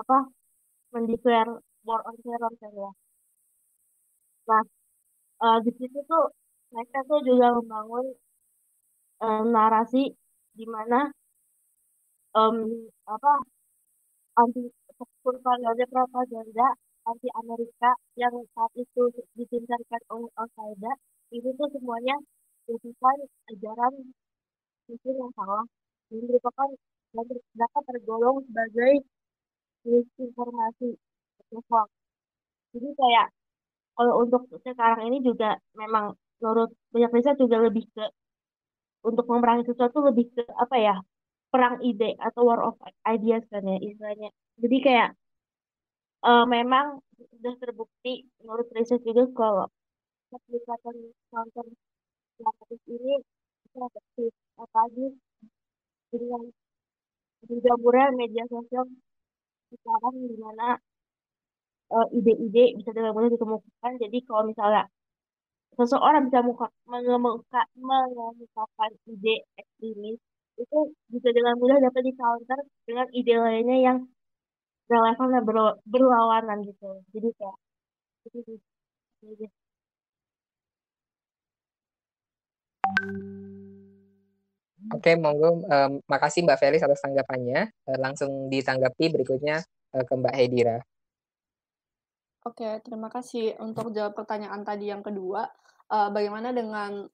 [0.00, 0.18] apa
[0.92, 1.48] mendeklar
[1.86, 2.90] war on terror kan ya.
[4.48, 4.62] Nah,
[5.44, 6.24] uh, di situ tuh
[6.72, 8.06] mereka tuh juga membangun
[9.24, 10.02] uh, narasi
[10.56, 11.10] di mana
[12.36, 12.56] um,
[13.06, 13.32] apa
[14.40, 14.62] anti
[15.22, 16.66] propaganda propaganda
[17.10, 17.90] anti Amerika
[18.22, 19.02] yang saat itu
[19.38, 20.92] ditingkatkan oleh Al Qaeda
[21.36, 22.16] itu tuh semuanya
[22.66, 23.18] merupakan
[23.54, 23.94] ajaran
[24.86, 25.64] mungkin yang salah
[26.10, 26.68] dan merupakan
[27.14, 27.26] dan
[27.56, 28.92] dapat tergolong sebagai
[29.86, 30.98] misinformasi
[31.70, 31.88] hoax.
[32.74, 33.26] Jadi kayak
[33.96, 36.12] kalau untuk sekarang ini juga memang
[36.42, 38.04] menurut banyak riset juga lebih ke
[39.06, 40.94] untuk memerangi sesuatu lebih ke apa ya
[41.48, 42.76] perang ide atau war of
[43.06, 44.28] ideas kan ya istilahnya.
[44.60, 45.10] Jadi kayak
[46.26, 49.66] uh, memang sudah terbukti menurut riset juga kalau
[50.28, 50.96] pendekatan
[51.32, 51.66] counter
[52.42, 53.14] narratif ini
[53.64, 55.06] bisa efektif apalagi
[56.12, 56.42] dengan
[57.46, 58.84] berjamurnya media sosial
[59.70, 60.78] sekarang di mana
[61.94, 63.92] uh, ide-ide bisa dengan mudah ditemukan.
[64.02, 64.84] Jadi kalau misalnya
[65.76, 70.18] seseorang bisa muka, mengemuka, mengemukakan ide ekstremis
[70.56, 70.78] itu
[71.12, 73.98] bisa dengan mudah dapat di counter dengan ide lainnya yang
[74.88, 75.42] relevan dan
[75.92, 76.90] berlawanan gitu.
[77.12, 77.58] Jadi kayak
[78.26, 78.58] itu sih.
[84.94, 85.66] Oke, monggo.
[85.66, 87.74] Um, makasih Mbak Felis atas tanggapannya.
[87.84, 90.78] Uh, langsung ditanggapi berikutnya uh, ke Mbak Hedira.
[92.46, 95.50] Oke, terima kasih untuk jawab pertanyaan tadi yang kedua.
[95.90, 97.10] Uh, bagaimana dengan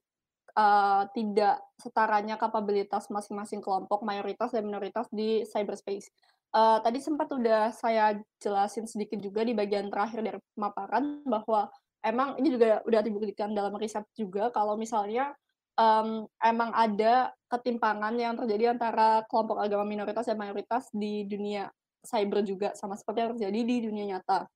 [0.52, 6.12] uh, tidak setaranya kapabilitas masing-masing kelompok mayoritas dan minoritas di cyberspace?
[6.52, 11.72] Uh, tadi sempat udah saya jelasin sedikit juga di bagian terakhir dari pemaparan bahwa
[12.04, 15.32] emang ini juga udah dibuktikan dalam riset juga kalau misalnya
[15.76, 21.68] um, emang ada ketimpangan yang terjadi antara kelompok agama minoritas dan mayoritas di dunia
[22.02, 24.48] cyber juga sama seperti yang terjadi di dunia nyata.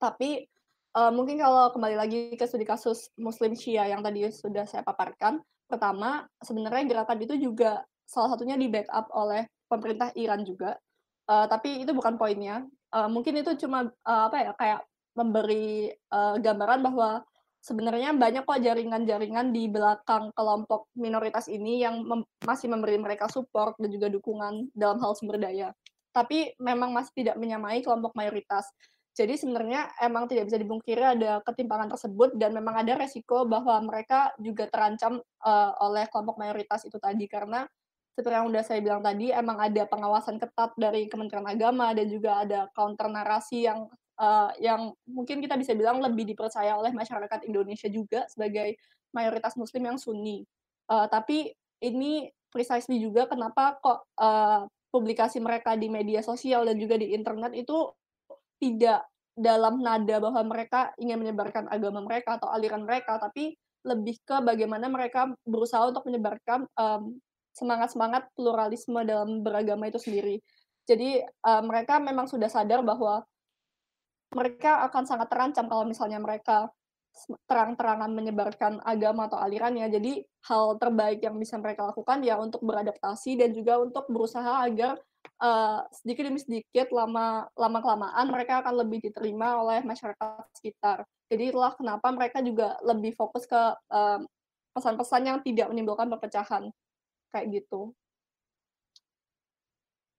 [0.00, 0.46] Tapi
[0.96, 5.42] uh, mungkin kalau kembali lagi ke studi kasus Muslim Shia yang tadi sudah saya paparkan,
[5.68, 10.74] pertama sebenarnya gerakan itu juga salah satunya di backup oleh pemerintah Iran juga.
[11.30, 12.66] Uh, tapi itu bukan poinnya.
[12.90, 14.80] Uh, mungkin itu cuma uh, apa ya kayak
[15.14, 17.22] memberi uh, gambaran bahwa
[17.60, 23.76] sebenarnya banyak kok jaringan-jaringan di belakang kelompok minoritas ini yang mem masih memberi mereka support
[23.76, 25.70] dan juga dukungan dalam hal sumber daya.
[26.10, 28.66] Tapi memang masih tidak menyamai kelompok mayoritas.
[29.14, 34.32] Jadi sebenarnya emang tidak bisa dibungkiri ada ketimpangan tersebut dan memang ada resiko bahwa mereka
[34.40, 37.68] juga terancam uh, oleh kelompok mayoritas itu tadi karena
[38.14, 42.42] seperti yang sudah saya bilang tadi emang ada pengawasan ketat dari Kementerian Agama dan juga
[42.42, 43.86] ada counter narasi yang
[44.20, 48.76] uh, yang mungkin kita bisa bilang lebih dipercaya oleh masyarakat Indonesia juga sebagai
[49.16, 50.44] mayoritas Muslim yang Sunni.
[50.86, 56.98] Uh, tapi ini precisely juga kenapa kok uh, publikasi mereka di media sosial dan juga
[56.98, 57.88] di internet itu
[58.60, 63.56] tidak dalam nada bahwa mereka ingin menyebarkan agama mereka atau aliran mereka, tapi
[63.86, 67.16] lebih ke bagaimana mereka berusaha untuk menyebarkan um,
[67.56, 70.44] semangat-semangat pluralisme dalam beragama itu sendiri.
[70.84, 73.24] Jadi uh, mereka memang sudah sadar bahwa
[74.30, 76.70] mereka akan sangat terancam kalau misalnya mereka
[77.50, 79.90] terang-terangan menyebarkan agama atau alirannya.
[79.90, 84.96] Jadi hal terbaik yang bisa mereka lakukan ya untuk beradaptasi dan juga untuk berusaha agar
[85.42, 91.04] uh, sedikit demi sedikit lama lama kelamaan mereka akan lebih diterima oleh masyarakat sekitar.
[91.30, 93.62] Jadi itulah kenapa mereka juga lebih fokus ke
[94.74, 96.70] pesan-pesan uh, yang tidak menimbulkan perpecahan
[97.30, 97.94] kayak gitu.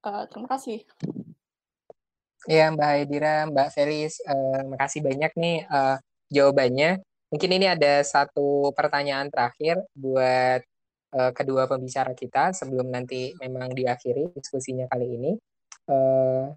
[0.02, 0.84] Uh, terima kasih.
[2.50, 6.02] Ya, Mbak Haidira, Mbak Felis, uh, makasih banyak nih uh,
[6.34, 6.98] jawabannya.
[7.30, 10.66] Mungkin ini ada satu pertanyaan terakhir buat
[11.14, 15.32] uh, kedua pembicara kita sebelum nanti memang diakhiri diskusinya kali ini.
[15.86, 16.50] Uh,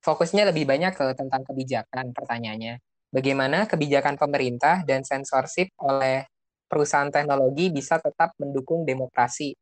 [0.00, 2.80] fokusnya lebih banyak ke tentang kebijakan pertanyaannya.
[3.12, 6.24] Bagaimana kebijakan pemerintah dan sensorship oleh
[6.64, 9.52] perusahaan teknologi bisa tetap mendukung demokrasi?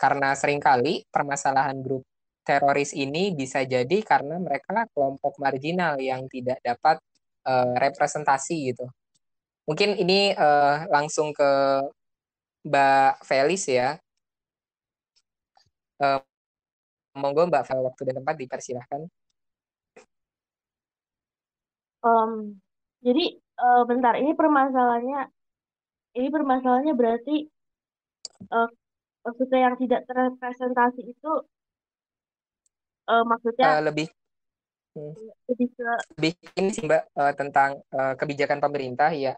[0.00, 2.00] Karena sering kali permasalahan grup
[2.46, 7.02] teroris ini bisa jadi karena mereka kelompok marginal yang tidak dapat
[7.42, 8.86] uh, representasi gitu.
[9.66, 11.50] Mungkin ini uh, langsung ke
[12.62, 13.98] Mbak Felis ya.
[15.98, 16.22] Uh,
[17.18, 19.00] monggo Mbak Fel waktu dan tempat dipersilahkan.
[22.06, 22.62] Um,
[23.02, 25.26] jadi uh, bentar ini permasalahannya
[26.14, 27.50] ini permasalahannya berarti
[28.54, 28.70] uh,
[29.26, 31.32] maksudnya yang tidak terrepresentasi itu
[33.06, 34.06] uh, maksudnya uh, lebih
[34.98, 35.14] hmm.
[35.50, 35.88] lebih ke
[36.18, 39.34] lebih ini sih Mbak uh, tentang uh, kebijakan pemerintah ya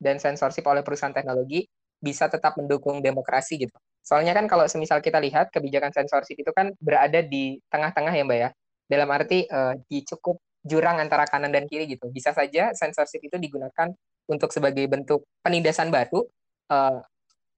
[0.00, 1.68] dan sensorship oleh perusahaan teknologi
[2.00, 3.76] bisa tetap mendukung demokrasi gitu.
[4.00, 8.38] Soalnya kan kalau semisal kita lihat kebijakan sensorship itu kan berada di tengah-tengah ya Mbak
[8.40, 8.50] ya.
[8.90, 12.08] Dalam arti uh, di cukup jurang antara kanan dan kiri gitu.
[12.08, 13.92] Bisa saja sensorship itu digunakan
[14.28, 16.24] untuk sebagai bentuk penindasan baru
[16.72, 17.00] uh,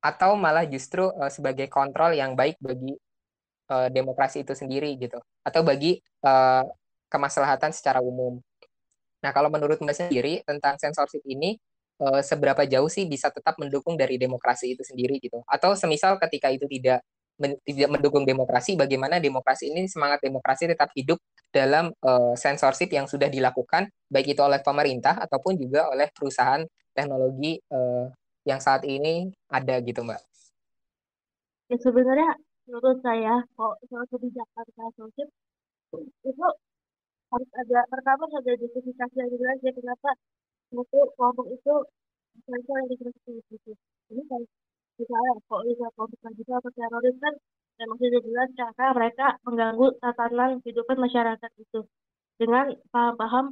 [0.03, 2.99] atau malah justru uh, sebagai kontrol yang baik bagi
[3.71, 5.21] uh, demokrasi itu sendiri gitu.
[5.47, 6.65] Atau bagi uh,
[7.13, 8.41] kemaslahatan secara umum.
[9.23, 11.61] Nah, kalau menurut Mbak sendiri tentang sensorship ini
[12.03, 15.45] uh, seberapa jauh sih bisa tetap mendukung dari demokrasi itu sendiri gitu.
[15.47, 17.05] Atau semisal ketika itu tidak
[17.41, 21.19] men tidak mendukung demokrasi, bagaimana demokrasi ini semangat demokrasi tetap hidup
[21.49, 26.61] dalam uh, censorship yang sudah dilakukan baik itu oleh pemerintah ataupun juga oleh perusahaan
[26.93, 28.09] teknologi uh,
[28.45, 30.21] yang saat ini ada gitu Mbak.
[31.73, 32.31] Ya sebenarnya
[32.67, 35.29] menurut saya kok soal kebijakan censorship
[36.25, 36.47] itu
[37.33, 40.11] harus ada pertama harus ada justifikasi yang jelas ya kenapa
[40.73, 41.75] satu kelompok itu
[42.49, 43.73] sensor yang dikritik itu.
[44.13, 44.43] Ini kan
[44.97, 47.35] misalnya kalau misalnya kelompok radikal atau teroris kan
[47.81, 51.81] memang sudah jelas karena mereka mengganggu tatanan kehidupan masyarakat itu
[52.41, 53.47] dengan paham-paham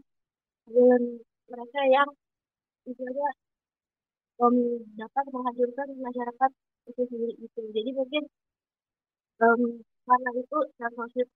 [0.70, 1.00] dan
[1.50, 2.08] mereka yang
[2.86, 3.28] misalnya
[4.40, 4.56] um,
[4.96, 6.50] dapat menghancurkan masyarakat
[6.88, 7.60] itu sendiri itu.
[7.76, 8.22] Jadi mungkin
[9.40, 9.60] um,
[10.04, 11.28] karena itu censorship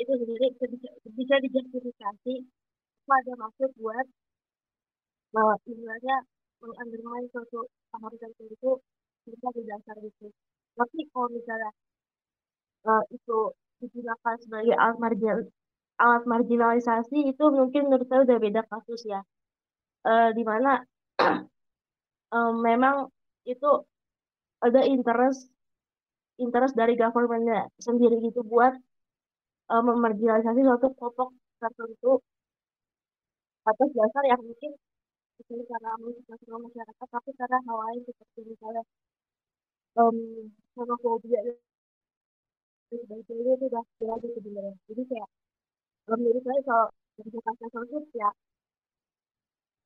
[0.00, 2.34] itu sendiri bisa, bisa dijustifikasi
[3.04, 4.06] pada maksud buat
[5.30, 6.16] bahwa sebenarnya
[6.60, 8.80] mengundermine suatu paham tertentu
[9.24, 10.28] bisa didasar itu.
[10.76, 11.70] Tapi kalau misalnya
[12.88, 13.38] uh, itu
[13.80, 15.38] digunakan sebagai alat margin
[16.00, 19.20] alat marginalisasi itu mungkin menurut saya udah beda kasus ya.
[20.00, 20.80] Uh, di mana
[22.32, 23.08] um, memang
[23.44, 23.70] itu
[24.60, 25.48] ada interest
[26.44, 28.72] interest dari governmentnya sendiri gitu buat
[29.72, 31.28] uh, memarginalisasi suatu kelompok
[31.60, 32.12] tertentu
[33.68, 34.72] atas dasar yang mungkin
[35.40, 38.82] bukan karena mengikuti masyarakat tapi karena hal lain seperti misalnya
[40.00, 40.16] um,
[40.76, 41.40] homofobia
[42.90, 44.74] sebagainya itu udah jelas sebenarnya.
[44.90, 45.30] Jadi kayak
[46.10, 46.86] menurut saya kalau
[47.16, 48.30] kebijakan sensorship ya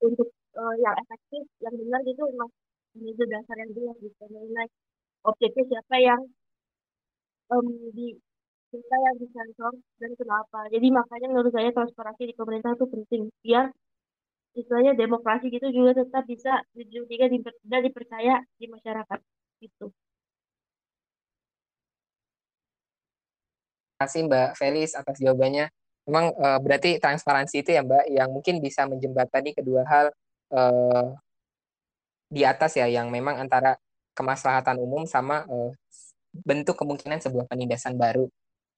[0.01, 2.51] untuk uh, yang efektif yang benar gitu memang
[2.95, 4.23] itu dasar yang jelas gitu.
[4.31, 4.67] Mengenai
[5.25, 6.21] objeknya siapa yang
[7.51, 8.17] um, di
[8.69, 13.71] siapa yang disensor dan kenapa jadi makanya menurut saya transparansi di pemerintah itu penting biar
[14.55, 17.27] istilahnya demokrasi gitu juga tetap bisa juga
[17.67, 19.19] dan dipercaya di masyarakat
[19.59, 19.91] gitu.
[23.95, 25.71] Terima kasih Mbak Felis atas jawabannya.
[26.07, 30.05] Memang uh, berarti transparansi itu ya Mbak yang mungkin bisa menjembatani kedua hal
[30.55, 31.15] uh,
[32.31, 33.75] di atas ya yang memang antara
[34.15, 35.71] kemaslahatan umum sama uh,
[36.43, 38.27] bentuk kemungkinan sebuah penindasan baru.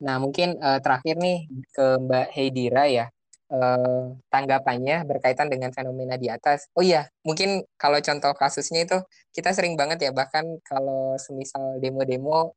[0.04, 3.06] Nah mungkin uh, terakhir nih ke Mbak Heidira ya
[3.52, 6.68] uh, tanggapannya berkaitan dengan fenomena di atas.
[6.76, 8.98] Oh iya, mungkin kalau contoh kasusnya itu
[9.36, 12.56] kita sering banget ya bahkan kalau semisal demo-demo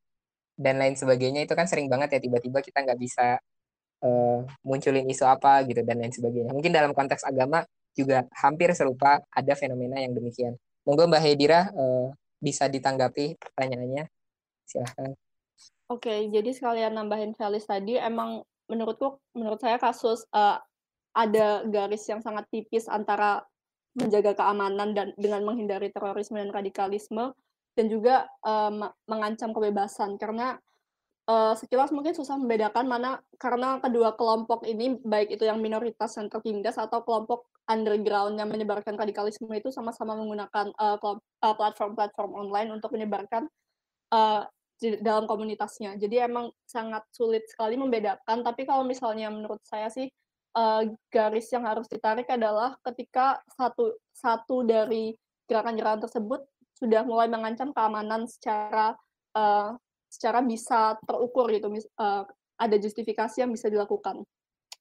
[0.61, 3.41] dan lain sebagainya itu kan sering banget ya tiba-tiba kita nggak bisa
[4.05, 6.51] uh, munculin isu apa gitu dan lain sebagainya.
[6.53, 7.65] Mungkin dalam konteks agama
[7.97, 10.55] juga hampir serupa ada fenomena yang demikian.
[10.87, 14.09] Monggo Mbak Hedira uh, bisa ditanggapi pertanyaannya.
[14.71, 15.11] Silahkan.
[15.91, 20.63] Oke, jadi sekalian nambahin Felis tadi, emang menurutku, menurut saya kasus uh,
[21.11, 23.43] ada garis yang sangat tipis antara
[23.99, 27.35] menjaga keamanan dan dengan menghindari terorisme dan radikalisme
[27.75, 30.63] dan juga um, mengancam kebebasan karena
[31.27, 36.31] uh, sekilas mungkin susah membedakan mana karena kedua kelompok ini baik itu yang minoritas yang
[36.31, 40.71] tertindas atau kelompok underground yang menyebarkan radikalisme itu sama-sama menggunakan
[41.43, 43.51] platform-platform uh, online untuk menyebarkan
[44.15, 44.47] uh,
[44.81, 46.01] dalam komunitasnya.
[46.01, 48.41] Jadi emang sangat sulit sekali membedakan.
[48.41, 50.09] Tapi kalau misalnya menurut saya sih
[50.57, 50.83] uh,
[51.13, 55.15] garis yang harus ditarik adalah ketika satu satu dari
[55.47, 56.41] gerakan-gerakan tersebut
[56.79, 58.97] sudah mulai mengancam keamanan secara
[59.37, 59.77] uh,
[60.11, 61.71] secara bisa terukur gitu
[62.01, 62.25] uh,
[62.57, 64.25] ada justifikasi yang bisa dilakukan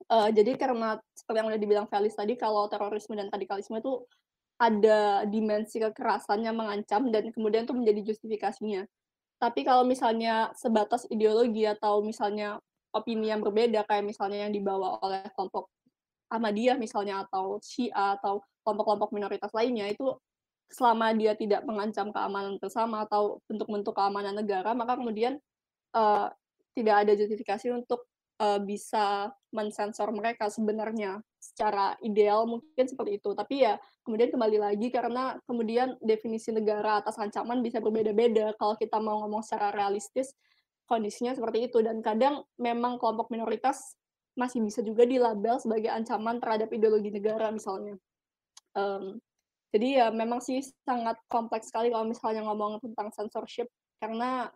[0.10, 4.06] uh, jadi karena seperti yang udah dibilang Felis tadi kalau terorisme dan radikalisme itu
[4.60, 8.84] ada dimensi kekerasan yang mengancam dan kemudian itu menjadi justifikasinya
[9.40, 12.60] tapi kalau misalnya sebatas ideologi atau misalnya
[12.92, 15.72] opini yang berbeda kayak misalnya yang dibawa oleh kelompok
[16.30, 20.14] Ahmadiyah misalnya atau Syiah atau kelompok-kelompok minoritas lainnya itu
[20.70, 25.42] selama dia tidak mengancam keamanan bersama atau bentuk-bentuk keamanan negara maka kemudian
[25.98, 26.30] uh,
[26.78, 28.06] tidak ada justifikasi untuk
[28.40, 33.36] uh, bisa mensensor mereka sebenarnya secara ideal mungkin seperti itu.
[33.36, 38.56] Tapi ya kemudian kembali lagi karena kemudian definisi negara atas ancaman bisa berbeda-beda.
[38.56, 40.32] Kalau kita mau ngomong secara realistis
[40.90, 41.84] kondisinya seperti itu.
[41.84, 43.94] Dan kadang memang kelompok minoritas
[44.34, 48.00] masih bisa juga dilabel sebagai ancaman terhadap ideologi negara misalnya.
[48.74, 49.20] Um,
[49.70, 53.70] jadi ya memang sih sangat kompleks sekali kalau misalnya ngomong tentang censorship.
[54.00, 54.50] Karena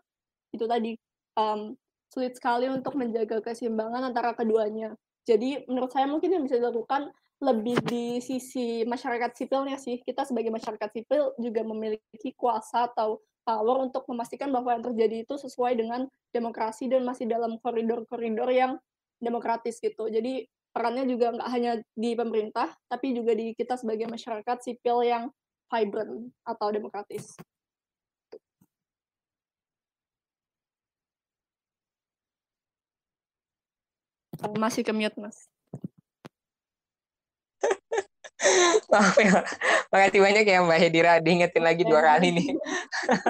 [0.56, 0.96] itu tadi
[1.38, 1.76] um,
[2.14, 4.94] sulit sekali untuk menjaga keseimbangan antara keduanya.
[5.26, 7.10] Jadi menurut saya mungkin yang bisa dilakukan
[7.42, 9.98] lebih di sisi masyarakat sipilnya sih.
[10.06, 15.36] Kita sebagai masyarakat sipil juga memiliki kuasa atau power untuk memastikan bahwa yang terjadi itu
[15.36, 18.80] sesuai dengan demokrasi dan masih dalam koridor-koridor yang
[19.20, 20.08] demokratis gitu.
[20.08, 25.24] Jadi perannya juga nggak hanya di pemerintah, tapi juga di kita sebagai masyarakat sipil yang
[25.68, 27.36] vibrant atau demokratis.
[34.44, 35.48] Oh, masih ke mute, Mas.
[38.92, 39.40] Maaf ya,
[39.88, 42.48] makasih banyak ya Mbak Hedira, diingetin lagi dua kali nih.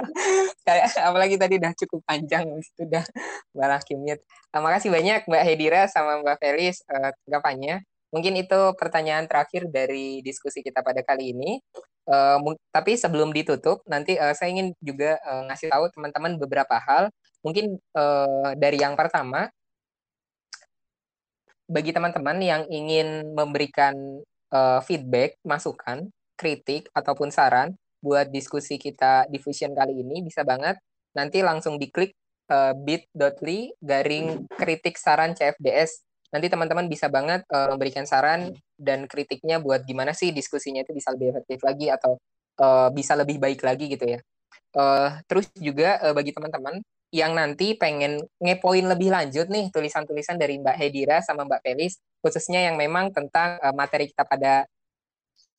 [1.07, 3.05] Apalagi tadi udah cukup panjang, itu udah
[3.53, 4.25] malah kimit.
[4.49, 7.85] Nah, makasih banyak Mbak Hedira sama Mbak Felis uh, tanggapannya.
[8.13, 11.61] Mungkin itu pertanyaan terakhir dari diskusi kita pada kali ini.
[12.09, 12.41] Uh,
[12.73, 17.13] tapi sebelum ditutup, nanti uh, saya ingin juga uh, ngasih tahu teman-teman beberapa hal.
[17.45, 19.49] Mungkin uh, dari yang pertama,
[21.67, 23.95] bagi teman-teman yang ingin memberikan
[24.51, 27.73] uh, feedback, masukan, kritik, ataupun saran
[28.03, 30.75] buat diskusi kita di Fusion kali ini, bisa banget
[31.15, 32.13] nanti langsung diklik
[32.51, 36.03] uh, bit.ly garing kritik saran CFDS
[36.33, 41.13] nanti teman-teman bisa banget uh, memberikan saran dan kritiknya buat gimana sih diskusinya itu bisa
[41.13, 42.17] lebih efektif lagi atau
[42.57, 44.19] uh, bisa lebih baik lagi gitu ya.
[44.73, 46.81] Uh, terus juga uh, bagi teman-teman
[47.13, 52.65] yang nanti pengen ngepoin lebih lanjut nih tulisan-tulisan dari Mbak Hedira sama Mbak Felis, khususnya
[52.65, 54.65] yang memang tentang uh, materi kita pada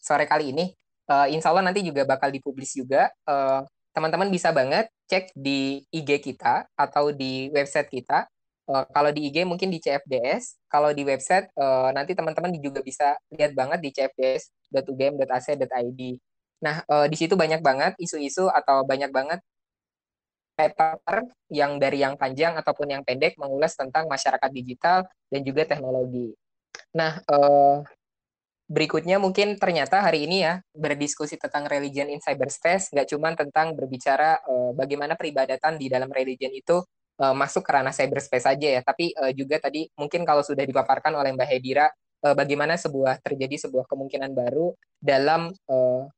[0.02, 0.74] sore kali ini,
[1.06, 3.06] uh, insya Allah nanti juga bakal dipublis juga.
[3.22, 3.62] Uh,
[3.94, 8.26] teman-teman bisa banget cek di IG kita atau di website kita
[8.64, 13.12] Uh, kalau di IG mungkin di CFDS, kalau di website uh, nanti teman-teman juga bisa
[13.28, 16.00] lihat banget di cfds.ugm.ac.id.
[16.64, 19.44] Nah, uh, di situ banyak banget isu-isu atau banyak banget
[20.54, 26.32] paper yang dari yang panjang ataupun yang pendek mengulas tentang masyarakat digital dan juga teknologi.
[26.94, 27.82] Nah, uh,
[28.64, 34.40] berikutnya mungkin ternyata hari ini ya berdiskusi tentang religion in cyberspace nggak cuma tentang berbicara
[34.40, 36.80] uh, bagaimana peribadatan di dalam religion itu
[37.20, 41.12] uh, masuk ke ranah cyberspace saja ya, tapi uh, juga tadi mungkin kalau sudah dipaparkan
[41.12, 41.86] oleh Mbak Hedira
[42.24, 46.08] uh, bagaimana sebuah terjadi sebuah kemungkinan baru dalam uh,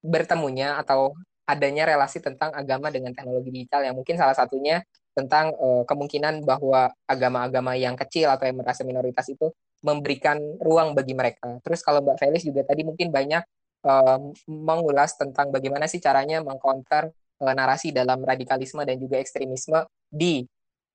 [0.00, 1.12] bertemunya atau
[1.50, 6.94] adanya relasi tentang agama dengan teknologi digital yang mungkin salah satunya tentang uh, kemungkinan bahwa
[7.10, 9.50] agama-agama yang kecil atau yang merasa minoritas itu
[9.82, 11.58] memberikan ruang bagi mereka.
[11.66, 13.42] Terus kalau Mbak Felis juga tadi mungkin banyak
[13.84, 17.10] uh, mengulas tentang bagaimana sih caranya mengcounter
[17.42, 20.46] uh, narasi dalam radikalisme dan juga ekstremisme di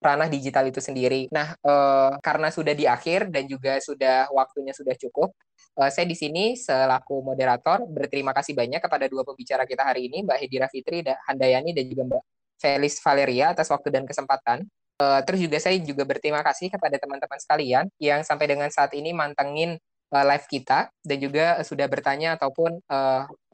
[0.05, 1.25] ranah digital itu sendiri.
[1.33, 5.33] Nah, uh, karena sudah di akhir dan juga sudah waktunya sudah cukup,
[5.81, 10.21] uh, saya di sini selaku moderator berterima kasih banyak kepada dua pembicara kita hari ini,
[10.21, 12.23] Mbak Hedira Fitri dan Handayani dan juga Mbak
[12.61, 14.69] Felis Valeria atas waktu dan kesempatan.
[14.95, 19.11] Uh, terus juga saya juga berterima kasih kepada teman-teman sekalian yang sampai dengan saat ini
[19.11, 19.75] mantengin
[20.15, 22.79] live kita dan juga sudah bertanya ataupun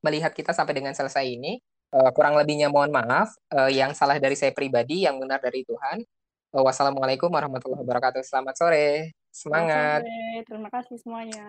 [0.06, 1.62] melihat kita sampai dengan selesai ini.
[1.92, 3.36] Uh, kurang lebihnya mohon maaf.
[3.52, 6.00] Uh, yang salah dari saya pribadi, yang benar dari Tuhan.
[6.52, 8.28] Wassalamualaikum warahmatullahi wabarakatuh.
[8.28, 9.16] Selamat sore.
[9.32, 10.04] Semangat.
[10.04, 10.44] Selamat sore.
[10.44, 11.48] Terima kasih semuanya.